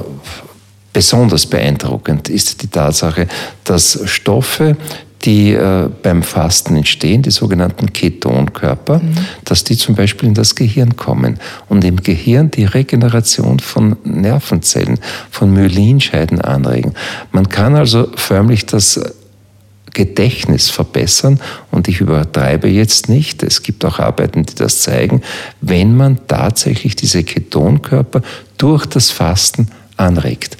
besonders 0.93 1.45
beeindruckend 1.45 2.29
ist 2.29 2.61
die 2.61 2.67
Tatsache, 2.67 3.27
dass 3.63 3.99
Stoffe, 4.05 4.77
die 5.23 5.53
äh, 5.53 5.89
beim 6.01 6.23
Fasten 6.23 6.77
entstehen, 6.77 7.21
die 7.21 7.31
sogenannten 7.31 7.91
Ketonkörper, 7.91 8.99
mhm. 8.99 9.15
dass 9.43 9.65
die 9.65 9.75
zum 9.75 9.95
Beispiel 9.95 10.29
in 10.29 10.33
das 10.33 10.55
Gehirn 10.55 10.95
kommen 10.95 11.39
und 11.67 11.83
im 11.83 11.97
Gehirn 11.97 12.51
die 12.51 12.63
Regeneration 12.63 13.59
von 13.59 13.97
Nervenzellen, 14.05 14.97
von 15.29 15.51
Myelinscheiden 15.51 16.39
anregen. 16.39 16.93
Man 17.31 17.49
kann 17.49 17.75
also 17.75 18.09
förmlich 18.15 18.65
das 18.65 18.99
Gedächtnis 19.93 20.69
verbessern 20.69 21.41
und 21.71 21.87
ich 21.87 21.99
übertreibe 21.99 22.69
jetzt 22.69 23.09
nicht, 23.09 23.43
es 23.43 23.63
gibt 23.63 23.83
auch 23.83 23.99
Arbeiten, 23.99 24.45
die 24.45 24.55
das 24.55 24.81
zeigen, 24.81 25.21
wenn 25.61 25.97
man 25.97 26.19
tatsächlich 26.27 26.95
diese 26.95 27.23
Ketonkörper 27.23 28.21
durch 28.57 28.85
das 28.85 29.11
Fasten 29.11 29.67
anregt. 29.99 30.57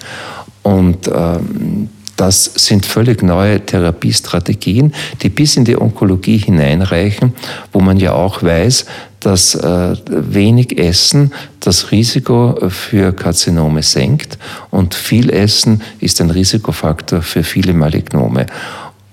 Und 0.64 1.08
ähm, 1.08 1.90
das 2.20 2.44
sind 2.44 2.86
völlig 2.86 3.24
neue 3.24 3.66
Therapiestrategien, 3.66 4.94
die 5.22 5.30
bis 5.30 5.56
in 5.56 5.64
die 5.64 5.80
Onkologie 5.80 6.38
hineinreichen, 6.38 7.34
wo 7.72 7.80
man 7.80 7.98
ja 7.98 8.12
auch 8.12 8.44
weiß, 8.44 8.86
dass 9.22 9.56
äh, 9.56 9.96
wenig 10.06 10.78
Essen 10.78 11.32
das 11.62 11.92
Risiko 11.92 12.58
für 12.70 13.14
Karzinome 13.14 13.84
senkt 13.84 14.38
und 14.70 14.96
viel 14.96 15.30
Essen 15.30 15.82
ist 16.00 16.20
ein 16.20 16.30
Risikofaktor 16.30 17.22
für 17.22 17.44
viele 17.44 17.74
Malignome. 17.74 18.48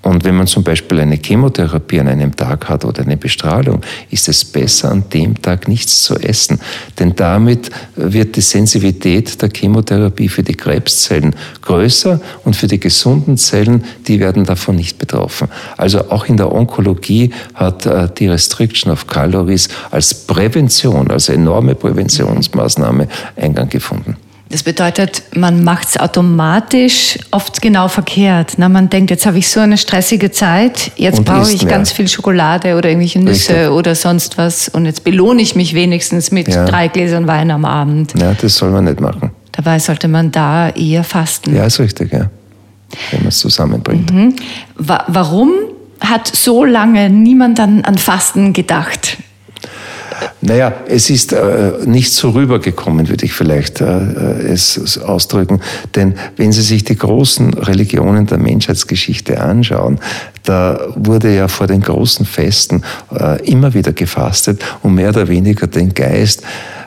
Und 0.07 0.23
wenn 0.23 0.37
man 0.37 0.47
zum 0.47 0.63
Beispiel 0.63 1.01
eine 1.01 1.17
Chemotherapie 1.17 1.99
an 1.99 2.07
einem 2.07 2.37
Tag 2.37 2.69
hat 2.69 2.85
oder 2.85 3.03
eine 3.03 3.17
Bestrahlung, 3.17 3.81
ist 4.09 4.29
es 4.29 4.45
besser, 4.45 4.93
an 4.93 5.03
dem 5.13 5.43
Tag 5.43 5.67
nichts 5.67 6.05
zu 6.05 6.15
essen. 6.15 6.61
Denn 7.01 7.17
damit 7.17 7.71
wird 7.97 8.37
die 8.37 8.41
Sensitivität 8.41 9.43
der 9.43 9.49
Chemotherapie 9.53 10.29
für 10.29 10.45
die 10.45 10.55
Krebszellen 10.55 11.35
größer 11.61 12.21
und 12.45 12.55
für 12.55 12.69
die 12.69 12.79
gesunden 12.79 13.37
Zellen, 13.37 13.85
die 14.07 14.21
werden 14.21 14.45
davon 14.45 14.77
nicht 14.77 14.99
betroffen. 14.99 15.49
Also 15.77 16.09
auch 16.09 16.27
in 16.27 16.37
der 16.37 16.53
Onkologie 16.53 17.33
hat 17.55 17.85
äh, 17.87 18.09
die 18.17 18.29
Restriction 18.29 18.93
of 18.93 19.09
Calories 19.09 19.69
als 19.91 20.15
Prävention, 20.15 21.11
als 21.11 21.31
enorme 21.31 21.75
Präventionsmaßnahme 21.75 23.09
Eingang 23.35 23.69
gefunden. 23.69 24.17
Das 24.57 24.63
bedeutet, 24.63 25.23
man 25.35 25.65
macht 25.65 25.89
es 25.89 25.97
automatisch 25.99 27.19
oft 27.31 27.61
genau 27.61 27.89
verkehrt. 27.89 28.55
Na, 28.57 28.71
man 28.71 28.89
denkt, 28.89 29.11
jetzt 29.11 29.27
habe 29.27 29.37
ich 29.37 29.51
so 29.51 29.61
eine 29.61 29.77
stressige 29.77 30.31
Zeit, 30.31 30.93
jetzt 30.97 31.27
brauche 31.27 31.53
ich 31.53 31.65
mehr. 31.65 31.73
ganz 31.73 31.93
viel 31.93 32.09
Schokolade 32.09 32.75
oder 32.75 32.89
irgendwelche 32.89 33.19
Nüsse 33.19 33.53
Richtig. 33.53 33.69
oder 33.69 33.95
sonst 33.95 34.39
was 34.39 34.71
und 34.71 34.87
jetzt 34.87 35.05
belohne 35.05 35.43
ich 35.43 35.57
mich 35.57 35.75
wenigstens 35.75 36.31
mit 36.31 36.49
ja. 36.49 36.65
drei 36.65 36.89
Gläsern 36.89 37.27
Wein 37.27 37.51
am 37.51 37.67
Abend. 37.67 38.15
Ja, 38.19 38.33
das 38.33 38.57
soll 38.57 38.71
man 38.71 38.85
nicht 38.85 38.99
machen. 38.99 39.31
Dabei 39.53 39.79
sollte 39.79 40.09
man 40.09 40.33
da 40.33 40.71
eher 40.71 41.05
fasten. 41.05 41.55
Ja, 41.55 41.67
ist 41.67 41.79
richtig, 41.79 42.11
ja. 42.15 42.31
Wenn 43.11 43.21
man 43.21 43.29
es 43.29 43.39
zusammenbringt. 43.41 44.11
Mhm. 44.11 44.37
Warum 44.79 45.53
hat 46.01 46.35
so 46.35 46.65
lange 46.65 47.11
niemand 47.11 47.61
an, 47.61 47.85
an 47.85 47.99
Fasten 47.99 48.55
gedacht? 48.55 49.19
Naja, 50.41 50.73
es 50.89 51.11
ist 51.11 51.33
äh, 51.33 51.73
nicht 51.85 52.13
so 52.13 52.31
rübergekommen, 52.31 53.09
würde 53.09 53.25
ich 53.25 53.33
vielleicht 53.33 53.81
äh, 53.81 53.87
es 53.87 54.99
ausdrücken. 54.99 55.61
Denn 55.95 56.15
wenn 56.37 56.53
Sie 56.53 56.63
sich 56.63 56.85
die 56.85 56.97
großen 56.97 57.55
Religionen 57.55 58.27
der 58.27 58.39
Menschheitsgeschichte 58.39 59.41
anschauen, 59.41 59.99
da 60.45 60.79
wurde 60.95 61.35
ja 61.35 61.49
vor 61.49 61.67
den 61.67 61.81
großen 61.81 62.25
Festen 62.25 62.83
äh, 63.13 63.45
immer 63.47 63.75
wieder 63.75 63.93
gefastet, 63.93 64.65
um 64.83 64.95
mehr 64.95 65.09
oder 65.11 65.29
weniger 65.29 65.67
den 65.67 65.93
Geist 65.93 66.43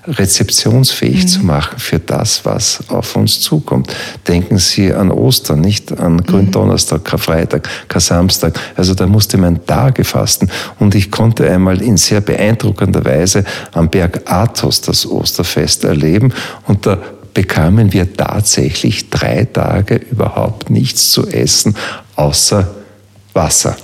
rezeptionsfähig 0.07 1.23
mhm. 1.23 1.27
zu 1.27 1.39
machen 1.45 1.79
für 1.79 1.99
das, 1.99 2.45
was 2.45 2.83
auf 2.89 3.15
uns 3.15 3.39
zukommt. 3.41 3.93
Denken 4.27 4.57
Sie 4.57 4.93
an 4.93 5.11
Ostern, 5.11 5.61
nicht 5.61 5.97
an 5.99 6.23
Gründonnerstag, 6.23 7.03
Karfreitag, 7.03 7.67
Kar-Samstag. 7.87 8.59
Also 8.75 8.93
da 8.93 9.07
musste 9.07 9.37
man 9.37 9.65
Tage 9.65 10.03
fasten. 10.03 10.49
Und 10.79 10.95
ich 10.95 11.11
konnte 11.11 11.49
einmal 11.49 11.81
in 11.81 11.97
sehr 11.97 12.21
beeindruckender 12.21 13.03
Weise 13.05 13.43
am 13.73 13.89
Berg 13.89 14.21
Athos 14.25 14.81
das 14.81 15.05
Osterfest 15.05 15.83
erleben. 15.83 16.33
Und 16.67 16.85
da 16.85 16.97
bekamen 17.33 17.93
wir 17.93 18.13
tatsächlich 18.13 19.09
drei 19.09 19.45
Tage 19.45 19.95
überhaupt 19.95 20.69
nichts 20.69 21.11
zu 21.11 21.27
essen, 21.27 21.75
außer 22.15 22.67
Wasser. 23.33 23.77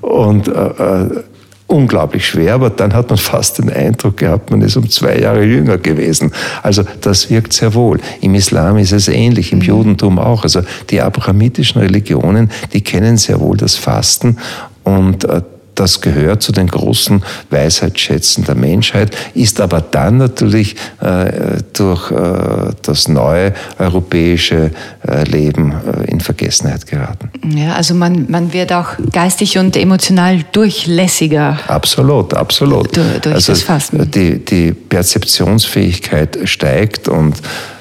Und 0.00 0.48
äh, 0.48 0.52
äh 0.52 1.24
unglaublich 1.66 2.26
schwer, 2.26 2.54
aber 2.54 2.70
dann 2.70 2.92
hat 2.92 3.08
man 3.08 3.18
fast 3.18 3.58
den 3.58 3.70
Eindruck 3.70 4.18
gehabt, 4.18 4.50
man 4.50 4.60
ist 4.60 4.76
um 4.76 4.88
zwei 4.88 5.18
Jahre 5.18 5.44
jünger 5.44 5.78
gewesen. 5.78 6.32
Also 6.62 6.84
das 7.00 7.30
wirkt 7.30 7.52
sehr 7.52 7.74
wohl. 7.74 8.00
Im 8.20 8.34
Islam 8.34 8.76
ist 8.78 8.92
es 8.92 9.08
ähnlich, 9.08 9.52
im 9.52 9.60
Judentum 9.60 10.18
auch. 10.18 10.42
Also 10.42 10.62
die 10.90 11.00
abrahamitischen 11.00 11.80
Religionen, 11.80 12.50
die 12.72 12.82
kennen 12.82 13.16
sehr 13.16 13.40
wohl 13.40 13.56
das 13.56 13.76
Fasten 13.76 14.36
und 14.84 15.24
äh, 15.24 15.42
das 15.74 16.00
gehört 16.00 16.42
zu 16.42 16.52
den 16.52 16.68
großen 16.68 17.22
Weisheitsschätzen 17.50 18.44
der 18.44 18.54
Menschheit, 18.54 19.16
ist 19.34 19.60
aber 19.60 19.80
dann 19.80 20.18
natürlich 20.18 20.76
äh, 21.00 21.62
durch 21.72 22.10
äh, 22.10 22.72
das 22.82 23.08
neue 23.08 23.54
europäische 23.78 24.70
äh, 25.06 25.24
Leben 25.24 25.74
in 26.06 26.20
Vergessenheit 26.20 26.86
geraten. 26.86 27.30
Ja, 27.54 27.74
also 27.74 27.94
man, 27.94 28.26
man 28.28 28.52
wird 28.52 28.72
auch 28.72 28.88
geistig 29.12 29.58
und 29.58 29.76
emotional 29.76 30.44
durchlässiger. 30.52 31.58
Absolut, 31.68 32.34
absolut. 32.34 32.96
Durch, 32.96 33.20
durch 33.20 33.34
also 33.34 33.52
das 33.52 33.62
Fasten. 33.62 34.10
Die, 34.10 34.44
die 34.44 34.72
Perzeptionsfähigkeit 34.72 36.38
steigt 36.44 37.08
und 37.08 37.36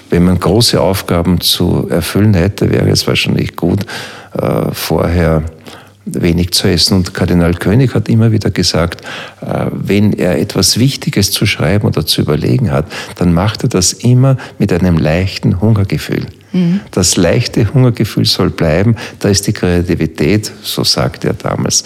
wenn 0.09 0.25
man 0.25 0.39
große 0.39 0.79
Aufgaben 0.79 1.41
zu 1.41 1.87
erfüllen 1.89 2.35
hätte, 2.35 2.69
wäre 2.69 2.89
es 2.89 3.07
wahrscheinlich 3.07 3.55
gut, 3.55 3.79
vorher 4.71 5.43
wenig 6.05 6.51
zu 6.51 6.67
essen. 6.67 6.95
Und 6.95 7.13
Kardinal 7.13 7.53
König 7.53 7.95
hat 7.95 8.09
immer 8.09 8.31
wieder 8.31 8.51
gesagt, 8.51 9.01
äh, 9.41 9.65
wenn 9.71 10.13
er 10.13 10.39
etwas 10.39 10.77
Wichtiges 10.77 11.31
zu 11.31 11.45
schreiben 11.45 11.87
oder 11.87 12.05
zu 12.05 12.21
überlegen 12.21 12.71
hat, 12.71 12.85
dann 13.15 13.33
macht 13.33 13.63
er 13.63 13.69
das 13.69 13.93
immer 13.93 14.37
mit 14.59 14.73
einem 14.73 14.97
leichten 14.97 15.61
Hungergefühl. 15.61 16.25
Mhm. 16.51 16.81
Das 16.91 17.15
leichte 17.15 17.73
Hungergefühl 17.73 18.25
soll 18.25 18.49
bleiben, 18.49 18.95
da 19.19 19.29
ist 19.29 19.47
die 19.47 19.53
Kreativität, 19.53 20.51
so 20.61 20.83
sagte 20.83 21.29
er 21.29 21.33
damals, 21.33 21.83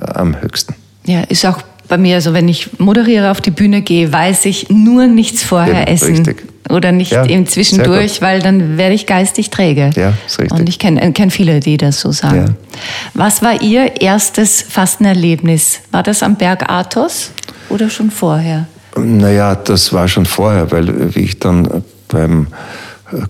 äh, 0.00 0.04
am 0.04 0.40
höchsten. 0.40 0.74
Ja, 1.04 1.22
ist 1.22 1.44
auch 1.46 1.62
bei 1.88 1.98
mir 1.98 2.20
so, 2.20 2.34
wenn 2.34 2.48
ich 2.48 2.78
moderiere 2.78 3.30
auf 3.30 3.40
die 3.40 3.50
Bühne 3.50 3.82
gehe, 3.82 4.12
weiß 4.12 4.44
ich 4.44 4.68
nur 4.68 5.06
nichts 5.06 5.42
vorher 5.42 5.80
ja, 5.80 5.84
essen. 5.84 6.16
Richtig. 6.16 6.44
Oder 6.68 6.92
nicht 6.92 7.12
ja, 7.12 7.24
eben 7.24 7.46
zwischendurch, 7.46 8.20
weil 8.20 8.40
dann 8.40 8.76
werde 8.76 8.94
ich 8.94 9.06
geistig 9.06 9.50
träge. 9.50 9.90
Ja, 9.96 10.12
ist 10.26 10.38
richtig. 10.38 10.58
Und 10.58 10.68
ich 10.68 10.78
kenne 10.78 11.00
äh, 11.00 11.12
kenn 11.12 11.30
viele, 11.30 11.60
die 11.60 11.76
das 11.76 12.00
so 12.00 12.12
sagen. 12.12 12.36
Ja. 12.36 12.80
Was 13.14 13.42
war 13.42 13.62
Ihr 13.62 14.00
erstes 14.00 14.62
Fastenerlebnis? 14.62 15.80
War 15.90 16.02
das 16.02 16.22
am 16.22 16.36
Berg 16.36 16.70
Athos 16.70 17.32
oder 17.68 17.88
schon 17.88 18.10
vorher? 18.10 18.66
Naja, 18.96 19.54
das 19.54 19.92
war 19.92 20.08
schon 20.08 20.26
vorher, 20.26 20.70
weil 20.70 21.14
wie 21.14 21.20
ich 21.20 21.38
dann 21.38 21.82
beim 22.08 22.48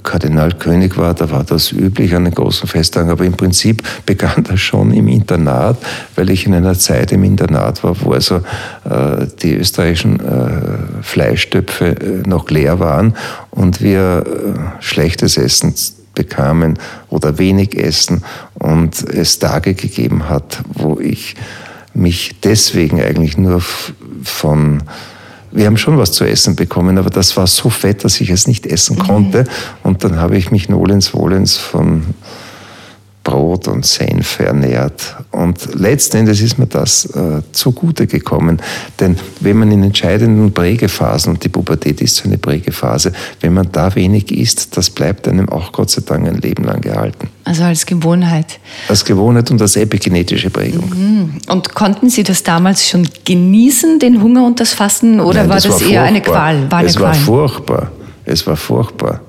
Kardinal 0.03 0.53
König 0.53 0.97
war, 0.97 1.15
da 1.15 1.31
war 1.31 1.45
das 1.45 1.73
üblich 1.73 2.15
an 2.15 2.25
den 2.25 2.35
großen 2.35 2.69
Festtagen, 2.69 3.11
aber 3.11 3.25
im 3.25 3.35
Prinzip 3.35 3.83
begann 4.07 4.45
das 4.45 4.61
schon 4.61 4.93
im 4.93 5.09
Internat, 5.09 5.79
weil 6.17 6.31
ich 6.31 6.47
in 6.47 6.55
einer 6.55 6.75
Zeit 6.75 7.13
im 7.13 7.23
Internat 7.23 7.85
war, 7.85 7.97
wo 8.03 8.13
also 8.13 8.37
äh, 8.37 9.27
die 9.43 9.55
österreichischen 9.55 10.21
äh, 10.21 11.03
Fleischtöpfe 11.03 11.87
äh, 11.87 12.29
noch 12.29 12.51
leer 12.51 12.81
waren 12.81 13.15
und 13.51 13.81
wir 13.81 14.25
äh, 14.27 14.83
schlechtes 14.83 15.37
Essen 15.37 15.75
bekamen 16.15 16.79
oder 17.09 17.39
wenig 17.39 17.79
Essen 17.79 18.25
und 18.55 19.09
es 19.09 19.39
Tage 19.39 19.75
gegeben 19.75 20.29
hat, 20.29 20.63
wo 20.73 20.99
ich 20.99 21.37
mich 21.95 22.41
deswegen 22.43 23.01
eigentlich 23.01 23.39
nur 23.39 23.63
von 24.25 24.83
wir 25.51 25.67
haben 25.67 25.77
schon 25.77 25.99
was 25.99 26.13
zu 26.13 26.25
essen 26.25 26.57
bekommen, 26.57 26.99
aber 26.99 27.11
das 27.11 27.37
war 27.37 27.47
so 27.47 27.71
fett, 27.71 28.05
dass 28.05 28.21
ich 28.21 28.31
es 28.31 28.47
nicht 28.47 28.67
essen 28.67 28.97
mhm. 28.97 29.03
konnte. 29.03 29.45
Und 29.83 30.05
dann 30.05 30.17
habe 30.17 30.37
ich 30.37 30.51
mich 30.51 30.69
nolens 30.69 31.15
wohlens 31.15 31.57
von 31.57 32.03
Brot 33.29 33.69
und 33.69 33.85
Senf 33.85 34.41
ernährt. 34.41 35.17
Und 35.33 35.75
letzten 35.75 36.19
Endes 36.19 36.41
ist 36.41 36.59
mir 36.59 36.67
das 36.67 37.05
äh, 37.15 37.43
zugute 37.53 38.07
gekommen. 38.07 38.59
Denn 39.01 39.17
wenn 39.41 39.59
man 39.59 39.71
in 39.71 39.83
entscheidenden 39.83 40.53
Prägephasen, 40.53 41.35
und 41.35 41.45
die 41.45 41.51
Pubertät 41.51 42.01
ist 42.01 42.17
so 42.17 42.25
eine 42.25 42.39
Prägephase, 42.39 43.13
wenn 43.43 43.53
man 43.53 43.71
da 43.71 43.95
wenig 43.95 44.33
isst, 44.33 44.79
das 44.79 44.89
bleibt 44.89 45.29
einem 45.29 45.51
auch 45.51 45.73
Gott 45.73 45.91
sei 45.91 46.03
Dank 46.07 46.27
ein 46.27 46.39
Leben 46.39 46.65
lang 46.65 46.81
gehalten. 46.81 47.29
Also 47.45 47.65
als 47.65 47.85
Gewohnheit. 47.85 48.61
Als 48.89 49.05
Gewohnheit 49.05 49.51
und 49.51 49.61
als 49.61 49.77
epigenetische 49.77 50.49
Prägung. 50.49 50.89
Mhm. 50.89 51.31
Und 51.49 51.75
konnten 51.75 52.09
Sie 52.09 52.23
das 52.23 52.43
damals 52.43 52.89
schon 52.89 53.07
genießen, 53.27 53.99
den 53.99 54.23
Hunger 54.23 54.47
und 54.47 54.59
das 54.59 54.73
Fasten, 54.73 55.21
oder 55.21 55.41
Nein, 55.41 55.49
war 55.51 55.57
das, 55.57 55.65
das 55.65 55.83
war 55.83 55.91
eher 55.91 56.03
eine 56.05 56.23
Qual? 56.23 56.71
War 56.71 56.79
eine 56.79 56.89
es 56.89 56.97
Qual? 56.97 57.09
war 57.09 57.15
furchtbar. 57.15 57.91
Es 58.25 58.47
war 58.47 58.57
furchtbar. 58.57 59.21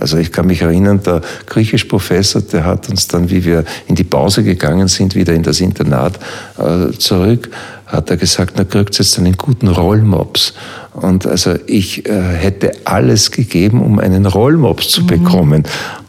Also 0.00 0.16
ich 0.16 0.32
kann 0.32 0.46
mich 0.46 0.62
erinnern, 0.62 1.00
der 1.04 1.20
Griechischprofessor, 1.46 2.42
der 2.42 2.64
hat 2.64 2.88
uns 2.88 3.08
dann, 3.08 3.30
wie 3.30 3.44
wir 3.44 3.64
in 3.86 3.94
die 3.94 4.04
Pause 4.04 4.42
gegangen 4.42 4.88
sind, 4.88 5.14
wieder 5.14 5.32
in 5.32 5.42
das 5.42 5.60
Internat 5.60 6.18
äh, 6.58 6.92
zurück, 6.96 7.50
hat 7.86 8.10
er 8.10 8.16
gesagt, 8.16 8.54
na 8.56 8.64
kriegt 8.64 8.98
jetzt 8.98 9.18
einen 9.18 9.36
guten 9.36 9.68
Rollmops. 9.68 10.54
Und 10.92 11.26
also 11.26 11.54
ich 11.66 12.06
äh, 12.06 12.20
hätte 12.20 12.72
alles 12.84 13.30
gegeben, 13.30 13.82
um 13.82 13.98
einen 13.98 14.26
Rollmops 14.26 14.88
zu 14.88 15.02
mhm. 15.02 15.06
bekommen. 15.06 15.64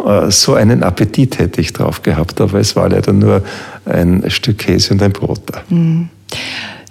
Äh, 0.05 0.29
so 0.31 0.53
einen 0.55 0.83
Appetit 0.83 1.39
hätte 1.39 1.61
ich 1.61 1.73
drauf 1.73 2.01
gehabt, 2.03 2.41
aber 2.41 2.59
es 2.59 2.75
war 2.75 2.89
leider 2.89 3.13
nur 3.13 3.43
ein 3.85 4.23
Stück 4.29 4.59
Käse 4.59 4.93
und 4.93 5.01
ein 5.01 5.11
Brot 5.11 5.41
da. 5.47 5.61
Mhm. 5.69 6.09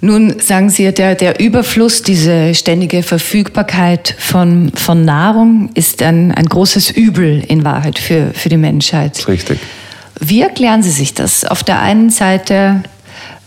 Nun 0.00 0.38
sagen 0.38 0.70
Sie, 0.70 0.92
der, 0.92 1.16
der 1.16 1.40
Überfluss, 1.40 2.02
diese 2.02 2.54
ständige 2.54 3.02
Verfügbarkeit 3.02 4.14
von, 4.18 4.70
von 4.74 5.04
Nahrung 5.04 5.70
ist 5.74 6.02
ein, 6.02 6.32
ein 6.32 6.46
großes 6.46 6.90
Übel 6.90 7.42
in 7.48 7.64
Wahrheit 7.64 7.98
für, 7.98 8.30
für 8.32 8.48
die 8.48 8.56
Menschheit. 8.56 9.26
Richtig. 9.26 9.58
Wie 10.20 10.40
erklären 10.40 10.82
Sie 10.82 10.90
sich 10.90 11.14
das? 11.14 11.44
Auf 11.44 11.64
der 11.64 11.80
einen 11.80 12.10
Seite 12.10 12.82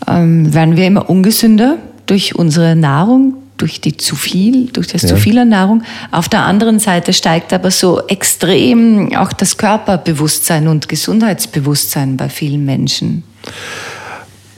ähm, 0.06 0.52
werden 0.52 0.76
wir 0.76 0.86
immer 0.86 1.08
ungesünder 1.08 1.78
durch 2.04 2.34
unsere 2.34 2.76
Nahrung, 2.76 3.34
durch 3.56 3.80
die 3.80 3.96
zu 3.96 4.14
viel, 4.14 4.66
durch 4.66 4.88
das 4.88 5.02
ja. 5.02 5.08
zu 5.08 5.16
viel 5.16 5.38
an 5.38 5.48
Nahrung. 5.48 5.82
Auf 6.10 6.28
der 6.28 6.44
anderen 6.44 6.78
Seite 6.78 7.14
steigt 7.14 7.54
aber 7.54 7.70
so 7.70 8.06
extrem 8.08 9.14
auch 9.16 9.32
das 9.32 9.56
Körperbewusstsein 9.56 10.68
und 10.68 10.88
Gesundheitsbewusstsein 10.88 12.18
bei 12.18 12.28
vielen 12.28 12.64
Menschen. 12.66 13.22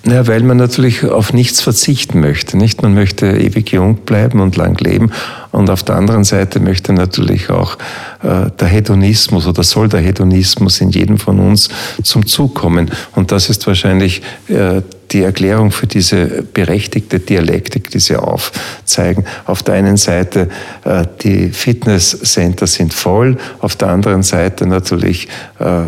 Ja, 0.07 0.27
weil 0.27 0.43
man 0.43 0.59
natürlich 0.59 1.05
auf 1.05 1.33
nichts 1.33 1.63
verzichten 1.63 2.21
möchte. 2.21 2.59
Nicht? 2.59 2.83
Man 2.83 2.93
möchte 2.93 3.27
ewig 3.27 3.73
jung 3.73 3.97
bleiben 3.97 4.41
und 4.41 4.55
lang 4.57 4.79
leben. 4.79 5.11
Und 5.51 5.71
auf 5.71 5.83
der 5.83 5.97
anderen 5.97 6.25
Seite 6.25 6.61
möchte 6.61 6.93
natürlich 6.93 7.49
auch 7.49 7.79
äh, 8.23 8.51
der 8.59 8.69
Hedonismus 8.69 9.47
oder 9.47 9.63
soll 9.63 9.89
der 9.89 10.01
Hedonismus 10.01 10.83
in 10.83 10.91
jedem 10.91 11.17
von 11.17 11.39
uns 11.39 11.71
zum 12.03 12.27
Zug 12.27 12.55
kommen. 12.55 12.91
Und 13.15 13.33
das 13.33 13.49
ist 13.49 13.67
wahrscheinlich 13.67 14.21
äh, 14.49 14.83
die 15.15 15.23
Erklärung 15.23 15.71
für 15.71 15.87
diese 15.87 16.43
berechtigte 16.43 17.21
Dialektik, 17.21 17.89
die 17.91 18.01
Sie 18.01 18.17
aufzeigen. 18.17 19.25
Auf 19.47 19.63
der 19.63 19.75
einen 19.75 19.97
Seite, 19.97 20.49
äh, 20.85 21.07
die 21.23 21.51
Fitnesscenter 21.51 22.67
sind 22.67 22.93
voll, 22.93 23.39
auf 23.61 23.77
der 23.77 23.89
anderen 23.89 24.25
Seite 24.25 24.67
natürlich 24.67 25.29
äh, 25.61 25.85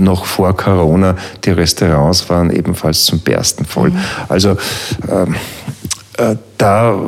noch 0.00 0.24
vor 0.24 0.56
Corona, 0.56 1.16
die 1.44 1.50
Restaurants 1.50 2.30
waren 2.30 2.50
ebenfalls 2.50 3.04
zum 3.04 3.18
Bersten 3.18 3.64
voll. 3.64 3.90
Mhm. 3.90 3.98
Also 4.28 4.56
ähm, 5.10 5.34
äh, 6.16 6.36
da 6.56 7.00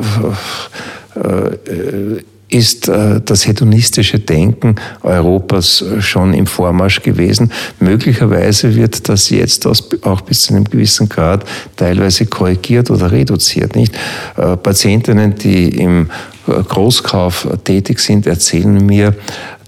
äh, 1.15 2.23
ist 2.51 2.89
äh, 2.89 3.21
das 3.25 3.47
hedonistische 3.47 4.19
Denken 4.19 4.75
Europas 5.03 5.85
schon 6.01 6.35
im 6.35 6.47
Vormarsch 6.47 7.03
gewesen. 7.03 7.53
Möglicherweise 7.79 8.75
wird 8.75 9.09
das 9.09 9.31
jetzt 9.31 9.67
auch 9.67 10.21
bis 10.23 10.43
zu 10.43 10.55
einem 10.55 10.65
gewissen 10.65 11.09
Grad 11.09 11.45
teilweise 11.77 12.27
korrigiert 12.27 12.91
oder 12.91 13.11
reduziert. 13.11 13.77
Nicht? 13.77 13.95
Äh, 14.37 14.57
Patientinnen, 14.57 15.35
die 15.37 15.69
im 15.69 16.11
Großkauf 16.47 17.47
tätig 17.65 18.01
sind, 18.01 18.27
erzählen 18.27 18.85
mir, 18.85 19.15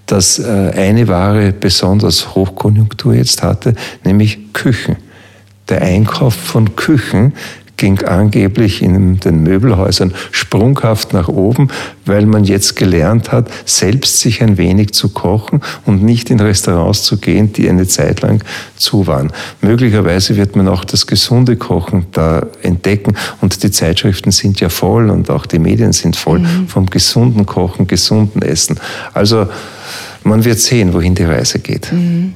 dass 0.06 0.42
eine 0.42 1.06
Ware 1.06 1.52
besonders 1.52 2.34
Hochkonjunktur 2.34 3.14
jetzt 3.14 3.42
hatte, 3.42 3.74
nämlich 4.02 4.52
Küchen. 4.52 4.96
Der 5.68 5.82
Einkauf 5.82 6.34
von 6.34 6.74
Küchen 6.74 7.34
ging 7.82 8.00
angeblich 8.04 8.80
in 8.80 9.18
den 9.18 9.42
Möbelhäusern 9.42 10.14
sprunghaft 10.30 11.12
nach 11.12 11.26
oben, 11.26 11.66
weil 12.06 12.26
man 12.26 12.44
jetzt 12.44 12.76
gelernt 12.76 13.32
hat, 13.32 13.50
selbst 13.64 14.20
sich 14.20 14.40
ein 14.40 14.56
wenig 14.56 14.92
zu 14.92 15.08
kochen 15.08 15.62
und 15.84 16.00
nicht 16.00 16.30
in 16.30 16.38
Restaurants 16.38 17.02
zu 17.02 17.16
gehen, 17.16 17.52
die 17.52 17.68
eine 17.68 17.88
Zeit 17.88 18.20
lang 18.20 18.44
zu 18.76 19.08
waren. 19.08 19.32
Möglicherweise 19.62 20.36
wird 20.36 20.54
man 20.54 20.68
auch 20.68 20.84
das 20.84 21.08
gesunde 21.08 21.56
Kochen 21.56 22.06
da 22.12 22.46
entdecken 22.62 23.16
und 23.40 23.64
die 23.64 23.72
Zeitschriften 23.72 24.30
sind 24.30 24.60
ja 24.60 24.68
voll 24.68 25.10
und 25.10 25.28
auch 25.28 25.44
die 25.44 25.58
Medien 25.58 25.92
sind 25.92 26.14
voll 26.14 26.38
mhm. 26.38 26.68
vom 26.68 26.86
gesunden 26.86 27.46
Kochen, 27.46 27.88
gesunden 27.88 28.42
Essen. 28.42 28.78
Also 29.12 29.48
man 30.22 30.44
wird 30.44 30.60
sehen, 30.60 30.94
wohin 30.94 31.16
die 31.16 31.24
Reise 31.24 31.58
geht. 31.58 31.92
Mhm. 31.92 32.34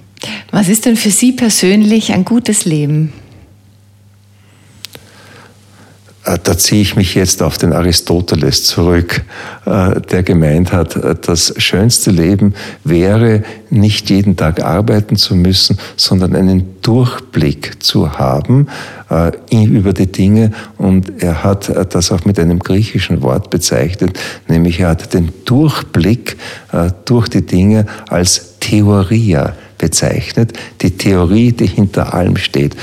Was 0.50 0.68
ist 0.68 0.86
denn 0.86 0.96
für 0.96 1.10
Sie 1.10 1.30
persönlich 1.30 2.12
ein 2.12 2.24
gutes 2.24 2.64
Leben? 2.64 3.12
Äh, 4.94 6.15
da 6.26 6.58
ziehe 6.58 6.82
ich 6.82 6.96
mich 6.96 7.14
jetzt 7.14 7.40
auf 7.40 7.56
den 7.56 7.72
Aristoteles 7.72 8.64
zurück, 8.64 9.22
äh, 9.64 10.00
der 10.00 10.24
gemeint 10.24 10.72
hat, 10.72 10.96
äh, 10.96 11.14
das 11.20 11.54
schönste 11.58 12.10
Leben 12.10 12.54
wäre, 12.82 13.44
nicht 13.70 14.10
jeden 14.10 14.36
Tag 14.36 14.62
arbeiten 14.62 15.16
zu 15.16 15.36
müssen, 15.36 15.78
sondern 15.96 16.34
einen 16.34 16.80
Durchblick 16.82 17.82
zu 17.82 18.18
haben 18.18 18.68
über 19.50 19.92
die 19.92 20.10
Dinge. 20.10 20.50
Und 20.78 21.22
er 21.22 21.44
hat 21.44 21.72
das 21.94 22.10
auch 22.10 22.24
mit 22.24 22.40
einem 22.40 22.58
griechischen 22.58 23.22
Wort 23.22 23.50
bezeichnet, 23.50 24.18
nämlich 24.48 24.80
er 24.80 24.90
hat 24.90 25.14
den 25.14 25.32
Durchblick 25.44 26.36
durch 27.04 27.28
die 27.28 27.44
Dinge 27.44 27.86
als 28.08 28.58
Theoria 28.58 29.54
bezeichnet, 29.78 30.54
die 30.80 30.96
Theorie, 30.96 31.52
die 31.52 31.66
hinter 31.66 32.14
allem 32.14 32.36
steht. 32.36 32.76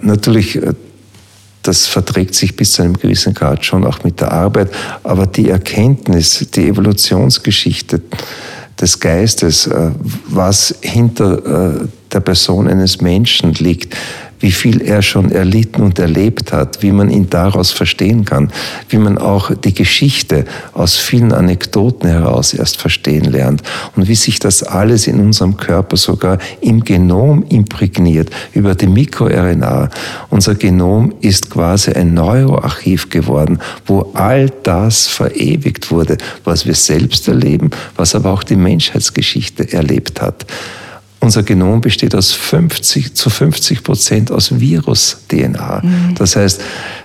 Natürlich 0.00 0.60
das 1.64 1.86
verträgt 1.86 2.34
sich 2.34 2.54
bis 2.54 2.72
zu 2.72 2.82
einem 2.82 2.94
gewissen 2.94 3.34
Grad 3.34 3.64
schon 3.64 3.84
auch 3.84 4.04
mit 4.04 4.20
der 4.20 4.30
Arbeit. 4.30 4.70
Aber 5.02 5.26
die 5.26 5.48
Erkenntnis, 5.48 6.46
die 6.54 6.68
Evolutionsgeschichte 6.68 8.02
des 8.80 9.00
Geistes, 9.00 9.66
äh, 9.66 9.90
was 10.26 10.74
hinter 10.82 11.82
äh, 11.82 11.88
der 12.12 12.20
Person 12.20 12.68
eines 12.68 13.00
Menschen 13.00 13.54
liegt, 13.54 13.96
wie 14.44 14.52
viel 14.52 14.82
er 14.82 15.00
schon 15.00 15.32
erlitten 15.32 15.80
und 15.80 15.98
erlebt 15.98 16.52
hat, 16.52 16.82
wie 16.82 16.92
man 16.92 17.08
ihn 17.08 17.30
daraus 17.30 17.70
verstehen 17.70 18.26
kann, 18.26 18.52
wie 18.90 18.98
man 18.98 19.16
auch 19.16 19.50
die 19.54 19.72
Geschichte 19.72 20.44
aus 20.74 20.98
vielen 20.98 21.32
Anekdoten 21.32 22.10
heraus 22.10 22.52
erst 22.52 22.76
verstehen 22.76 23.24
lernt 23.24 23.62
und 23.96 24.06
wie 24.06 24.14
sich 24.14 24.38
das 24.40 24.62
alles 24.62 25.06
in 25.06 25.18
unserem 25.18 25.56
Körper 25.56 25.96
sogar 25.96 26.36
im 26.60 26.84
Genom 26.84 27.46
imprägniert 27.48 28.28
über 28.52 28.74
die 28.74 28.86
MikroRNA. 28.86 29.88
Unser 30.28 30.56
Genom 30.56 31.14
ist 31.22 31.48
quasi 31.48 31.92
ein 31.92 32.12
Neuroarchiv 32.12 33.08
geworden, 33.08 33.60
wo 33.86 34.10
all 34.12 34.50
das 34.62 35.06
verewigt 35.06 35.90
wurde, 35.90 36.18
was 36.44 36.66
wir 36.66 36.74
selbst 36.74 37.28
erleben, 37.28 37.70
was 37.96 38.14
aber 38.14 38.30
auch 38.30 38.42
die 38.42 38.56
Menschheitsgeschichte 38.56 39.72
erlebt 39.72 40.20
hat. 40.20 40.44
Unser 41.24 41.42
Genom 41.42 41.80
besteht 41.80 42.14
aus 42.14 42.32
50 42.32 43.14
zu 43.14 43.30
50 43.30 43.82
Prozent 43.82 44.30
aus 44.30 44.60
Virus-DNA. 44.60 45.80
Mhm. 45.82 46.14
Das 46.16 46.36
heißt, 46.36 46.60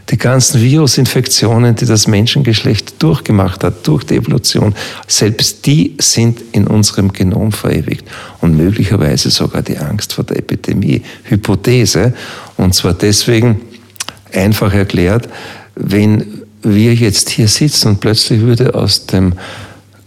die 0.10 0.18
ganzen 0.18 0.62
Virusinfektionen, 0.62 1.74
die 1.78 1.86
das 1.86 2.06
Menschengeschlecht 2.06 3.02
durchgemacht 3.02 3.64
hat, 3.64 3.88
durch 3.88 4.04
die 4.04 4.16
Evolution, 4.16 4.76
selbst 5.08 5.66
die 5.66 5.96
sind 6.00 6.42
in 6.52 6.68
unserem 6.68 7.14
Genom 7.14 7.54
verewigt. 7.54 8.06
Und 8.42 8.58
möglicherweise 8.58 9.30
sogar 9.30 9.62
die 9.62 9.78
Angst 9.78 10.12
vor 10.12 10.26
der 10.26 10.40
Epidemie. 10.40 11.02
Hypothese. 11.24 12.14
Und 12.58 12.76
zwar 12.76 12.96
deswegen 12.96 13.62
einfach 14.34 14.74
erklärt, 14.74 15.30
wenn 15.76 16.44
wir 16.62 16.94
jetzt 16.94 17.30
hier 17.30 17.48
sitzen 17.48 17.88
und 17.88 18.02
plötzlich 18.02 18.42
würde 18.42 18.76
aus 18.76 19.06
dem 19.06 19.32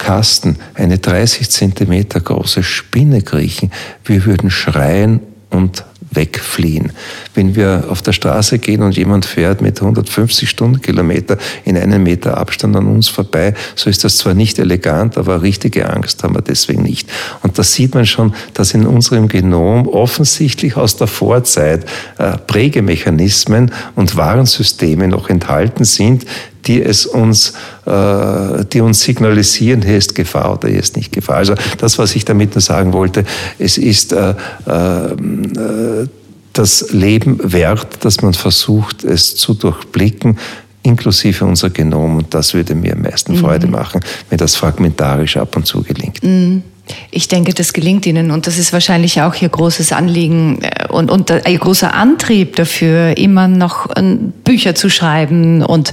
Kasten 0.03 0.57
eine 0.75 0.99
30 0.99 1.49
Zentimeter 1.49 2.19
große 2.19 2.65
Spinne 2.65 3.23
kriechen, 3.23 3.71
wir 4.05 4.25
würden 4.25 4.51
schreien 4.51 5.21
und 5.49 5.85
wegfliehen. 6.11 6.93
Wenn 7.35 7.55
wir 7.55 7.85
auf 7.89 8.03
der 8.03 8.13
Straße 8.13 8.59
gehen 8.59 8.83
und 8.83 8.97
jemand 8.97 9.25
fährt 9.25 9.63
mit 9.63 9.81
150 9.81 10.51
Stundenkilometer 10.51 11.39
in 11.65 11.77
einem 11.77 12.03
Meter 12.03 12.37
Abstand 12.37 12.77
an 12.77 12.87
uns 12.87 13.09
vorbei, 13.09 13.55
so 13.77 13.89
ist 13.89 14.05
das 14.05 14.19
zwar 14.19 14.35
nicht 14.35 14.59
elegant, 14.59 15.17
aber 15.17 15.41
richtige 15.43 15.89
Angst 15.89 16.23
haben 16.23 16.35
wir 16.35 16.43
deswegen 16.43 16.83
nicht. 16.83 17.09
Und 17.43 17.59
da 17.59 17.63
sieht 17.63 17.95
man 17.95 18.05
schon, 18.05 18.35
dass 18.55 18.75
in 18.75 18.87
unserem 18.87 19.29
Genom 19.29 19.87
offensichtlich 19.87 20.77
aus 20.77 20.97
der 20.97 21.07
Vorzeit 21.07 21.87
äh, 22.19 22.37
Prägemechanismen 22.39 23.71
und 23.95 24.17
Warnsysteme 24.17 25.09
noch 25.09 25.31
enthalten 25.31 25.85
sind, 25.85 26.27
die 26.67 26.83
es 26.83 27.07
uns, 27.07 27.55
äh, 27.87 28.65
die 28.73 28.81
uns 28.81 29.01
signalisieren, 29.01 29.83
hier 29.83 29.99
ist 29.99 30.15
Gefahr 30.15 30.55
oder 30.55 30.69
hier 30.69 30.81
ist 30.81 30.97
nicht 30.97 31.13
Gefahr. 31.13 31.37
Also 31.37 31.55
das, 31.79 31.99
was 31.99 32.15
ich 32.15 32.25
damit 32.25 32.55
nur 32.55 32.63
sagen 32.63 32.93
wollte, 32.93 33.25
es 33.59 33.79
ist 33.79 34.13
äh, 34.13 34.31
äh, 34.31 36.07
das 36.53 36.93
Leben 36.93 37.39
wert, 37.43 38.05
dass 38.05 38.23
man 38.23 38.35
versucht, 38.35 39.05
es 39.05 39.37
zu 39.37 39.55
durchblicken, 39.55 40.39
inklusive 40.83 41.45
unser 41.45 41.71
Genom. 41.71 42.19
Und 42.19 42.35
das 42.35 42.55
würde 42.55 42.75
mir 42.75 42.93
am 42.93 43.03
meisten 43.03 43.37
Freude 43.37 43.67
mhm. 43.67 43.73
machen, 43.73 44.01
wenn 44.29 44.39
das 44.39 44.55
fragmentarisch 44.55 45.37
ab 45.37 45.57
und 45.57 45.67
zu 45.67 45.83
gelingt. 45.83 46.23
Mhm. 46.23 46.63
Ich 47.11 47.29
denke, 47.29 47.55
das 47.55 47.73
gelingt 47.73 48.07
Ihnen 48.07 48.31
und 48.31 48.47
das 48.47 48.59
ist 48.59 48.73
wahrscheinlich 48.73 49.23
auch 49.23 49.35
Ihr 49.35 49.49
großes 49.49 49.93
Anliegen 49.93 50.63
äh, 50.63 50.89
und, 50.89 51.11
und 51.11 51.31
Ihr 51.31 51.59
großer 51.59 51.95
Antrieb 51.95 52.57
dafür, 52.57 53.17
immer 53.17 53.49
noch 53.49 53.91
äh, 53.97 54.17
Bücher 54.45 54.75
zu 54.75 54.89
schreiben 54.89 55.63
und 55.63 55.93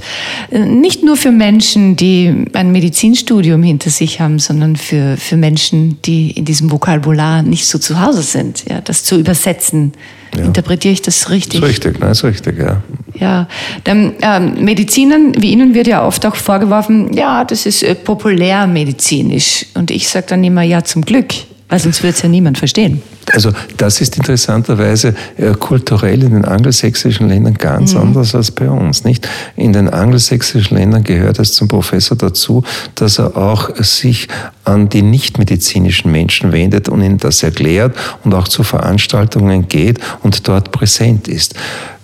äh, 0.52 0.60
nicht 0.60 1.04
nur 1.04 1.18
für 1.18 1.32
Menschen, 1.32 1.96
die 1.96 2.46
ein 2.54 2.72
Medizinstudium 2.72 3.64
hinter 3.64 3.90
sich 3.90 4.20
haben, 4.20 4.40
sondern 4.40 4.76
für, 4.76 5.18
für 5.18 5.38
Menschen, 5.38 6.02
die 6.04 6.32
in 6.32 6.46
diesem 6.46 6.72
Vokabular 6.72 7.44
nicht 7.44 7.68
so 7.68 7.80
zu 7.80 8.00
Hause 8.00 8.22
sind, 8.22 8.66
ja, 8.70 8.82
das 8.82 9.04
zu 9.04 9.18
übersetzen. 9.18 9.94
Ja. 10.38 10.46
Interpretiere 10.46 10.94
ich 10.94 11.02
das 11.02 11.30
richtig? 11.30 11.62
Ist 11.62 11.68
richtig, 11.68 12.00
nein, 12.00 12.12
ist 12.12 12.24
richtig, 12.24 12.60
ja. 12.60 12.82
Ja, 13.16 13.48
dann, 13.84 14.14
ähm, 14.22 14.64
Medizinern 14.64 15.34
wie 15.42 15.52
Ihnen 15.52 15.74
wird 15.74 15.88
ja 15.88 16.06
oft 16.06 16.26
auch 16.26 16.36
vorgeworfen, 16.36 17.14
ja, 17.14 17.44
das 17.44 17.66
ist 17.66 17.84
äh, 17.84 17.96
populärmedizinisch. 17.96 19.66
Und 19.74 19.92
ich 19.92 20.08
sage 20.08 20.28
dann 20.30 20.44
immer, 20.44 20.62
ja, 20.62 20.84
zum 20.84 21.04
Glück, 21.04 21.34
weil 21.70 21.80
sonst 21.80 22.02
würde 22.04 22.16
es 22.16 22.22
ja 22.22 22.30
niemand 22.30 22.58
verstehen. 22.58 23.02
Also 23.32 23.52
das 23.78 24.02
ist 24.02 24.18
interessanterweise 24.18 25.14
äh, 25.38 25.52
kulturell 25.52 26.24
in 26.24 26.32
den 26.32 26.46
angelsächsischen 26.46 27.30
Ländern 27.30 27.54
ganz 27.54 27.94
mhm. 27.94 28.02
anders 28.02 28.34
als 28.34 28.52
bei 28.52 28.70
uns. 28.70 29.04
Nicht? 29.04 29.30
In 29.56 29.72
den 29.72 29.88
angelsächsischen 29.88 30.78
Ländern 30.78 31.04
gehört 31.04 31.40
es 31.40 31.54
zum 31.54 31.68
Professor 31.68 32.18
dazu, 32.18 32.64
dass 32.96 33.20
er 33.20 33.38
auch 33.38 33.70
sich 33.78 34.28
an 34.66 34.90
die 34.90 35.04
nichtmedizinischen 35.04 36.12
Menschen 36.12 36.52
wendet 36.52 36.90
und 36.90 37.04
ihnen 37.04 37.18
das 37.18 37.44
erklärt 37.44 37.96
und 38.24 38.34
auch 38.34 38.48
zu 38.48 38.64
Veranstaltungen 38.64 39.68
geht 39.68 40.00
und 40.24 40.48
dort 40.48 40.72
präsent 40.72 41.28
ist. 41.28 41.54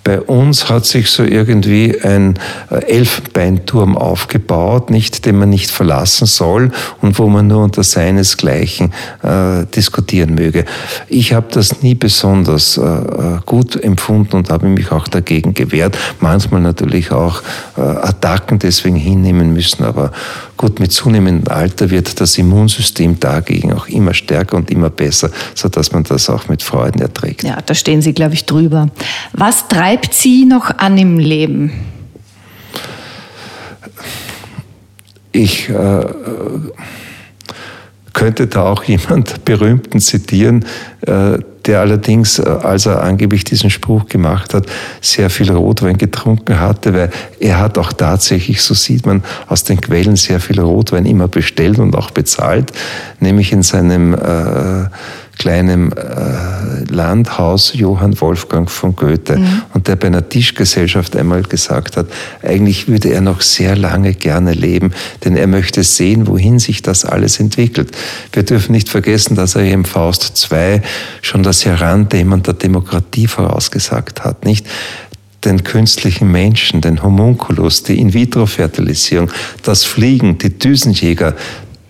Bei 0.05 0.21
uns 0.21 0.69
hat 0.69 0.85
sich 0.85 1.09
so 1.09 1.23
irgendwie 1.23 1.99
ein 1.99 2.35
äh, 2.69 2.75
Elfenbeinturm 2.75 3.97
aufgebaut, 3.97 4.91
nicht, 4.91 5.25
den 5.25 5.39
man 5.39 5.49
nicht 5.49 5.71
verlassen 5.71 6.27
soll 6.27 6.71
und 7.01 7.17
wo 7.17 7.27
man 7.27 7.47
nur 7.47 7.63
unter 7.63 7.83
seinesgleichen 7.83 8.93
äh, 9.23 9.65
diskutieren 9.75 10.35
möge. 10.35 10.65
Ich 11.07 11.33
habe 11.33 11.47
das 11.49 11.81
nie 11.81 11.95
besonders 11.95 12.77
äh, 12.77 12.83
äh, 12.83 13.39
gut 13.47 13.83
empfunden 13.83 14.35
und 14.35 14.51
habe 14.51 14.67
mich 14.67 14.91
auch 14.91 15.07
dagegen 15.07 15.55
gewehrt. 15.55 15.97
Manchmal 16.19 16.61
natürlich 16.61 17.11
auch 17.11 17.41
äh, 17.75 17.81
Attacken 17.81 18.59
deswegen 18.59 18.97
hinnehmen 18.97 19.53
müssen, 19.53 19.83
aber 19.83 20.11
gut, 20.57 20.79
mit 20.79 20.91
zunehmendem 20.91 21.51
Alter 21.51 21.89
wird 21.89 22.19
das 22.19 22.37
Immunsystem 22.37 23.19
dagegen 23.19 23.73
auch 23.73 23.87
immer 23.87 24.13
stärker 24.13 24.57
und 24.57 24.71
immer 24.71 24.89
besser, 24.89 25.29
sodass 25.53 25.91
man 25.91 26.03
das 26.03 26.29
auch 26.29 26.47
mit 26.47 26.63
Freuden 26.63 27.01
erträgt. 27.01 27.43
Ja, 27.43 27.61
da 27.65 27.73
stehen 27.73 28.01
Sie, 28.01 28.13
glaube 28.13 28.33
ich, 28.33 28.45
drüber. 28.45 28.89
Was 29.33 29.67
treibt 29.67 30.13
Sie 30.13 30.45
noch 30.45 30.77
an 30.77 30.97
im 30.97 31.19
Leben? 31.19 31.71
Ich 35.31 35.67
äh, 35.69 36.05
könnte 38.13 38.47
da 38.47 38.63
auch 38.63 38.83
jemand 38.85 39.45
Berühmten 39.45 39.99
zitieren, 39.99 40.65
äh, 41.01 41.39
der 41.65 41.79
allerdings, 41.79 42.39
äh, 42.39 42.43
als 42.43 42.85
er 42.85 43.01
angeblich 43.03 43.43
diesen 43.43 43.69
Spruch 43.69 44.07
gemacht 44.07 44.53
hat, 44.53 44.65
sehr 45.01 45.29
viel 45.29 45.51
Rotwein 45.51 45.97
getrunken 45.97 46.59
hatte, 46.59 46.93
weil 46.93 47.09
er 47.39 47.59
hat 47.59 47.77
auch 47.77 47.93
tatsächlich, 47.93 48.61
so 48.61 48.73
sieht 48.73 49.05
man 49.05 49.23
aus 49.47 49.63
den 49.63 49.81
Quellen, 49.81 50.15
sehr 50.15 50.39
viel 50.39 50.59
Rotwein 50.59 51.05
immer 51.05 51.27
bestellt 51.27 51.79
und 51.79 51.95
auch 51.95 52.11
bezahlt, 52.11 52.71
nämlich 53.19 53.51
in 53.51 53.63
seinem 53.63 54.13
äh, 54.13 54.85
kleinem 55.37 55.91
äh, 55.91 56.91
Landhaus 56.91 57.73
Johann 57.73 58.19
Wolfgang 58.21 58.69
von 58.69 58.95
Goethe 58.95 59.37
mhm. 59.37 59.61
und 59.73 59.87
der 59.87 59.95
bei 59.95 60.07
einer 60.07 60.27
Tischgesellschaft 60.27 61.15
einmal 61.15 61.43
gesagt 61.43 61.97
hat, 61.97 62.07
eigentlich 62.41 62.87
würde 62.87 63.09
er 63.09 63.21
noch 63.21 63.41
sehr 63.41 63.75
lange 63.75 64.13
gerne 64.13 64.53
leben, 64.53 64.93
denn 65.23 65.35
er 65.35 65.47
möchte 65.47 65.83
sehen, 65.83 66.27
wohin 66.27 66.59
sich 66.59 66.81
das 66.81 67.05
alles 67.05 67.39
entwickelt. 67.39 67.91
Wir 68.31 68.43
dürfen 68.43 68.71
nicht 68.71 68.89
vergessen, 68.89 69.35
dass 69.35 69.55
er 69.55 69.69
im 69.69 69.85
Faust 69.85 70.47
II 70.51 70.81
schon 71.21 71.43
das 71.43 71.65
Herandämmern 71.65 72.43
der 72.43 72.53
Demokratie 72.53 73.27
vorausgesagt 73.27 74.23
hat, 74.23 74.45
nicht? 74.45 74.65
den 75.45 75.63
künstlichen 75.63 76.31
Menschen, 76.31 76.81
den 76.81 77.03
Homunculus, 77.03 77.83
die 77.83 77.99
In-vitro-Fertilisierung, 77.99 79.29
das 79.61 79.83
Fliegen, 79.83 80.39
die 80.39 80.57
Düsenjäger, 80.57 81.35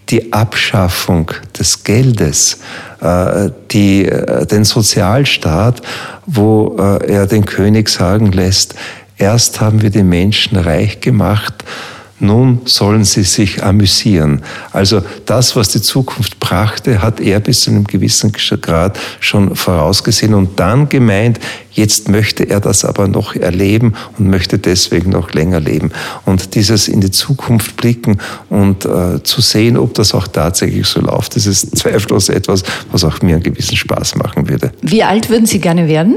die 0.10 0.32
Abschaffung 0.34 1.32
des 1.58 1.84
Geldes, 1.84 2.60
äh, 3.02 3.50
die, 3.72 4.06
äh, 4.06 4.46
den 4.46 4.64
Sozialstaat, 4.64 5.82
wo 6.26 6.76
äh, 6.80 7.12
er 7.12 7.28
den 7.28 7.46
König 7.46 7.90
sagen 7.90 8.32
lässt, 8.32 8.76
erst 9.18 9.62
haben 9.62 9.82
wir 9.82 9.90
die 9.90 10.04
Menschen 10.04 10.58
reich 10.58 11.00
gemacht, 11.00 11.64
nun 12.20 12.62
sollen 12.66 13.04
sie 13.04 13.24
sich 13.24 13.64
amüsieren. 13.64 14.42
Also 14.72 15.02
das, 15.26 15.56
was 15.56 15.70
die 15.70 15.82
Zukunft 15.82 16.40
brachte, 16.40 17.02
hat 17.02 17.20
er 17.20 17.42
bis 17.42 17.62
zu 17.62 17.72
einem 17.72 17.84
gewissen 17.84 18.32
Grad 18.32 18.98
schon 19.20 19.56
vorausgesehen 19.56 20.34
und 20.34 20.58
dann 20.60 20.88
gemeint, 20.88 21.40
jetzt 21.72 22.08
möchte 22.08 22.50
er 22.50 22.62
das 22.62 22.86
aber 22.86 23.10
noch 23.10 23.36
erleben 23.36 23.96
und 24.18 24.30
möchte 24.30 24.58
deswegen 24.58 25.10
noch 25.10 25.34
länger 25.34 25.60
leben. 25.60 25.92
Und 26.26 26.56
dieses 26.56 26.88
in 26.88 27.02
die 27.02 27.12
Zukunft 27.12 27.76
blicken 27.76 28.20
und 28.50 28.86
äh, 28.86 29.22
zu 29.24 29.42
sehen, 29.42 29.76
ob 29.76 29.94
das 29.96 30.14
auch 30.14 30.28
tatsächlich 30.28 30.88
so 30.88 31.02
läuft, 31.02 31.36
das 31.36 31.46
ist 31.46 31.76
zweifellos 31.78 32.30
etwas, 32.30 32.64
was 32.92 33.04
auch 33.04 33.22
mir 33.22 33.36
einen 33.36 33.44
gewissen 33.44 33.76
Spaß 33.76 34.16
machen 34.16 34.48
würde. 34.48 34.72
Wie 34.82 35.04
alt 35.04 35.30
würden 35.30 35.46
Sie 35.46 35.60
gerne 35.60 35.90
werden? 35.90 36.16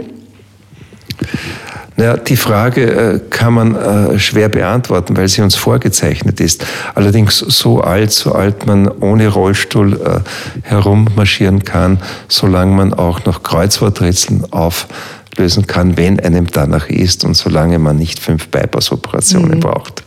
Naja, 1.98 2.16
die 2.16 2.36
Frage 2.36 2.82
äh, 2.92 3.20
kann 3.28 3.54
man 3.54 3.74
äh, 3.74 4.20
schwer 4.20 4.48
beantworten, 4.48 5.16
weil 5.16 5.26
sie 5.26 5.42
uns 5.42 5.56
vorgezeichnet 5.56 6.38
ist. 6.38 6.64
Allerdings 6.94 7.38
so 7.38 7.80
alt, 7.80 8.12
so 8.12 8.32
alt 8.32 8.66
man 8.66 8.86
ohne 8.86 9.26
Rollstuhl 9.26 9.94
äh, 9.94 10.20
herummarschieren 10.62 11.64
kann, 11.64 11.98
solange 12.28 12.72
man 12.72 12.94
auch 12.94 13.24
noch 13.24 13.42
Kreuzworträtseln 13.42 14.44
auflösen 14.52 15.66
kann, 15.66 15.96
wenn 15.96 16.20
einem 16.20 16.46
danach 16.46 16.88
ist 16.88 17.24
und 17.24 17.34
solange 17.34 17.80
man 17.80 17.96
nicht 17.96 18.20
fünf 18.20 18.46
Bypass-Operationen 18.46 19.56
mhm. 19.56 19.60
braucht. 19.60 20.04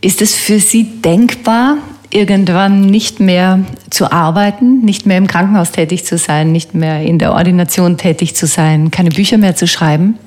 Ist 0.00 0.22
es 0.22 0.34
für 0.34 0.58
Sie 0.58 1.02
denkbar, 1.02 1.76
irgendwann 2.08 2.86
nicht 2.86 3.20
mehr 3.20 3.60
zu 3.90 4.10
arbeiten, 4.10 4.80
nicht 4.80 5.04
mehr 5.04 5.18
im 5.18 5.26
Krankenhaus 5.26 5.72
tätig 5.72 6.06
zu 6.06 6.16
sein, 6.16 6.52
nicht 6.52 6.74
mehr 6.74 7.02
in 7.02 7.18
der 7.18 7.34
Ordination 7.34 7.98
tätig 7.98 8.34
zu 8.34 8.46
sein, 8.46 8.90
keine 8.90 9.10
Bücher 9.10 9.36
mehr 9.36 9.56
zu 9.56 9.66
schreiben? 9.66 10.18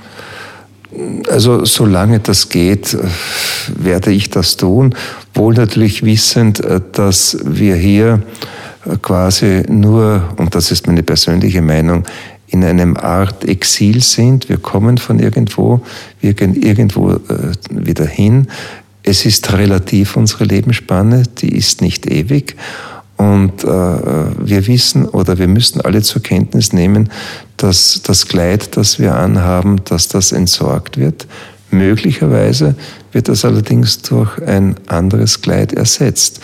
Also 1.30 1.66
solange 1.66 2.20
das 2.20 2.50
geht, 2.50 2.98
werde 3.78 4.12
ich 4.12 4.30
das 4.30 4.58
tun, 4.58 4.96
wohl 5.34 5.54
natürlich 5.54 6.04
wissend, 6.04 6.62
dass 6.94 7.38
wir 7.44 7.76
hier 7.76 8.24
quasi 9.02 9.64
nur, 9.68 10.24
und 10.38 10.56
das 10.56 10.72
ist 10.72 10.88
meine 10.88 11.04
persönliche 11.04 11.62
Meinung, 11.62 12.06
in 12.48 12.64
einem 12.64 12.96
Art 12.96 13.44
Exil 13.44 14.02
sind. 14.02 14.50
Wir 14.50 14.58
kommen 14.58 14.98
von 14.98 15.20
irgendwo, 15.20 15.82
wir 16.22 16.34
gehen 16.34 16.56
irgendwo 16.62 17.12
äh, 17.12 17.20
wieder 17.70 18.06
hin. 18.06 18.48
Es 19.04 19.26
ist 19.26 19.52
relativ 19.54 20.16
unsere 20.16 20.46
Lebensspanne, 20.46 21.24
die 21.40 21.56
ist 21.56 21.82
nicht 21.82 22.06
ewig. 22.06 22.56
Und 23.18 23.64
äh, 23.64 23.68
wir 23.68 24.68
wissen 24.68 25.06
oder 25.06 25.38
wir 25.38 25.48
müssen 25.48 25.82
alle 25.82 26.02
zur 26.04 26.22
Kenntnis 26.22 26.72
nehmen, 26.72 27.10
dass 27.58 28.02
das 28.04 28.28
Kleid, 28.28 28.78
das 28.78 29.00
wir 29.00 29.16
anhaben, 29.16 29.82
dass 29.86 30.08
das 30.08 30.32
entsorgt 30.32 30.98
wird. 30.98 31.28
Möglicherweise 31.70 32.76
wird 33.12 33.28
das 33.28 33.44
allerdings 33.44 34.02
durch 34.02 34.42
ein 34.44 34.76
anderes 34.88 35.42
Kleid 35.42 35.74
ersetzt. 35.74 36.40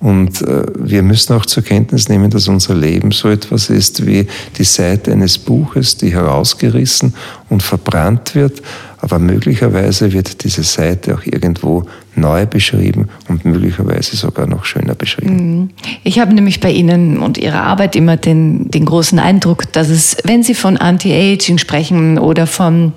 Und 0.00 0.42
äh, 0.42 0.64
wir 0.74 1.02
müssen 1.02 1.32
auch 1.34 1.46
zur 1.46 1.62
Kenntnis 1.62 2.08
nehmen, 2.08 2.30
dass 2.30 2.48
unser 2.48 2.74
Leben 2.74 3.12
so 3.12 3.28
etwas 3.28 3.70
ist 3.70 4.04
wie 4.04 4.26
die 4.58 4.64
Seite 4.64 5.12
eines 5.12 5.38
Buches, 5.38 5.96
die 5.96 6.12
herausgerissen 6.12 7.14
und 7.48 7.62
verbrannt 7.62 8.34
wird 8.34 8.62
aber 9.02 9.18
möglicherweise 9.18 10.12
wird 10.12 10.44
diese 10.44 10.62
Seite 10.62 11.14
auch 11.14 11.26
irgendwo 11.26 11.84
neu 12.14 12.46
beschrieben 12.46 13.08
und 13.28 13.44
möglicherweise 13.44 14.16
sogar 14.16 14.46
noch 14.46 14.64
schöner 14.64 14.94
beschrieben. 14.94 15.36
Mhm. 15.36 15.70
Ich 16.04 16.20
habe 16.20 16.32
nämlich 16.32 16.60
bei 16.60 16.70
Ihnen 16.70 17.18
und 17.18 17.36
Ihrer 17.36 17.64
Arbeit 17.64 17.96
immer 17.96 18.16
den, 18.16 18.70
den 18.70 18.84
großen 18.84 19.18
Eindruck, 19.18 19.70
dass 19.72 19.88
es, 19.88 20.16
wenn 20.24 20.44
Sie 20.44 20.54
von 20.54 20.76
Anti-Aging 20.76 21.58
sprechen 21.58 22.16
oder 22.16 22.46
von 22.46 22.92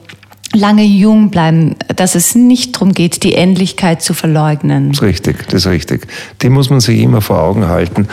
lange 0.54 0.84
jung 0.84 1.32
bleiben, 1.32 1.76
dass 1.96 2.14
es 2.14 2.36
nicht 2.36 2.76
darum 2.76 2.94
geht, 2.94 3.24
die 3.24 3.34
Endlichkeit 3.34 4.04
zu 4.04 4.14
verleugnen. 4.14 4.90
Das 4.90 5.00
ist 5.00 5.04
richtig, 5.04 5.48
das 5.48 5.66
ist 5.66 5.72
richtig. 5.72 6.08
Die 6.44 6.50
muss 6.50 6.70
man 6.70 6.82
sich 6.82 7.00
immer 7.00 7.22
vor 7.22 7.42
Augen 7.42 7.68
halten. 7.68 8.08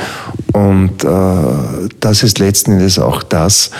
Und 0.54 1.04
äh, 1.04 1.88
das 2.00 2.22
ist 2.22 2.38
letzten 2.38 2.72
Endes 2.72 2.98
auch 2.98 3.22
das, 3.22 3.70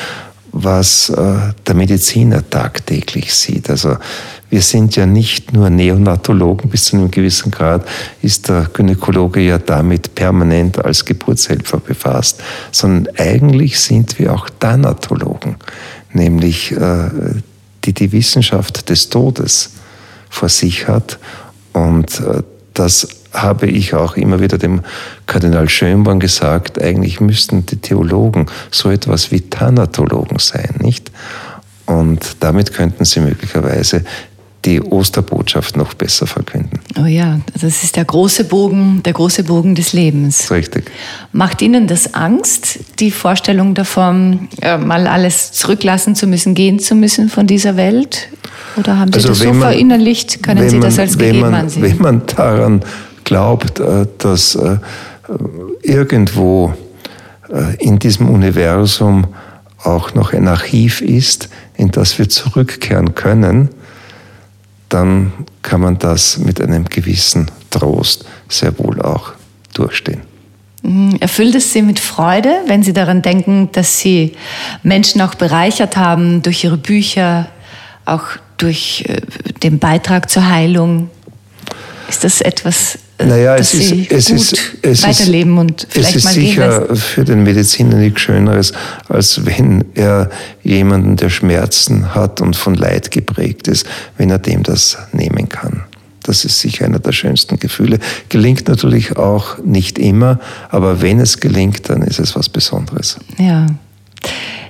was 0.53 1.09
äh, 1.09 1.53
der 1.67 1.75
Mediziner 1.75 2.49
tagtäglich 2.49 3.35
sieht. 3.35 3.71
Also 3.71 3.97
wir 4.51 4.61
sind 4.61 4.97
ja 4.97 5.07
nicht 5.07 5.55
nur 5.55 5.71
Neonatologen, 5.71 6.69
bis 6.69 6.85
zu 6.85 6.97
einem 6.97 7.11
gewissen 7.11 7.51
Grad 7.51 7.89
ist 8.21 8.49
der 8.49 8.69
Gynäkologe 8.73 9.41
ja 9.41 9.59
damit 9.59 10.15
permanent 10.15 10.85
als 10.85 11.07
Geburtshelfer 11.07 11.79
befasst, 11.79 12.43
sondern 12.71 13.15
eigentlich 13.17 13.81
sind 13.81 14.19
wir 14.19 14.35
auch 14.35 14.51
Thanatologen, 14.61 15.57
nämlich 16.13 16.73
äh, 16.73 17.09
die 17.85 17.95
die 17.95 18.13
Wissenschaft 18.13 18.91
des 18.91 19.09
Todes 19.09 19.71
vor 20.29 20.51
sich 20.51 20.87
hat. 20.87 21.19
Und 21.73 22.21
äh, 22.21 22.43
das 22.75 23.09
habe 23.33 23.67
ich 23.67 23.95
auch 23.95 24.17
immer 24.17 24.41
wieder 24.41 24.59
dem 24.59 24.81
Kardinal 25.27 25.69
Schönborn 25.69 26.21
gesagt, 26.21 26.81
eigentlich 26.83 27.21
müssten 27.21 27.67
die 27.67 27.77
Theologen 27.77 28.47
so 28.71 28.91
etwas 28.91 29.31
wie 29.31 29.41
Thanatologen 29.41 30.39
sein, 30.39 30.75
nicht? 30.81 31.11
Und 31.87 32.37
damit 32.41 32.73
könnten 32.73 33.05
sie 33.05 33.21
möglicherweise 33.21 34.05
die 34.65 34.81
Osterbotschaft 34.81 35.77
noch 35.77 35.95
besser 35.95 36.27
verkünden. 36.27 36.81
Oh 36.97 37.07
ja, 37.07 37.41
das 37.61 37.83
ist 37.83 37.97
der 37.97 38.05
große 38.05 38.45
Bogen, 38.45 39.03
der 39.03 39.13
große 39.13 39.45
Bogen 39.45 39.75
des 39.75 39.93
Lebens. 39.93 40.51
Richtig. 40.51 40.91
Macht 41.33 41.63
Ihnen 41.63 41.89
das 41.89 42.15
Angst, 42.15 42.79
die 43.01 43.11
Vorstellung 43.11 43.75
davon, 43.75 44.49
äh, 44.61 44.79
mal 44.79 45.09
alles 45.09 45.53
zurücklassen 45.53 46.15
zu 46.15 46.29
müssen, 46.29 46.55
gehen 46.55 46.79
zu 46.79 46.95
müssen 46.95 47.29
von 47.29 47.47
dieser 47.47 47.77
Welt? 47.77 48.29
Oder 48.77 48.99
haben 48.99 49.13
Sie 49.13 49.17
also 49.17 49.31
das 49.31 49.39
so 49.39 49.53
man, 49.53 49.61
verinnerlicht? 49.61 50.43
Können 50.43 50.69
Sie 50.71 50.79
das 50.79 50.99
als 50.99 51.19
gegeben 51.19 51.41
man, 51.41 51.55
ansehen? 51.55 51.83
Wenn 51.83 51.99
man 51.99 52.23
daran 52.27 52.83
glaubt, 53.25 53.81
äh, 53.81 54.07
dass 54.19 54.55
äh, 54.55 54.79
irgendwo 55.83 56.75
in 57.79 57.99
diesem 57.99 58.31
Universum 58.31 59.27
auch 59.83 60.15
noch 60.15 60.33
ein 60.33 60.49
Archiv 60.49 61.03
ist, 61.03 61.51
in 61.77 61.91
das 61.91 62.19
wir 62.19 62.29
zurückkehren 62.29 63.15
können, 63.15 63.69
dann 64.89 65.33
kann 65.61 65.83
man 65.83 65.99
das 65.99 66.39
mit 66.39 66.61
einem 66.61 66.87
gewissen 66.87 67.51
Trost 67.69 68.25
sehr 68.49 68.79
wohl 68.79 69.03
auch 69.03 69.33
durchstehen. 69.75 70.23
Mhm. 70.83 71.17
Erfüllt 71.21 71.55
es 71.55 71.73
Sie 71.73 71.83
mit 71.83 71.99
Freude, 71.99 72.63
wenn 72.67 72.83
Sie 72.83 72.93
daran 72.93 73.23
denken, 73.23 73.71
dass 73.73 73.99
Sie 73.99 74.35
Menschen 74.83 75.21
auch 75.21 75.35
bereichert 75.35 75.97
haben 75.97 76.43
durch 76.43 76.65
Ihre 76.65 76.77
Bücher, 76.77 77.49
auch 78.05 78.25
durch 78.59 79.05
äh, 79.09 79.21
den 79.63 79.79
Beitrag 79.79 80.29
zur 80.29 80.49
Heilung? 80.49 81.11
Ist 82.09 82.25
das 82.25 82.41
etwas, 82.41 82.97
äh, 82.97 82.99
naja, 83.27 83.57
dass 83.57 83.75
es 83.75 83.89
Sie 83.89 84.09
es 84.11 84.29
gut 84.29 84.41
ist, 84.41 84.77
es 84.83 85.03
weiterleben 85.03 85.59
und 85.59 85.87
vielleicht 85.89 86.17
Es 86.17 86.25
ist 86.25 86.35
sicher 86.35 86.95
für 86.95 87.25
den 87.25 87.43
Mediziner 87.43 87.97
nichts 87.97 88.21
Schöneres, 88.21 88.73
als 89.09 89.45
wenn 89.47 89.85
er 89.95 90.31
jemanden, 90.63 91.17
der 91.17 91.31
Schmerzen 91.31 92.15
hat 92.15 92.41
und 92.41 92.57
von 92.57 92.75
Leid 92.75 93.11
geprägt 93.11 93.69
ist, 93.69 93.87
wenn 94.17 94.31
er 94.31 94.39
dem 94.39 94.63
das 94.63 94.99
nehmen 95.13 95.49
kann. 95.49 95.85
Das 96.23 96.45
ist 96.45 96.61
sicher 96.61 96.85
einer 96.85 97.01
der 97.01 97.13
schönsten 97.13 97.59
Gefühle. 97.59 97.99
Gelingt 98.29 98.69
natürlich 98.69 99.17
auch 99.17 99.59
nicht 99.59 99.99
immer, 99.99 100.39
aber 100.71 101.03
wenn 101.03 101.19
es 101.19 101.41
gelingt, 101.41 101.89
dann 101.89 102.03
ist 102.03 102.21
es 102.21 102.37
was 102.37 102.49
Besonderes. 102.49 103.17
Ja. 103.39 103.67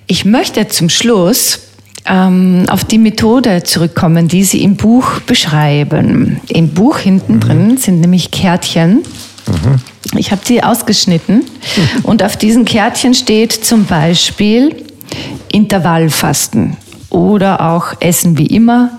Ich 0.07 0.25
möchte 0.25 0.67
zum 0.69 0.89
Schluss 0.89 1.61
ähm, 2.07 2.65
auf 2.69 2.85
die 2.85 2.99
Methode 2.99 3.63
zurückkommen, 3.63 4.29
die 4.29 4.45
Sie 4.45 4.63
im 4.63 4.77
Buch 4.77 5.21
beschreiben. 5.21 6.41
Im 6.49 6.69
Buch 6.69 6.99
hinten 6.99 7.35
mhm. 7.35 7.41
drin 7.41 7.77
sind 7.77 8.01
nämlich 8.01 8.31
Kärtchen. 8.31 9.03
Mhm. 9.47 9.81
Ich 10.19 10.31
habe 10.31 10.43
sie 10.45 10.63
ausgeschnitten 10.63 11.37
mhm. 11.37 12.05
und 12.05 12.23
auf 12.23 12.37
diesen 12.37 12.65
Kärtchen 12.65 13.15
steht 13.15 13.53
zum 13.53 13.85
Beispiel 13.87 14.85
Intervallfasten 15.51 16.77
oder 17.09 17.61
auch 17.61 17.95
Essen 18.01 18.39
wie 18.39 18.47
immer 18.47 18.91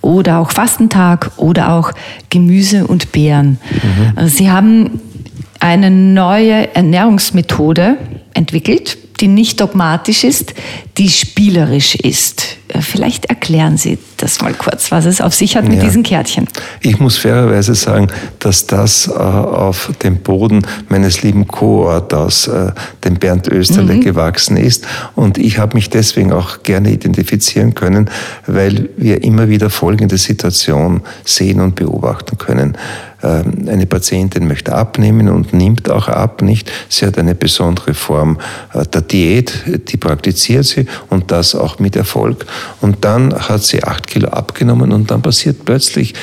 oder 0.00 0.38
auch 0.38 0.50
Fastentag 0.50 1.30
oder 1.36 1.72
auch 1.72 1.92
Gemüse 2.28 2.86
und 2.86 3.12
Beeren. 3.12 3.58
Also 4.16 4.36
Sie 4.36 4.50
haben 4.50 5.00
eine 5.60 5.90
neue 5.90 6.74
Ernährungsmethode 6.74 7.98
entwickelt, 8.34 8.98
die 9.20 9.28
nicht 9.28 9.60
dogmatisch 9.60 10.24
ist, 10.24 10.54
die 11.00 11.08
spielerisch 11.08 11.94
ist. 11.94 12.58
Äh, 12.68 12.82
vielleicht 12.82 13.24
erklären 13.24 13.78
Sie 13.78 13.96
das 14.18 14.42
mal 14.42 14.52
kurz, 14.52 14.92
was 14.92 15.06
es 15.06 15.22
auf 15.22 15.34
sich 15.34 15.56
hat 15.56 15.64
mit 15.64 15.78
ja. 15.78 15.84
diesen 15.84 16.02
Kärtchen. 16.02 16.46
Ich 16.82 17.00
muss 17.00 17.16
fairerweise 17.16 17.74
sagen, 17.74 18.08
dass 18.38 18.66
das 18.66 19.08
äh, 19.08 19.12
auf 19.12 19.90
dem 20.02 20.18
Boden 20.18 20.60
meines 20.90 21.22
lieben 21.22 21.48
Co-Autors, 21.48 22.48
äh, 22.48 22.72
dem 23.02 23.14
Bernd 23.14 23.48
Österle, 23.48 23.94
mhm. 23.94 24.02
gewachsen 24.02 24.58
ist. 24.58 24.86
Und 25.14 25.38
ich 25.38 25.56
habe 25.56 25.74
mich 25.74 25.88
deswegen 25.88 26.34
auch 26.34 26.62
gerne 26.62 26.90
identifizieren 26.90 27.74
können, 27.74 28.10
weil 28.46 28.90
wir 28.98 29.22
immer 29.24 29.48
wieder 29.48 29.70
folgende 29.70 30.18
Situation 30.18 31.00
sehen 31.24 31.60
und 31.60 31.76
beobachten 31.76 32.36
können. 32.36 32.76
Ähm, 33.22 33.68
eine 33.68 33.86
Patientin 33.86 34.48
möchte 34.48 34.74
abnehmen 34.74 35.28
und 35.28 35.52
nimmt 35.52 35.90
auch 35.90 36.08
ab, 36.08 36.40
nicht? 36.42 36.70
Sie 36.88 37.04
hat 37.06 37.18
eine 37.18 37.34
besondere 37.34 37.92
Form 37.92 38.38
äh, 38.72 38.86
der 38.86 39.02
Diät, 39.02 39.62
die 39.88 39.96
praktiziert 39.98 40.64
sie 40.64 40.86
und 41.08 41.30
das 41.30 41.54
auch 41.54 41.78
mit 41.78 41.96
Erfolg. 41.96 42.46
Und 42.80 43.04
dann 43.04 43.34
hat 43.34 43.62
sie 43.62 43.82
acht 43.82 44.06
Kilo 44.06 44.28
abgenommen 44.28 44.92
und 44.92 45.10
dann 45.10 45.22
passiert 45.22 45.64
plötzlich 45.64 46.14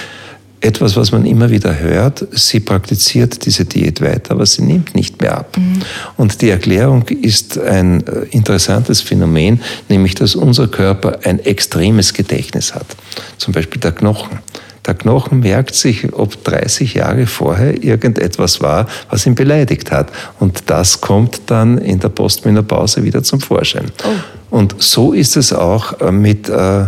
etwas, 0.59 0.95
was 0.95 1.11
man 1.11 1.25
immer 1.25 1.49
wieder 1.49 1.79
hört. 1.79 2.25
Sie 2.31 2.59
praktiziert 2.59 3.45
diese 3.45 3.65
Diät 3.65 4.01
weiter, 4.01 4.31
aber 4.31 4.45
sie 4.45 4.63
nimmt 4.63 4.95
nicht 4.95 5.21
mehr 5.21 5.37
ab. 5.37 5.55
Mhm. 5.57 5.79
Und 6.17 6.41
die 6.41 6.49
Erklärung 6.49 7.07
ist 7.07 7.59
ein 7.59 8.05
äh, 8.07 8.25
interessantes 8.31 9.01
Phänomen, 9.01 9.61
nämlich 9.87 10.15
dass 10.15 10.35
unser 10.35 10.67
Körper 10.67 11.19
ein 11.23 11.39
extremes 11.39 12.13
Gedächtnis 12.13 12.73
hat. 12.73 12.87
Zum 13.37 13.53
Beispiel 13.53 13.79
der 13.79 13.91
Knochen. 13.91 14.39
Der 14.87 14.95
Knochen 14.95 15.41
merkt 15.41 15.75
sich, 15.75 16.13
ob 16.13 16.41
30 16.45 16.93
Jahre 16.93 17.27
vorher 17.27 17.83
irgendetwas 17.83 18.61
war, 18.61 18.87
was 19.09 19.25
ihn 19.25 19.35
beleidigt 19.35 19.91
hat. 19.91 20.11
Und 20.39 20.63
das 20.67 21.01
kommt 21.01 21.41
dann 21.47 21.77
in 21.77 21.99
der 21.99 22.09
Postmenopause 22.09 23.03
wieder 23.03 23.21
zum 23.21 23.41
Vorschein. 23.41 23.91
Oh. 24.05 24.36
Und 24.49 24.75
so 24.79 25.13
ist 25.13 25.37
es 25.37 25.53
auch 25.53 25.99
äh, 25.99 26.11
mit, 26.11 26.49
äh, 26.49 26.85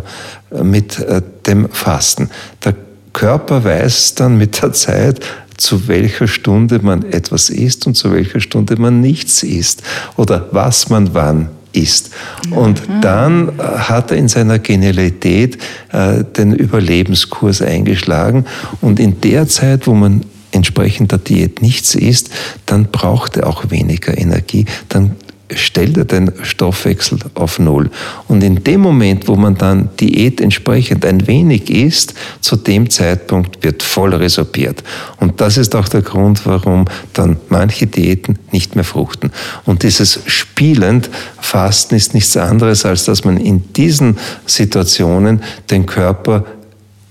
mit 0.64 1.00
äh, 1.00 1.22
dem 1.46 1.70
Fasten. 1.70 2.30
Der 2.64 2.76
Körper 3.14 3.64
weiß 3.64 4.16
dann 4.16 4.38
mit 4.38 4.62
der 4.62 4.74
Zeit, 4.74 5.20
zu 5.58 5.88
welcher 5.88 6.28
Stunde 6.28 6.80
man 6.82 7.04
etwas 7.12 7.50
isst 7.50 7.86
und 7.86 7.96
zu 7.96 8.14
welcher 8.14 8.40
Stunde 8.40 8.78
man 8.78 9.02
nichts 9.02 9.44
isst 9.44 9.84
oder 10.16 10.48
was 10.52 10.90
man 10.90 11.14
wann 11.14 11.50
ist. 11.74 12.12
Und 12.52 12.82
dann 13.02 13.50
äh, 13.50 13.62
hat 13.62 14.12
er 14.12 14.18
in 14.18 14.28
seiner 14.28 14.60
Genialität 14.60 15.58
äh, 15.92 16.24
den 16.24 16.54
Überlebenskurs 16.54 17.62
eingeschlagen. 17.62 18.46
Und 18.82 19.00
in 19.00 19.22
der 19.22 19.48
Zeit, 19.48 19.86
wo 19.86 19.94
man 19.94 20.24
entsprechend 20.52 21.12
der 21.12 21.20
Diät 21.20 21.62
nichts 21.62 21.94
isst, 21.94 22.30
dann 22.66 22.86
braucht 22.86 23.38
er 23.38 23.48
auch 23.48 23.70
weniger 23.70 24.18
Energie. 24.18 24.66
Dann 24.88 25.16
stellt 25.54 25.98
er 25.98 26.06
den 26.06 26.32
Stoffwechsel 26.44 27.20
auf 27.34 27.60
Null. 27.60 27.90
Und 28.28 28.44
in 28.44 28.64
dem 28.64 28.82
Moment, 28.82 29.28
wo 29.28 29.36
man 29.36 29.56
dann 29.56 29.90
Diät 30.00 30.42
entsprechend 30.42 31.06
ein 31.06 31.28
wenig 31.28 31.70
isst, 31.70 32.14
zu 32.42 32.56
dem 32.56 32.90
Zeitpunkt 32.90 33.64
wird 33.64 33.84
voll 33.84 34.14
resorbiert. 34.14 34.84
Und 35.18 35.42
das 35.42 35.58
ist 35.58 35.76
auch 35.76 35.88
der 35.88 36.02
Grund, 36.02 36.46
warum 36.46 36.86
dann 37.14 37.38
manche 37.50 37.88
Diäten 37.88 38.38
nicht 38.52 38.76
mehr 38.76 38.84
fruchten. 38.84 39.32
Und 39.66 39.84
dieses 39.84 40.20
spielend 40.28 41.10
Fasten 41.40 41.96
ist 41.96 42.14
nichts 42.14 42.38
anderes, 42.38 42.86
als 42.86 43.06
dass 43.06 43.26
man 43.26 43.38
in 43.38 43.74
diesen 43.74 44.18
Situationen 44.46 45.42
den 45.70 45.86
Körper 45.86 46.46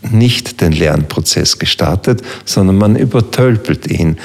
nicht 0.03 0.61
den 0.61 0.73
Lernprozess 0.73 1.59
gestartet, 1.59 2.23
sondern 2.45 2.77
man 2.77 2.97
übertölpelt 2.97 3.91
ihn 3.91 4.17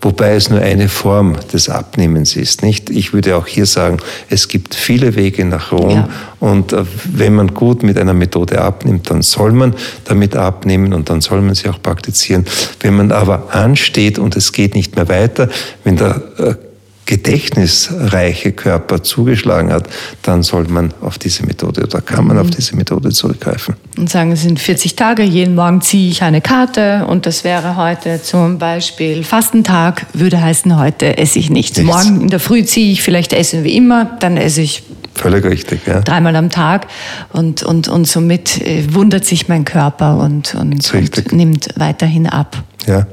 wobei 0.00 0.34
es 0.34 0.50
nur 0.50 0.60
eine 0.60 0.88
Form 0.88 1.36
des 1.52 1.68
Abnehmens 1.68 2.36
ist. 2.36 2.62
Nicht? 2.62 2.90
Ich 2.90 3.12
würde 3.12 3.36
auch 3.36 3.46
hier 3.46 3.66
sagen, 3.66 3.98
es 4.28 4.48
gibt 4.48 4.74
viele 4.74 5.14
Wege 5.14 5.44
nach 5.44 5.72
Rom 5.72 5.90
ja. 5.90 6.08
und 6.40 6.72
äh, 6.72 6.84
wenn 7.04 7.34
man 7.34 7.54
gut 7.54 7.82
mit 7.82 7.98
einer 7.98 8.14
Methode 8.14 8.60
abnimmt, 8.60 9.10
dann 9.10 9.22
soll 9.22 9.52
man 9.52 9.74
damit 10.04 10.36
abnehmen 10.36 10.94
und 10.94 11.10
dann 11.10 11.20
soll 11.20 11.42
man 11.42 11.54
sie 11.54 11.68
auch 11.68 11.82
praktizieren. 11.82 12.46
Wenn 12.80 12.96
man 12.96 13.12
aber 13.12 13.54
ansteht 13.54 14.18
und 14.18 14.36
es 14.36 14.52
geht 14.52 14.74
nicht 14.74 14.96
mehr 14.96 15.08
weiter, 15.08 15.48
wenn 15.84 15.96
der 15.96 16.22
äh, 16.38 16.54
gedächtnisreiche 17.06 18.52
Körper 18.52 19.02
zugeschlagen 19.02 19.72
hat, 19.72 19.88
dann 20.22 20.42
soll 20.42 20.64
man 20.68 20.94
auf 21.00 21.18
diese 21.18 21.44
Methode 21.44 21.82
oder 21.82 22.00
kann 22.00 22.26
man 22.26 22.36
mhm. 22.36 22.42
auf 22.42 22.50
diese 22.50 22.76
Methode 22.76 23.10
zurückgreifen. 23.10 23.74
Und 23.98 24.08
sagen, 24.08 24.32
es 24.32 24.42
sind 24.42 24.60
40 24.60 24.94
Tage, 24.94 25.24
jeden 25.24 25.56
Morgen 25.56 25.80
ziehe 25.80 26.10
ich 26.10 26.22
eine 26.22 26.40
Karte 26.40 27.06
und 27.06 27.26
das 27.26 27.42
wäre 27.42 27.76
heute 27.76 28.22
zum 28.22 28.58
Beispiel 28.58 29.24
Fastentag, 29.24 30.06
würde 30.12 30.40
heißen, 30.40 30.78
heute 30.78 31.18
esse 31.18 31.40
ich 31.40 31.50
nichts. 31.50 31.78
nichts. 31.78 31.92
Morgen 31.92 32.20
in 32.22 32.28
der 32.28 32.40
Früh 32.40 32.64
ziehe 32.64 32.92
ich 32.92 33.02
vielleicht 33.02 33.32
Essen 33.32 33.64
wie 33.64 33.76
immer, 33.76 34.16
dann 34.20 34.36
esse 34.36 34.62
ich 34.62 34.84
Völlig 35.14 35.44
richtig, 35.44 35.86
ja. 35.86 36.00
Dreimal 36.00 36.34
am 36.36 36.48
Tag 36.48 36.86
und, 37.32 37.62
und, 37.62 37.88
und 37.88 38.06
somit 38.06 38.62
äh, 38.62 38.94
wundert 38.94 39.26
sich 39.26 39.48
mein 39.48 39.66
Körper 39.66 40.18
und, 40.18 40.54
und, 40.54 40.94
und 40.94 41.32
nimmt 41.32 41.68
weiterhin 41.76 42.26
ab. 42.26 42.62
Ja. 42.86 43.06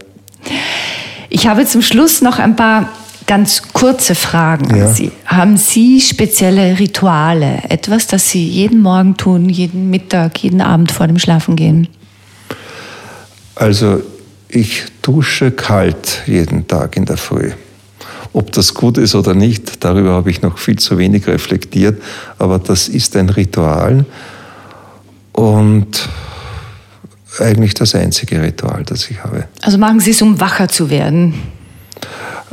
Ich 1.30 1.48
habe 1.48 1.66
zum 1.66 1.82
Schluss 1.82 2.22
noch 2.22 2.40
ein 2.40 2.56
paar 2.56 2.90
Ganz 3.28 3.62
kurze 3.74 4.16
Fragen 4.16 4.76
ja. 4.76 4.88
an 4.88 4.94
Sie. 4.94 5.12
Haben 5.26 5.58
Sie 5.58 6.00
spezielle 6.00 6.80
Rituale? 6.80 7.60
Etwas, 7.68 8.08
das 8.08 8.30
Sie 8.30 8.48
jeden 8.48 8.82
Morgen 8.82 9.18
tun, 9.18 9.50
jeden 9.50 9.90
Mittag, 9.90 10.42
jeden 10.42 10.62
Abend 10.62 10.94
vor 10.94 11.08
dem 11.08 11.20
Schlafengehen? 11.20 11.90
Also 13.56 14.02
ich 14.48 14.86
dusche 15.02 15.52
kalt 15.52 16.24
jeden 16.26 16.68
Tag 16.68 16.96
in 16.96 17.04
der 17.04 17.18
Früh. 17.18 17.52
Ob 18.32 18.54
das 18.54 18.74
gut 18.74 18.98
ist 18.98 19.14
oder 19.14 19.34
nicht, 19.34 19.84
darüber 19.84 20.14
habe 20.14 20.30
ich 20.30 20.42
noch 20.42 20.58
viel 20.58 20.78
zu 20.78 20.98
wenig 20.98 21.28
reflektiert, 21.28 22.02
aber 22.38 22.60
das 22.60 22.88
ist 22.88 23.16
ein 23.18 23.30
Ritual. 23.30 24.06
Und 25.34 26.08
eigentlich 27.40 27.74
das 27.74 27.94
einzige 27.94 28.42
Ritual, 28.42 28.84
das 28.86 29.10
ich 29.10 29.22
habe. 29.22 29.48
Also 29.62 29.78
machen 29.78 30.00
Sie 30.00 30.12
es, 30.12 30.22
um 30.22 30.40
wacher 30.40 30.70
zu 30.70 30.90
werden? 30.90 31.34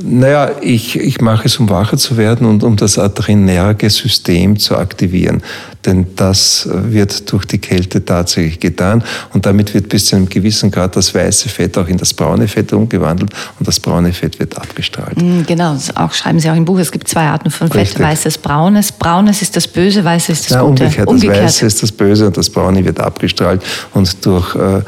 Naja, 0.02 0.50
ich, 0.60 0.98
ich 0.98 1.20
mache 1.20 1.46
es, 1.46 1.58
um 1.58 1.70
wacher 1.70 1.96
zu 1.96 2.16
werden 2.16 2.46
und 2.46 2.64
um 2.64 2.76
das 2.76 2.98
adrenerge 2.98 3.88
System 3.90 4.58
zu 4.58 4.76
aktivieren. 4.76 5.42
Denn 5.86 6.06
das 6.16 6.68
wird 6.72 7.30
durch 7.30 7.44
die 7.44 7.58
Kälte 7.58 8.04
tatsächlich 8.04 8.58
getan 8.58 9.04
und 9.34 9.44
damit 9.44 9.74
wird 9.74 9.90
bis 9.90 10.06
zu 10.06 10.16
einem 10.16 10.28
gewissen 10.28 10.70
Grad 10.70 10.96
das 10.96 11.14
weiße 11.14 11.48
Fett 11.48 11.76
auch 11.76 11.86
in 11.88 11.98
das 11.98 12.14
braune 12.14 12.48
Fett 12.48 12.72
umgewandelt 12.72 13.30
und 13.58 13.68
das 13.68 13.78
braune 13.78 14.12
Fett 14.12 14.38
wird 14.40 14.56
abgestrahlt. 14.56 15.20
Mm, 15.20 15.42
genau, 15.46 15.76
auch 15.94 16.12
schreiben 16.12 16.40
Sie 16.40 16.50
auch 16.50 16.56
im 16.56 16.64
Buch, 16.64 16.78
es 16.78 16.90
gibt 16.90 17.06
zwei 17.06 17.26
Arten 17.26 17.50
von 17.50 17.68
Fett, 17.68 17.82
Richtig. 17.82 18.00
weißes, 18.00 18.38
braunes. 18.38 18.92
Braunes 18.92 19.42
ist 19.42 19.56
das 19.56 19.68
Böse, 19.68 20.02
weißes 20.04 20.40
ist 20.40 20.50
das 20.50 20.56
ja, 20.56 20.62
Gute. 20.62 20.84
Umgekehrt, 20.84 21.08
umgekehrt, 21.08 21.36
das 21.36 21.44
Weiße 21.44 21.66
ist 21.66 21.82
das 21.82 21.92
Böse 21.92 22.26
und 22.28 22.36
das 22.36 22.48
Braune 22.48 22.84
wird 22.84 22.98
abgestrahlt 22.98 23.62
und 23.92 24.24
durch, 24.24 24.54
äh, 24.56 24.82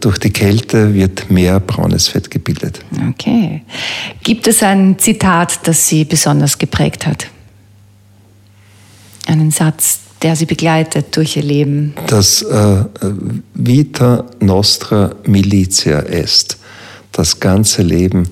durch 0.00 0.18
die 0.18 0.30
Kälte 0.30 0.92
wird 0.92 1.30
mehr 1.30 1.60
braunes 1.60 2.08
Fett 2.08 2.30
gebildet. 2.30 2.80
Okay. 3.10 3.62
Gibt 4.22 4.41
es 4.48 4.62
ein 4.62 4.98
Zitat, 4.98 5.66
das 5.66 5.88
Sie 5.88 6.04
besonders 6.04 6.58
geprägt 6.58 7.06
hat? 7.06 7.26
Einen 9.26 9.50
Satz, 9.50 10.00
der 10.22 10.36
Sie 10.36 10.46
begleitet 10.46 11.16
durch 11.16 11.36
Ihr 11.36 11.42
Leben? 11.42 11.94
Das 12.06 12.42
äh, 12.42 12.84
Vita 13.54 14.24
Nostra 14.40 15.14
Militia 15.26 16.00
est. 16.00 16.58
Das 17.12 17.40
ganze 17.40 17.82
Leben 17.82 18.28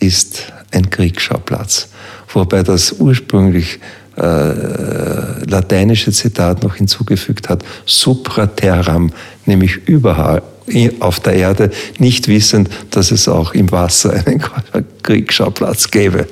ist 0.00 0.52
ein 0.72 0.90
Kriegsschauplatz. 0.90 1.88
Wobei 2.32 2.62
das 2.62 2.92
ursprünglich 2.92 3.78
äh, 4.16 5.44
lateinische 5.44 6.12
Zitat 6.12 6.62
noch 6.62 6.76
hinzugefügt 6.76 7.48
hat, 7.48 7.64
supra 7.86 8.46
terram, 8.46 9.12
nämlich 9.46 9.76
überall 9.88 10.42
auf 11.00 11.20
der 11.20 11.34
Erde, 11.34 11.70
nicht 11.98 12.28
wissend, 12.28 12.70
dass 12.90 13.10
es 13.10 13.28
auch 13.28 13.52
im 13.52 13.70
Wasser 13.70 14.12
einen 14.12 14.42
Kriegsschauplatz 15.02 15.90
gäbe. 15.90 16.26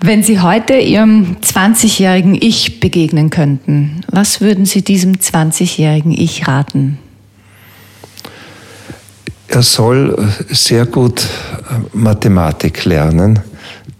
Wenn 0.00 0.22
Sie 0.22 0.40
heute 0.40 0.74
Ihrem 0.74 1.36
20-jährigen 1.42 2.34
Ich 2.34 2.80
begegnen 2.80 3.30
könnten, 3.30 4.02
was 4.10 4.40
würden 4.40 4.64
Sie 4.64 4.82
diesem 4.82 5.16
20-jährigen 5.16 6.12
Ich 6.12 6.48
raten? 6.48 6.98
Er 9.48 9.62
soll 9.62 10.30
sehr 10.50 10.86
gut 10.86 11.22
äh, 11.22 11.96
Mathematik 11.96 12.84
lernen, 12.84 13.40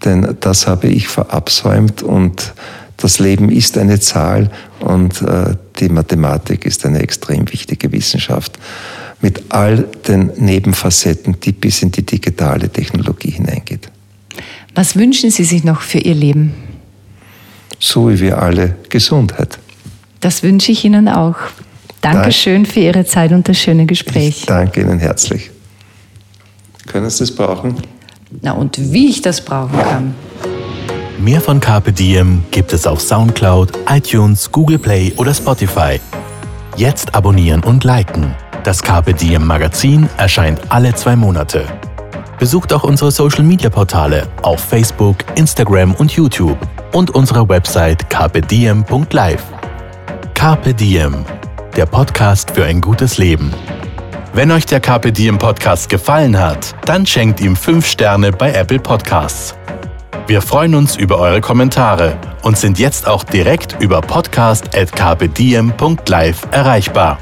denn 0.04 0.36
das 0.40 0.66
habe 0.66 0.88
ich 0.88 1.08
verabsäumt 1.08 2.02
und 2.02 2.52
das 2.98 3.18
Leben 3.18 3.48
ist 3.50 3.78
eine 3.78 4.00
Zahl 4.00 4.50
und 4.80 5.22
äh, 5.22 5.56
die 5.78 5.88
Mathematik 5.88 6.64
ist 6.64 6.84
eine 6.86 7.00
extrem 7.00 7.50
wichtige 7.50 7.90
Wissenschaft 7.92 8.58
mit 9.20 9.42
all 9.48 9.84
den 10.06 10.30
Nebenfacetten, 10.36 11.40
die 11.40 11.52
bis 11.52 11.82
in 11.82 11.90
die 11.90 12.04
digitale 12.04 12.68
Technologie 12.68 13.30
hineingeht. 13.30 13.90
Was 14.74 14.96
wünschen 14.96 15.30
Sie 15.30 15.44
sich 15.44 15.64
noch 15.64 15.80
für 15.80 15.98
Ihr 15.98 16.14
Leben? 16.14 16.54
So 17.80 18.10
wie 18.10 18.20
wir 18.20 18.40
alle 18.40 18.76
Gesundheit. 18.88 19.58
Das 20.20 20.42
wünsche 20.42 20.72
ich 20.72 20.84
Ihnen 20.84 21.08
auch. 21.08 21.36
Dankeschön 22.00 22.64
für 22.64 22.80
Ihre 22.80 23.04
Zeit 23.04 23.32
und 23.32 23.48
das 23.48 23.58
schöne 23.58 23.86
Gespräch. 23.86 24.40
Ich 24.40 24.46
danke 24.46 24.80
Ihnen 24.80 24.98
herzlich. 24.98 25.50
Können 26.86 27.10
Sie 27.10 27.20
das 27.20 27.34
brauchen? 27.34 27.76
Na 28.42 28.52
und 28.52 28.78
wie 28.92 29.08
ich 29.10 29.20
das 29.20 29.44
brauchen 29.44 29.78
kann. 29.78 30.14
Mehr 31.18 31.40
von 31.40 31.58
Carpe 31.58 31.92
Diem 31.92 32.44
gibt 32.52 32.72
es 32.72 32.86
auf 32.86 33.00
Soundcloud, 33.00 33.72
iTunes, 33.88 34.52
Google 34.52 34.78
Play 34.78 35.12
oder 35.16 35.34
Spotify. 35.34 36.00
Jetzt 36.76 37.12
abonnieren 37.12 37.64
und 37.64 37.82
liken. 37.82 38.36
Das 38.62 38.80
Carpe 38.80 39.14
Diem 39.14 39.44
Magazin 39.44 40.08
erscheint 40.16 40.60
alle 40.68 40.94
zwei 40.94 41.16
Monate. 41.16 41.66
Besucht 42.38 42.72
auch 42.72 42.84
unsere 42.84 43.10
Social 43.10 43.42
Media 43.42 43.68
Portale 43.68 44.28
auf 44.42 44.60
Facebook, 44.60 45.16
Instagram 45.34 45.92
und 45.94 46.12
YouTube 46.12 46.56
und 46.92 47.10
unsere 47.10 47.48
Website 47.48 48.08
carpediem.live. 48.08 49.42
Carpe 50.34 50.72
Diem, 50.72 51.24
der 51.76 51.86
Podcast 51.86 52.52
für 52.52 52.64
ein 52.64 52.80
gutes 52.80 53.18
Leben. 53.18 53.52
Wenn 54.34 54.52
euch 54.52 54.66
der 54.66 54.78
Carpe 54.78 55.10
Diem 55.10 55.36
Podcast 55.36 55.88
gefallen 55.88 56.38
hat, 56.38 56.76
dann 56.84 57.04
schenkt 57.04 57.40
ihm 57.40 57.56
5 57.56 57.84
Sterne 57.84 58.30
bei 58.30 58.52
Apple 58.52 58.78
Podcasts. 58.78 59.56
Wir 60.26 60.42
freuen 60.42 60.74
uns 60.74 60.96
über 60.96 61.18
eure 61.18 61.40
Kommentare 61.40 62.18
und 62.42 62.58
sind 62.58 62.78
jetzt 62.78 63.06
auch 63.06 63.24
direkt 63.24 63.76
über 63.80 64.00
podcast.carpediem.live 64.00 66.42
erreichbar. 66.50 67.18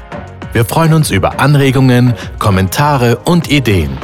Wir 0.53 0.65
freuen 0.65 0.93
uns 0.93 1.11
über 1.11 1.39
Anregungen, 1.39 2.13
Kommentare 2.39 3.17
und 3.17 3.49
Ideen. 3.49 3.97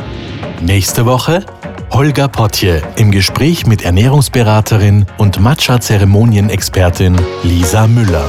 Nächste 0.62 1.06
Woche 1.06 1.46
Holger 1.94 2.28
Potje 2.28 2.82
im 2.96 3.12
Gespräch 3.12 3.68
mit 3.68 3.84
Ernährungsberaterin 3.84 5.06
und 5.18 5.40
Matcha-Zeremonienexpertin 5.40 7.16
Lisa 7.44 7.86
Müller. 7.86 8.26